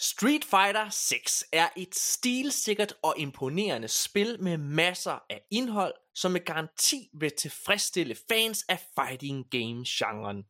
[0.00, 6.44] Street Fighter 6 er et stilsikkert og imponerende spil med masser af indhold, som med
[6.44, 10.44] garanti vil tilfredsstille fans af fighting game genren.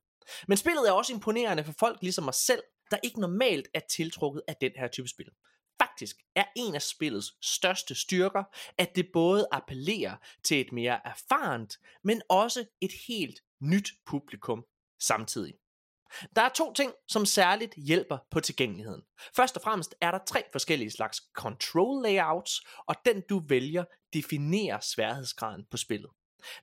[0.49, 4.43] Men spillet er også imponerende for folk ligesom mig selv, der ikke normalt er tiltrukket
[4.49, 5.31] af den her type spil.
[5.79, 8.45] Faktisk er en af spillets største styrker,
[8.79, 14.65] at det både appellerer til et mere erfarent, men også et helt nyt publikum
[15.01, 15.55] samtidig.
[16.37, 19.03] Der er to ting, som særligt hjælper på tilgængeligheden.
[19.37, 24.81] Først og fremmest er der tre forskellige slags control layouts, og den du vælger definerer
[24.81, 26.11] sværhedsgraden på spillet.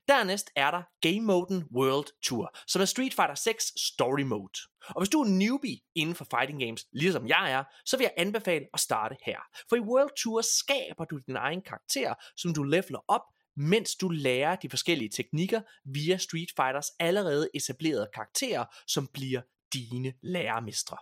[0.08, 4.58] Dernæst er der Game Moden World Tour, som er Street Fighter 6 Story Mode.
[4.88, 8.14] Og hvis du er newbie inden for fighting games, ligesom jeg er, så vil jeg
[8.16, 9.38] anbefale at starte her.
[9.68, 13.22] For i World Tour skaber du din egen karakter, som du leveler op,
[13.56, 19.40] mens du lærer de forskellige teknikker via Street Fighters allerede etablerede karakterer, som bliver
[19.72, 20.96] dine lærermestre.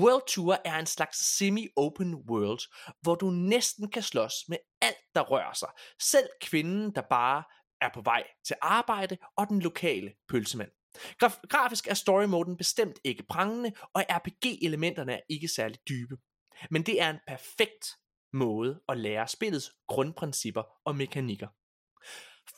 [0.00, 2.60] World Tour er en slags semi-open world,
[3.00, 5.68] hvor du næsten kan slås med alt, der rører sig.
[6.00, 7.42] Selv kvinden, der bare
[7.80, 10.70] er på vej til arbejde, og den lokale pølsemand.
[11.24, 16.16] Graf- grafisk er story moden bestemt ikke prangende, og RPG-elementerne er ikke særlig dybe.
[16.70, 17.86] Men det er en perfekt
[18.32, 21.48] måde at lære spillets grundprincipper og mekanikker.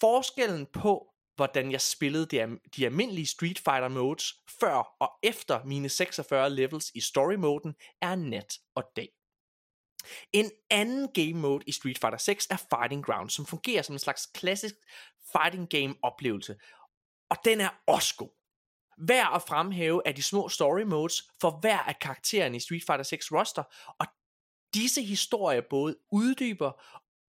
[0.01, 4.25] Forskellen på, hvordan jeg spillede de, de almindelige Street Fighter modes
[4.61, 9.09] før og efter mine 46 levels i story moden, er nat og dag.
[10.33, 13.99] En anden game mode i Street Fighter 6 er Fighting Ground, som fungerer som en
[13.99, 14.75] slags klassisk
[15.33, 16.57] fighting game oplevelse.
[17.31, 18.31] Og den er også god.
[18.99, 23.03] Værd at fremhæve er de små story modes for hver af karaktererne i Street Fighter
[23.03, 23.63] 6 roster,
[24.01, 24.07] og
[24.75, 26.83] disse historier både uddyber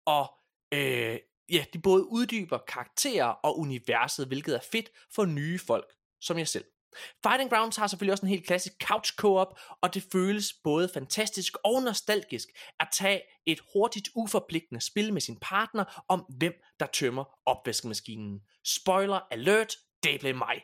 [0.05, 0.33] og
[0.73, 6.37] øh, ja, de både uddyber karakterer og universet, hvilket er fedt for nye folk, som
[6.37, 6.65] jeg selv.
[7.23, 11.53] Fighting Grounds har selvfølgelig også en helt klassisk couch co-op, og det føles både fantastisk
[11.63, 12.47] og nostalgisk
[12.79, 18.39] at tage et hurtigt uforpligtende spil med sin partner om hvem der tømmer opvaskemaskinen.
[18.65, 20.61] Spoiler alert, det blev mig.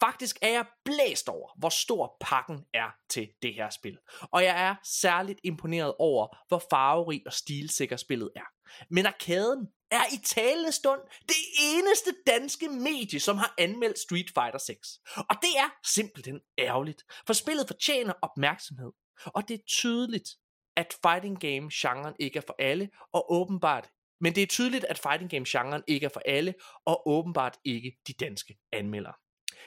[0.00, 3.98] Faktisk er jeg blæst over, hvor stor pakken er til det her spil.
[4.20, 8.48] Og jeg er særligt imponeret over, hvor farverig og stilsikker spillet er.
[8.90, 14.58] Men arkaden er i talende stund det eneste danske medie, som har anmeldt Street Fighter
[14.58, 14.88] 6.
[15.16, 18.92] Og det er simpelthen ærgerligt, for spillet fortjener opmærksomhed.
[19.26, 20.28] Og det er tydeligt,
[20.76, 23.88] at fighting game genren ikke er for alle, og åbenbart
[24.20, 27.98] men det er tydeligt, at fighting game genren ikke er for alle, og åbenbart ikke
[28.06, 29.14] de danske anmeldere.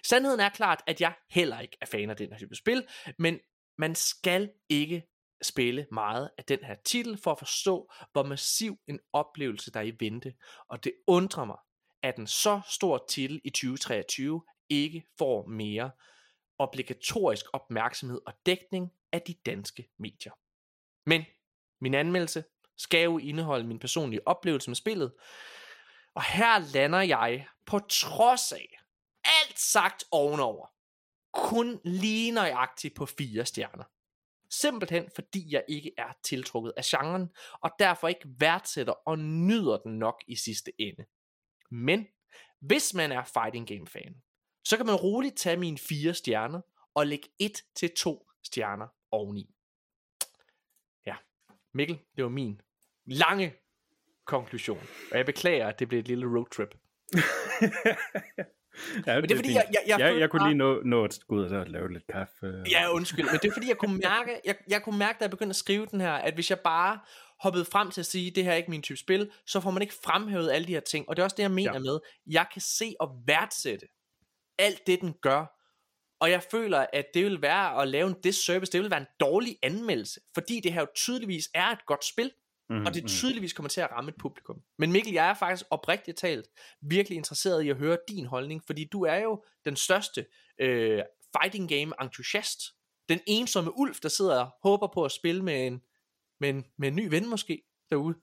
[0.03, 2.87] Sandheden er klart, at jeg heller ikke er fan af den her type spil,
[3.19, 3.39] men
[3.77, 5.03] man skal ikke
[5.41, 9.83] spille meget af den her titel for at forstå, hvor massiv en oplevelse der er
[9.83, 10.33] i vente.
[10.67, 11.57] Og det undrer mig,
[12.01, 15.91] at en så stor titel i 2023 ikke får mere
[16.57, 20.31] obligatorisk opmærksomhed og dækning af de danske medier.
[21.05, 21.25] Men
[21.81, 22.43] min anmeldelse
[22.77, 25.13] skal jo indeholde min personlige oplevelse med spillet,
[26.15, 28.79] og her lander jeg på trods af
[29.23, 30.67] alt sagt ovenover
[31.33, 33.83] kun lige nøjagtigt på fire stjerner.
[34.51, 39.99] Simpelthen fordi jeg ikke er tiltrukket af genren, og derfor ikke værdsætter og nyder den
[39.99, 41.05] nok i sidste ende.
[41.71, 42.07] Men
[42.59, 44.21] hvis man er fighting game fan,
[44.63, 46.61] så kan man roligt tage mine fire stjerner
[46.93, 49.55] og lægge et til to stjerner oveni.
[51.05, 51.15] Ja,
[51.73, 52.61] Mikkel, det var min
[53.05, 53.55] lange
[54.25, 54.87] konklusion.
[55.11, 56.75] Og jeg beklager, at det blev et lille roadtrip.
[59.07, 61.19] ja, Men det er fordi, jeg, jeg, jeg, jeg, jeg kunne lige nå, nå at
[61.27, 62.63] gå ud og så lave lidt kaffe.
[62.71, 65.31] Ja, undskyld, men det er fordi, jeg kunne mærke, jeg, jeg kunne mærke, da jeg
[65.31, 66.99] begyndte at skrive den her, at hvis jeg bare
[67.39, 69.81] hoppede frem til at sige, det her er ikke min type spil, så får man
[69.81, 71.09] ikke fremhævet alle de her ting.
[71.09, 71.79] Og det er også det, jeg mener ja.
[71.79, 73.85] med, jeg kan se og værdsætte
[74.59, 75.57] alt det, den gør.
[76.19, 79.07] Og jeg føler, at det vil være at lave en disservice, det vil være en
[79.19, 82.31] dårlig anmeldelse, fordi det her jo tydeligvis er et godt spil,
[82.71, 84.61] mm, og det tydeligvis kommer til at ramme et publikum.
[84.77, 86.47] Men Mikkel, jeg er faktisk oprigtigt talt
[86.81, 90.25] virkelig interesseret i at høre din holdning, fordi du er jo den største
[90.59, 91.01] øh,
[91.37, 92.59] fighting game entusiast.
[93.09, 95.81] Den ensomme ulv, der sidder og håber på at spille med en,
[96.39, 98.15] med en, med en ny ven måske derude.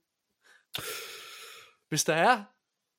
[1.89, 2.45] Hvis der er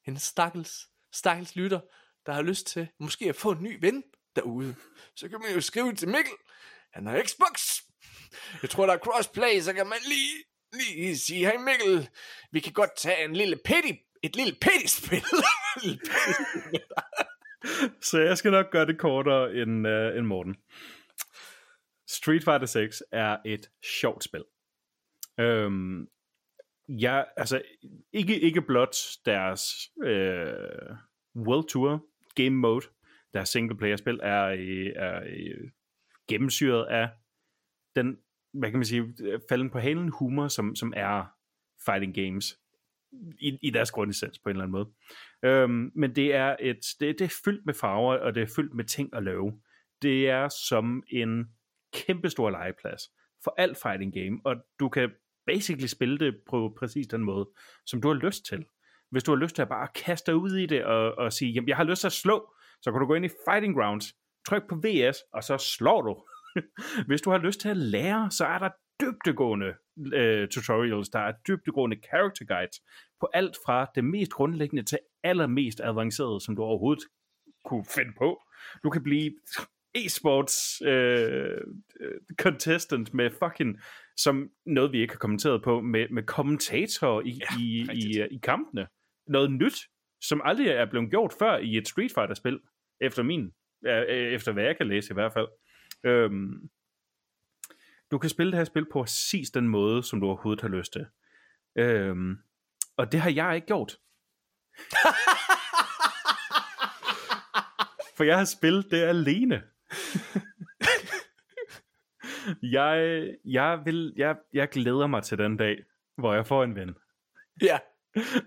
[0.08, 0.72] en stakkels,
[1.14, 1.80] stakkels lytter,
[2.26, 4.04] der har lyst til måske at få en ny ven
[4.36, 4.76] derude,
[5.16, 6.34] så kan man jo skrive til Mikkel.
[6.94, 7.82] Han har Xbox.
[8.62, 10.44] Jeg tror, der er crossplay, så kan man lige,
[10.74, 12.10] lige sige, hej Mikkel,
[12.52, 13.92] vi kan godt tage en lille petty,
[14.24, 15.24] et lille petty-spil.
[18.10, 20.56] Så jeg skal nok gøre det kortere end, uh, end Morten.
[22.08, 24.44] Street Fighter 6 er et sjovt spil.
[25.40, 26.08] Øhm,
[26.88, 27.62] ja, altså,
[28.14, 30.96] ikke, ikke blot deres øh,
[31.36, 32.06] World Tour
[32.36, 32.86] game mode,
[33.34, 34.56] deres single player spil, er, er,
[34.96, 35.70] er
[36.28, 37.10] gennemsyret af
[37.96, 38.18] den,
[38.54, 39.14] hvad kan man sige,
[39.50, 41.26] falden på halen humor, som, som er
[41.86, 42.60] fighting games
[43.40, 44.90] i, i deres grundessens på en eller anden måde.
[45.44, 48.74] Øhm, men det er, et, det, det er fyldt med farver, og det er fyldt
[48.74, 49.62] med ting at lave.
[50.02, 51.46] Det er som en
[51.94, 53.02] kæmpestor legeplads
[53.44, 55.12] for alt fighting game, og du kan
[55.46, 57.50] basically spille det på præcis den måde,
[57.86, 58.66] som du har lyst til.
[59.12, 61.52] Hvis du har lyst til at bare kaste dig ud i det og, og sige,
[61.52, 64.16] jamen jeg har lyst til at slå, så kan du gå ind i Fighting Grounds,
[64.48, 66.24] tryk på VS, og så slår du.
[67.08, 68.70] Hvis du har lyst til at lære, så er der
[69.02, 69.74] dybdegående
[70.14, 72.82] øh, tutorials, der er dybdegående character guides,
[73.20, 77.04] på alt fra det mest grundlæggende til allermest avancerede, som du overhovedet
[77.66, 78.44] kunne finde på.
[78.84, 79.32] Du kan blive
[79.98, 81.62] e-sports øh,
[82.42, 83.80] contestant med fucking,
[84.18, 88.40] som noget vi ikke har kommenteret på, med, med kommentatorer i, ja, i, i, i
[88.44, 88.88] kampene.
[89.28, 89.80] Noget nyt,
[90.22, 92.60] som aldrig er blevet gjort før i et Street Fighter-spil,
[93.02, 93.52] efter min,
[94.10, 95.48] efter hvad jeg kan læse i hvert fald.
[96.04, 96.70] Øhm,
[98.12, 100.94] du kan spille det her spil på præcis den måde, som du overhovedet har lyst
[100.94, 101.06] til.
[101.76, 102.38] Øhm,
[102.98, 103.98] og det har jeg ikke gjort.
[108.18, 109.64] For jeg har spillet det alene.
[112.78, 115.84] jeg, jeg, vil, jeg, jeg glæder mig til den dag,
[116.18, 116.96] hvor jeg får en ven.
[117.62, 117.80] Ja.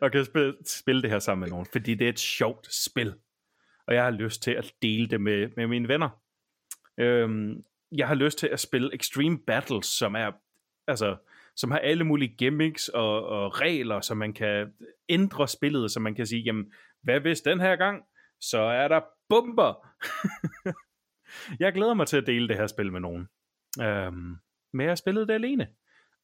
[0.01, 3.15] Og kan spille, spille det her sammen med nogen, fordi det er et sjovt spil.
[3.87, 6.22] Og jeg har lyst til at dele det med, med mine venner.
[6.99, 10.33] Øhm, jeg har lyst til at spille Extreme Battles, som er
[10.89, 11.17] altså
[11.57, 14.73] som har alle mulige gimmicks og, og regler, så man kan
[15.09, 18.05] ændre spillet, så man kan sige, jamen, hvad hvis den her gang,
[18.41, 19.89] så er der bomber.
[21.63, 23.29] jeg glæder mig til at dele det her spil med nogen.
[23.81, 24.37] Øhm,
[24.73, 25.69] men jeg spillede det alene.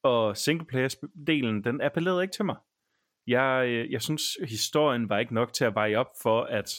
[0.03, 2.55] Og singleplayer-delen, den appellerede ikke til mig.
[3.27, 6.71] Jeg, øh, jeg synes, historien var ikke nok til at veje op for, at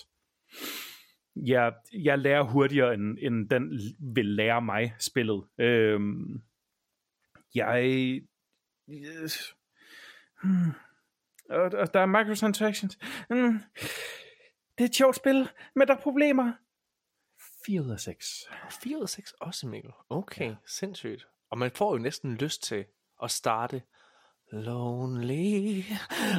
[1.36, 3.80] jeg, jeg lærer hurtigere, end, end den
[4.14, 5.44] vil lære mig spillet.
[5.58, 6.42] Øhm,
[7.54, 7.82] jeg...
[8.90, 9.56] Yes.
[10.42, 10.72] Hmm.
[11.50, 12.98] Og, og der er microtransactions.
[13.28, 13.60] Hmm.
[14.78, 16.52] Det er et sjovt spil, men der er problemer.
[17.66, 18.48] 4 ud af 6.
[18.82, 19.92] 4 ud af 6 også, Mikkel.
[20.08, 20.54] Okay, ja.
[20.66, 21.26] sindssygt.
[21.50, 22.84] Og man får jo næsten lyst til
[23.22, 23.82] at starte
[24.52, 25.84] Lonely,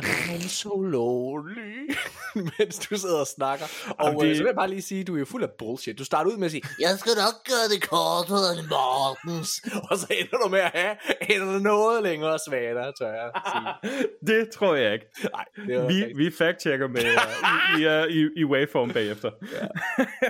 [0.04, 1.96] I'm so lonely,
[2.60, 3.66] mens du sidder og snakker.
[4.00, 4.30] Og Jamen, det...
[4.30, 6.00] Øh, så vil jeg bare lige sige, du er jo fuld af bullshit.
[6.00, 9.50] Du starter ud med at sige, jeg skal nok gøre det kortere end Mortens.
[9.90, 10.96] og så ender du med at have
[11.30, 13.98] en noget længere svagere, tør jeg sige.
[14.36, 15.06] det tror jeg ikke.
[15.34, 19.32] Nej, det vi, vi fact-checker med uh, i, i, i, i waveform bagefter.
[19.52, 19.68] ja.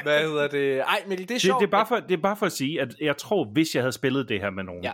[0.04, 0.80] Hvad hedder det?
[0.80, 1.62] Ej, Mikkel, det er sjovt.
[1.62, 3.76] Det, det, er bare for, det er bare for at sige, at jeg tror, hvis
[3.76, 4.92] jeg havde spillet det her med nogen, ja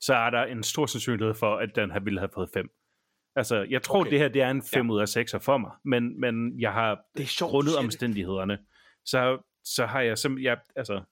[0.00, 2.70] så er der en stor sandsynlighed for, at den her ville have fået 5.
[3.36, 4.10] Altså, jeg tror, okay.
[4.10, 4.92] det her det er en 5 ja.
[4.92, 8.58] ud af 6 for mig, men, men jeg har det er sjovt, grundet omstændighederne,
[9.04, 11.02] så, så har jeg som, jeg, altså,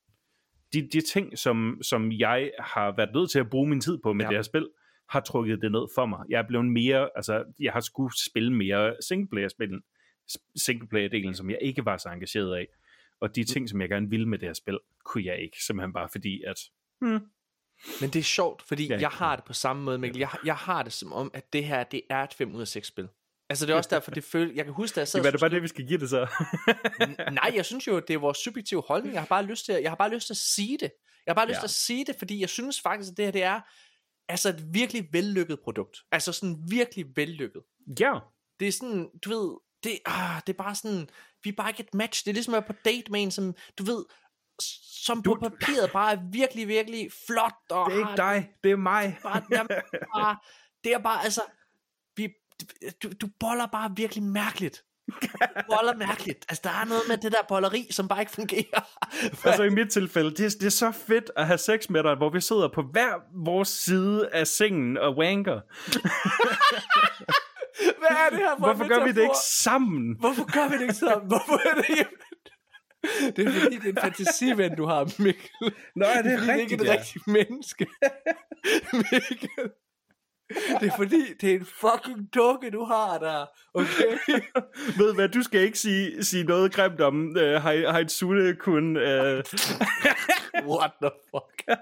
[0.73, 4.13] de, de ting, som, som jeg har været nødt til at bruge min tid på
[4.13, 4.29] med ja.
[4.29, 4.69] det her spil,
[5.09, 6.19] har trukket det ned for mig.
[6.29, 9.81] Jeg er blevet mere, altså, jeg har skulle spille mere singleplayer-spil,
[10.57, 12.67] singleplayer-delen, som jeg ikke var så engageret af.
[13.21, 13.47] Og de mm.
[13.47, 16.43] ting, som jeg gerne ville med det her spil, kunne jeg ikke, simpelthen bare fordi,
[16.43, 16.61] at
[17.01, 17.21] hmm,
[18.01, 20.19] men det er sjovt, fordi ja, jeg har det på samme måde, Mikkel.
[20.19, 22.69] Jeg, jeg har det som om, at det her, det er et 5 ud af
[22.69, 23.09] 6 spil.
[23.51, 24.57] Altså det er også derfor, det føles...
[24.57, 25.21] Jeg kan huske, da jeg sad...
[25.21, 26.27] Jamen, er det bare det, vi skal give det så?
[27.33, 29.15] nej, jeg synes jo, det er vores subjektive holdning.
[29.15, 30.91] Jeg har bare lyst til, at, jeg har bare lyst til at sige det.
[31.27, 31.61] Jeg har bare lyst ja.
[31.61, 33.61] til at sige det, fordi jeg synes faktisk, at det her, det er
[34.29, 35.99] altså et virkelig vellykket produkt.
[36.13, 37.63] Altså sådan virkelig vellykket.
[38.01, 38.19] Ja.
[38.61, 41.09] Det er sådan, du ved, det, ah, det er bare sådan,
[41.45, 42.25] vi er bare ikke et match.
[42.25, 44.05] Det er ligesom at være på date med en, som, du ved,
[45.05, 47.55] som du, på papiret bare er virkelig, virkelig flot.
[47.71, 49.19] Og det er ikke dig, det er mig.
[49.23, 49.69] Bare, jamen,
[50.17, 50.37] bare,
[50.85, 51.41] det er bare, altså,
[52.17, 52.29] vi,
[53.03, 54.85] du, du boller bare virkelig mærkeligt.
[55.23, 56.47] Du boller mærkeligt.
[56.49, 58.81] Altså, der er noget med det der bolleri, som bare ikke fungerer.
[59.45, 62.31] altså, i mit tilfælde, det, det er så fedt at have sex med dig, hvor
[62.31, 63.15] vi sidder på hver
[63.45, 65.61] vores side af sengen og wanker.
[67.99, 70.17] Hvad er det her for Hvorfor gør vi det ikke sammen?
[70.21, 71.29] Hvorfor gør vi det ikke sammen?
[71.29, 72.07] Hvorfor er det
[73.37, 75.75] det er fordi, det er en fantasiven, du har, Mikkel.
[75.97, 77.87] Nå, er det, det er rigtigt, det er ikke et rigtigt menneske.
[79.13, 79.71] Mikkel.
[80.81, 83.47] Det er fordi, det er en fucking dukke, du har der.
[83.75, 84.41] Okay?
[84.99, 88.97] Ved hvad, du skal ikke sige, sige noget grimt om uh, Haitsune kun...
[88.97, 89.03] Uh...
[90.73, 91.81] What the fuck?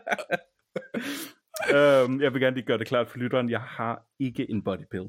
[1.74, 3.50] um, jeg vil gerne lige gøre det klart for lytteren.
[3.50, 5.04] Jeg har ikke en bodypill.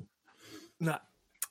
[0.79, 0.99] Nej,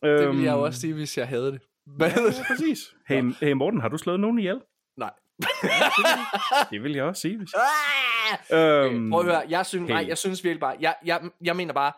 [0.03, 0.63] det ville jeg jo øhm.
[0.63, 1.61] også sige, hvis jeg havde det.
[1.87, 2.39] Hvad hedder det?
[2.39, 2.95] Ja, præcis.
[3.09, 4.61] Hey, hey Morten, har du slået nogen ihjel?
[4.97, 5.11] Nej.
[6.71, 7.39] Det vil jeg også sige.
[7.39, 7.55] Hvis...
[7.55, 8.85] Ah!
[8.93, 9.95] Øhm, Prøv at høre, jeg synes, hey.
[9.95, 11.93] nej, jeg synes virkelig bare, jeg, jeg, jeg mener bare,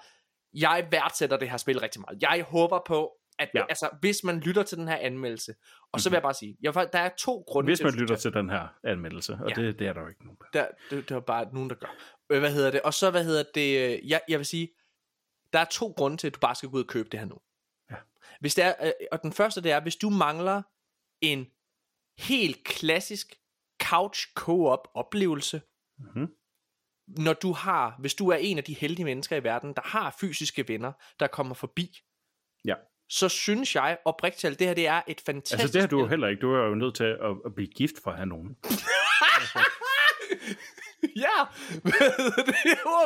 [0.54, 2.22] jeg værdsætter det her spil rigtig meget.
[2.22, 3.58] Jeg håber på, at Ja.
[3.60, 3.64] ja.
[3.68, 5.54] altså, hvis man lytter til den her anmeldelse,
[5.92, 7.98] og så vil jeg bare sige, jeg, der er to grunde Hvis til, man du
[8.00, 9.54] lytter til den her anmeldelse, og Ja.
[9.62, 10.38] det, det er der jo ikke nogen.
[10.52, 10.66] der- der,
[10.96, 11.94] det, det er bare nogen, der gør.
[12.30, 12.80] Øh, Hvad hedder det?
[12.80, 13.92] Og så, hvad hedder det?
[14.00, 14.68] øh, Jeg, jeg vil sige,
[15.52, 17.26] der er to grunde til, at du bare skal gå ud og købe det her
[17.26, 17.36] nu.
[18.40, 20.62] Hvis det er, øh, og den første, det er, hvis du mangler
[21.20, 21.46] en
[22.18, 23.34] helt klassisk
[23.82, 25.62] couch co-op oplevelse,
[25.98, 26.28] Mhm.
[27.06, 30.16] når du har, hvis du er en af de heldige mennesker i verden, der har
[30.20, 31.98] fysiske venner, der kommer forbi,
[32.64, 32.74] Ja.
[33.08, 36.00] så synes jeg oprigtigt talt, det her det er et fantastisk Altså det har du
[36.00, 36.40] jo heller ikke.
[36.40, 38.56] Du er jo nødt til at, at blive gift for at have nogen.
[41.16, 41.38] Ja,
[42.46, 42.54] det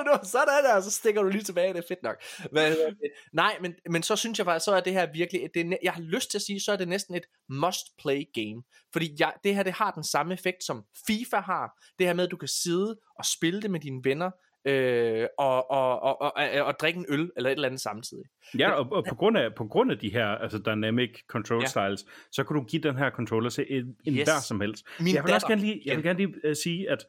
[0.07, 2.17] no, sådan der, så stikker du lige tilbage, det er fedt nok.
[2.43, 2.97] Det?
[3.33, 5.93] Nej, men, men så synes jeg faktisk, så er det her virkelig, det er, jeg
[5.93, 8.63] har lyst til at sige, så er det næsten et must-play game.
[8.93, 11.83] Fordi jeg, det her, det har den samme effekt, som FIFA har.
[11.99, 14.31] Det her med, at du kan sidde og spille det med dine venner,
[14.65, 18.25] øh, og, og, og, og, og, drikke en øl, eller et eller andet samtidig.
[18.59, 21.67] Ja, og, og på, grund af, på grund af de her altså dynamic control Ja.
[21.67, 24.25] styles, så kan du give den her controller til en, en Yes.
[24.29, 24.87] der som helst.
[25.01, 25.49] Min jeg vil også datter.
[25.49, 27.05] gerne lige, jeg vil gerne lige uh, sige, at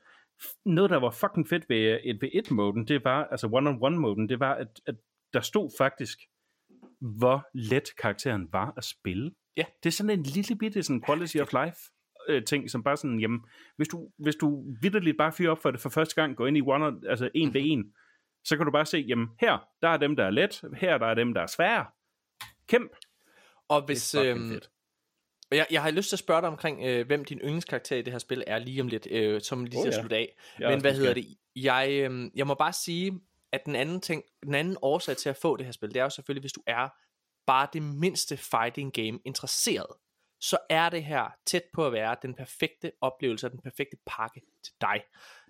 [0.66, 4.30] noget, der var fucking fedt ved et ved et moden det var, altså one-on-one moden
[4.30, 4.96] det var, at, at
[5.34, 6.20] der stod faktisk,
[7.00, 9.32] hvor let karakteren var at spille.
[9.58, 9.66] Ja.
[9.84, 11.78] Det er sådan en lille bitte sådan quality of life
[12.28, 13.42] øh, ting, som bare sådan, jamen,
[13.76, 16.58] hvis du, hvis du vidderligt bare fyrer op for det for første gang, går ind
[16.58, 17.94] i one, on- altså en ved en,
[18.46, 21.06] så kan du bare se, jamen, her, der er dem, der er let, her, der
[21.06, 21.86] er dem, der er svære.
[22.68, 22.92] Kæmp.
[23.70, 24.70] Og hvis, øhm, fedt.
[25.54, 28.02] Og Jeg, jeg har lyst til at spørge dig omkring, øh, hvem din yndlingskarakter i
[28.02, 30.02] det her spil er lige om lidt, øh, som lige Oh, til at ja.
[30.02, 30.36] slutte af.
[30.60, 31.38] Jeg Men hvad hedder det?
[31.56, 33.22] Jeg, øh, jeg må bare sige,
[33.52, 36.04] at den anden ting, den anden årsag til at få det her spil, det er
[36.04, 36.90] jo selvfølgelig, hvis du er
[37.48, 39.88] bare det mindste fighting game interesseret,
[40.42, 44.42] så er det her tæt på at være den perfekte oplevelse og den perfekte pakke
[44.64, 45.02] til dig.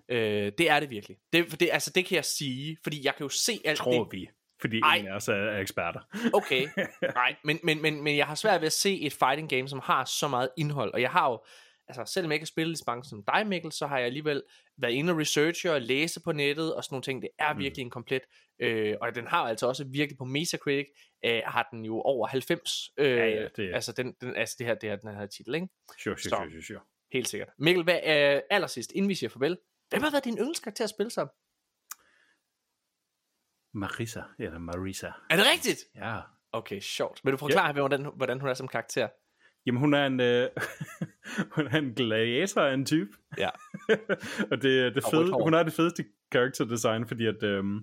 [0.08, 1.16] Øh, det er det virkelig.
[1.32, 4.04] Det, for det, altså, det kan jeg sige, fordi jeg kan jo se alt Tror
[4.04, 4.12] det.
[4.12, 4.28] vi.
[4.60, 4.96] Fordi Ej.
[4.96, 6.00] en af os er, er eksperter.
[6.34, 6.66] Okay,
[7.14, 9.80] nej, men, men, men, men jeg har svært ved at se et fighting game, som
[9.84, 11.44] har så meget indhold, og jeg har jo,
[11.88, 14.42] altså selvom jeg ikke har spillet så mange som dig, Mikkel, så har jeg alligevel
[14.78, 17.82] været inde og researche og læse på nettet og sådan nogle ting, det er virkelig
[17.82, 18.22] en komplet,
[18.58, 20.86] øh, og den har altså også virkelig på Metacritic,
[21.24, 24.66] øh, har den jo over 90, øh, Ja, ja, det- altså, den, den, altså det
[24.66, 25.68] her, det her, den her titel, ikke?
[26.02, 26.22] Sure, Så.
[26.28, 26.80] sure, sure, sure, sure.
[27.12, 27.48] Helt sikkert.
[27.58, 28.00] Mikkel, hvad,
[28.34, 29.58] øh, allersidst, inden vi siger farvel,
[29.90, 31.28] hvem har været din yndlingskarakter at spille som?
[33.74, 35.10] Marisa, eller Marisa.
[35.30, 35.80] Er det rigtigt?
[35.96, 36.20] Ja.
[36.52, 37.20] Okay, sjovt.
[37.24, 37.72] Vil du forklare, ja.
[37.72, 39.08] hvordan, hvordan hun er som karakter?
[39.66, 40.48] Jamen, hun er en, øh,
[41.56, 43.10] hun er en gladiator af en type.
[43.38, 43.48] Ja.
[44.50, 47.80] og det, det fede, hun har det fedeste character design, fordi at, øhm,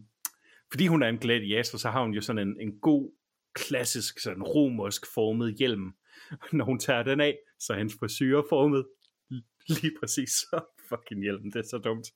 [0.69, 3.11] fordi hun er en gladiator, så har hun jo sådan en, en god,
[3.53, 5.93] klassisk, sådan romersk formet hjelm.
[6.51, 8.85] Når hun tager den af, så er hendes frisyr formet
[9.67, 11.51] lige præcis så fucking hjelm.
[11.51, 12.07] Det er så dumt.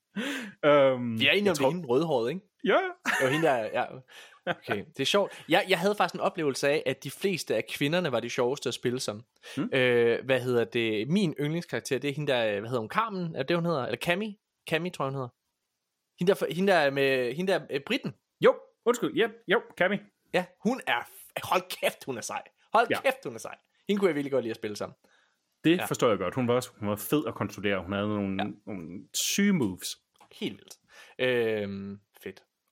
[0.68, 2.42] Um, Vi er enige om, det er hende rødhåret, ikke?
[2.66, 3.86] Ja, Det var hende, der, ja.
[4.48, 5.44] Okay, det er sjovt.
[5.50, 8.68] Jeg, jeg havde faktisk en oplevelse af, at de fleste af kvinderne var de sjoveste
[8.70, 9.24] at spille som.
[9.58, 9.70] Hmm.
[9.74, 11.08] Øh, hvad hedder det?
[11.10, 13.36] Min yndlingskarakter, det er hende der, hvad hedder hun, Carmen?
[13.36, 13.86] Er det, hun hedder?
[13.86, 14.34] Eller Cammy?
[14.70, 15.30] Cammy, tror jeg, hun hedder.
[16.20, 18.16] Hende der, hende der med, hende der øh, Britten.
[18.42, 18.56] jo,
[18.86, 19.98] undskyld, yep, jo, Cammy.
[20.34, 21.02] Ja, hun er,
[21.44, 22.42] hold kæft, hun er sej.
[22.74, 23.02] Hold Ja.
[23.02, 23.58] kæft, hun er sej.
[23.88, 24.96] Hende kunne jeg virkelig godt lide at spille sammen.
[25.64, 25.76] Det Ja.
[25.76, 25.86] ja.
[25.86, 26.36] forstår jeg godt.
[26.36, 27.82] Hun var også hun var fed at kontrollere.
[27.84, 28.50] Hun havde nogle, ja.
[28.66, 29.98] nogle syge moves.
[30.32, 30.76] Helt vildt.
[31.20, 32.00] Øhm.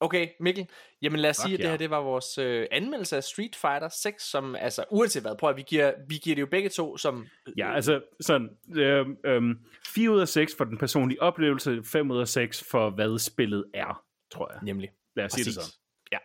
[0.00, 0.68] Okay, Mikkel.
[1.02, 3.56] Jamen lad os Fuck sige, at det her det var vores øh, anmeldelse af Street
[3.56, 6.68] Fighter 6, som altså uanset hvad, prøv at vi giver, vi giver det jo begge
[6.68, 7.26] to som...
[7.56, 12.20] Ja, altså sådan, øhm, øhm, 4 ud af 6 for den personlige oplevelse, 5 ud
[12.20, 14.60] af 6 for hvad spillet er, tror jeg.
[14.62, 14.90] Nemlig.
[15.16, 15.64] Lad os sige det Præcis.
[15.64, 15.78] sådan.
[16.12, 16.18] Ja.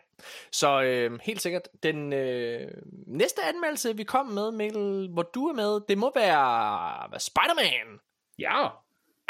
[0.52, 2.70] Så øh, helt sikkert, den øh,
[3.06, 8.00] næste anmeldelse, vi kom med, Mikkel, hvor du er med, det må være hvad, Spider-Man
[8.38, 8.68] Ja,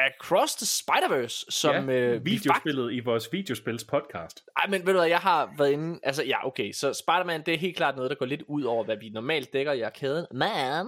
[0.07, 4.45] Across the Spider-Verse, som ja øh, vi videospillet i vores videospils podcast.
[4.57, 6.01] Ej, men ved du hvad, jeg har været inde...
[6.03, 8.85] Altså, ja, okay, så Spider-Man, det er helt klart noget, der går lidt ud over,
[8.85, 10.27] hvad vi normalt dækker i arkaden.
[10.31, 10.87] Men,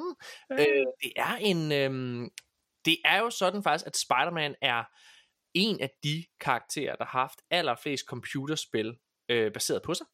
[0.50, 1.72] øh, det er en...
[1.72, 2.30] Øh,
[2.84, 4.84] det er jo sådan faktisk, at Spider-Man er
[5.54, 8.94] en af de karakterer, der har haft allerflest computerspil
[9.28, 10.06] øh, baseret på sig.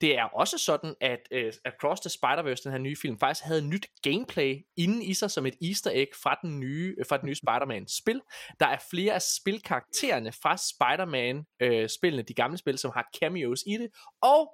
[0.00, 3.68] Det er også sådan, at øh, Across the Spider-Verse, den her nye film, faktisk havde
[3.68, 7.26] nyt gameplay inden i sig som et easter egg fra den nye, øh, fra den
[7.26, 8.20] nye Spider-Man-spil.
[8.60, 13.88] Der er flere af spilkaraktererne fra Spider-Man-spillene, de gamle spil, som har cameos i det,
[14.22, 14.52] og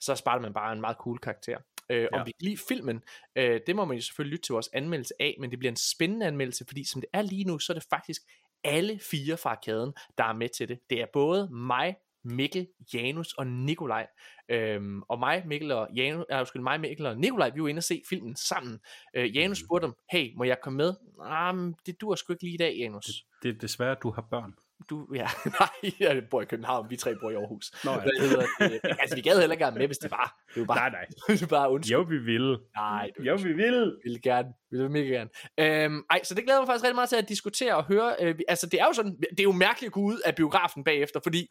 [0.00, 1.58] så er Spider-Man bare en meget cool karakter.
[1.90, 2.20] Øh, ja.
[2.20, 3.02] Om vi kan lide filmen,
[3.36, 5.76] øh, det må man jo selvfølgelig lytte til vores anmeldelse af, men det bliver en
[5.76, 8.22] spændende anmeldelse, fordi som det er lige nu, så er det faktisk
[8.64, 10.78] alle fire fra arkaden, der er med til det.
[10.90, 14.06] Det er både mig Mikkel, Janus og Nikolaj.
[14.48, 17.78] Øhm, og mig, Mikkel og Janus, øh, undskyld, mig, Mikkel og Nikolaj, vi var inde
[17.78, 18.80] og se filmen sammen.
[19.16, 19.66] Øh, Janus Mhm.
[19.66, 20.94] spurgte dem, hey, må jeg komme med?
[21.24, 21.54] Ah,
[21.86, 23.06] det dur sgu ikke lige i dag, Janus.
[23.42, 24.52] Det er desværre, du har børn.
[24.90, 25.28] Du, ja,
[25.60, 27.72] nej, jeg bor i København, vi tre bor i Aarhus.
[27.84, 28.00] Nå, ja.
[28.00, 28.80] Hvad hedder det?
[29.00, 30.42] Altså, vi gad heller ikke være med, hvis det var.
[30.54, 31.06] Det var bare, Nej, nej.
[31.28, 31.92] det var bare undskyld.
[31.96, 32.58] Jo, vi vil.
[32.76, 33.96] Nej, det Jo, vi vil.
[34.04, 35.30] vil gerne, vi vil mega gerne.
[35.84, 38.16] Øhm, ej, så det glæder mig faktisk rigtig meget til at diskutere og høre.
[38.20, 40.34] Øh, vi- altså, det er jo sådan, det er jo mærkeligt at gå ud af
[40.34, 41.48] biografen bagefter, fordi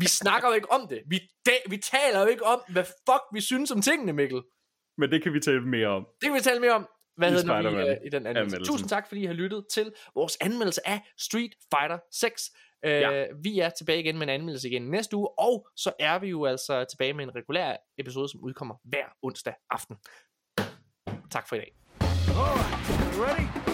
[0.00, 1.02] vi snakker jo ikke om det.
[1.06, 4.42] Vi, da, vi taler jo ikke om, hvad fuck vi synes om tingene, Mikkel.
[4.98, 6.06] Men det kan vi tale mere om.
[6.20, 6.88] Det kan vi tale mere om.
[7.16, 8.72] Hvad I hedder det nu i, øh, i den anmeldelse.
[8.72, 12.50] Tusind tak, fordi I har lyttet til vores anmeldelse af Street Fighter 6.
[12.84, 13.24] Øh, Ja.
[13.42, 16.44] Vi er tilbage igen med en anmeldelse igen næste uge, og så er vi jo
[16.44, 19.96] altså tilbage med en regulær episode, som udkommer hver onsdag aften.
[21.30, 21.72] Tak for i dag.
[22.00, 23.69] All right, you ready?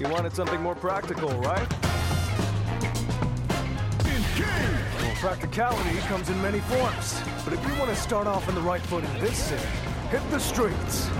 [0.00, 1.70] You wanted something more practical, right?
[4.38, 7.20] Well, practicality comes in many forms.
[7.44, 9.62] But if you want to start off on the right foot in this city,
[10.08, 11.10] hit the streets.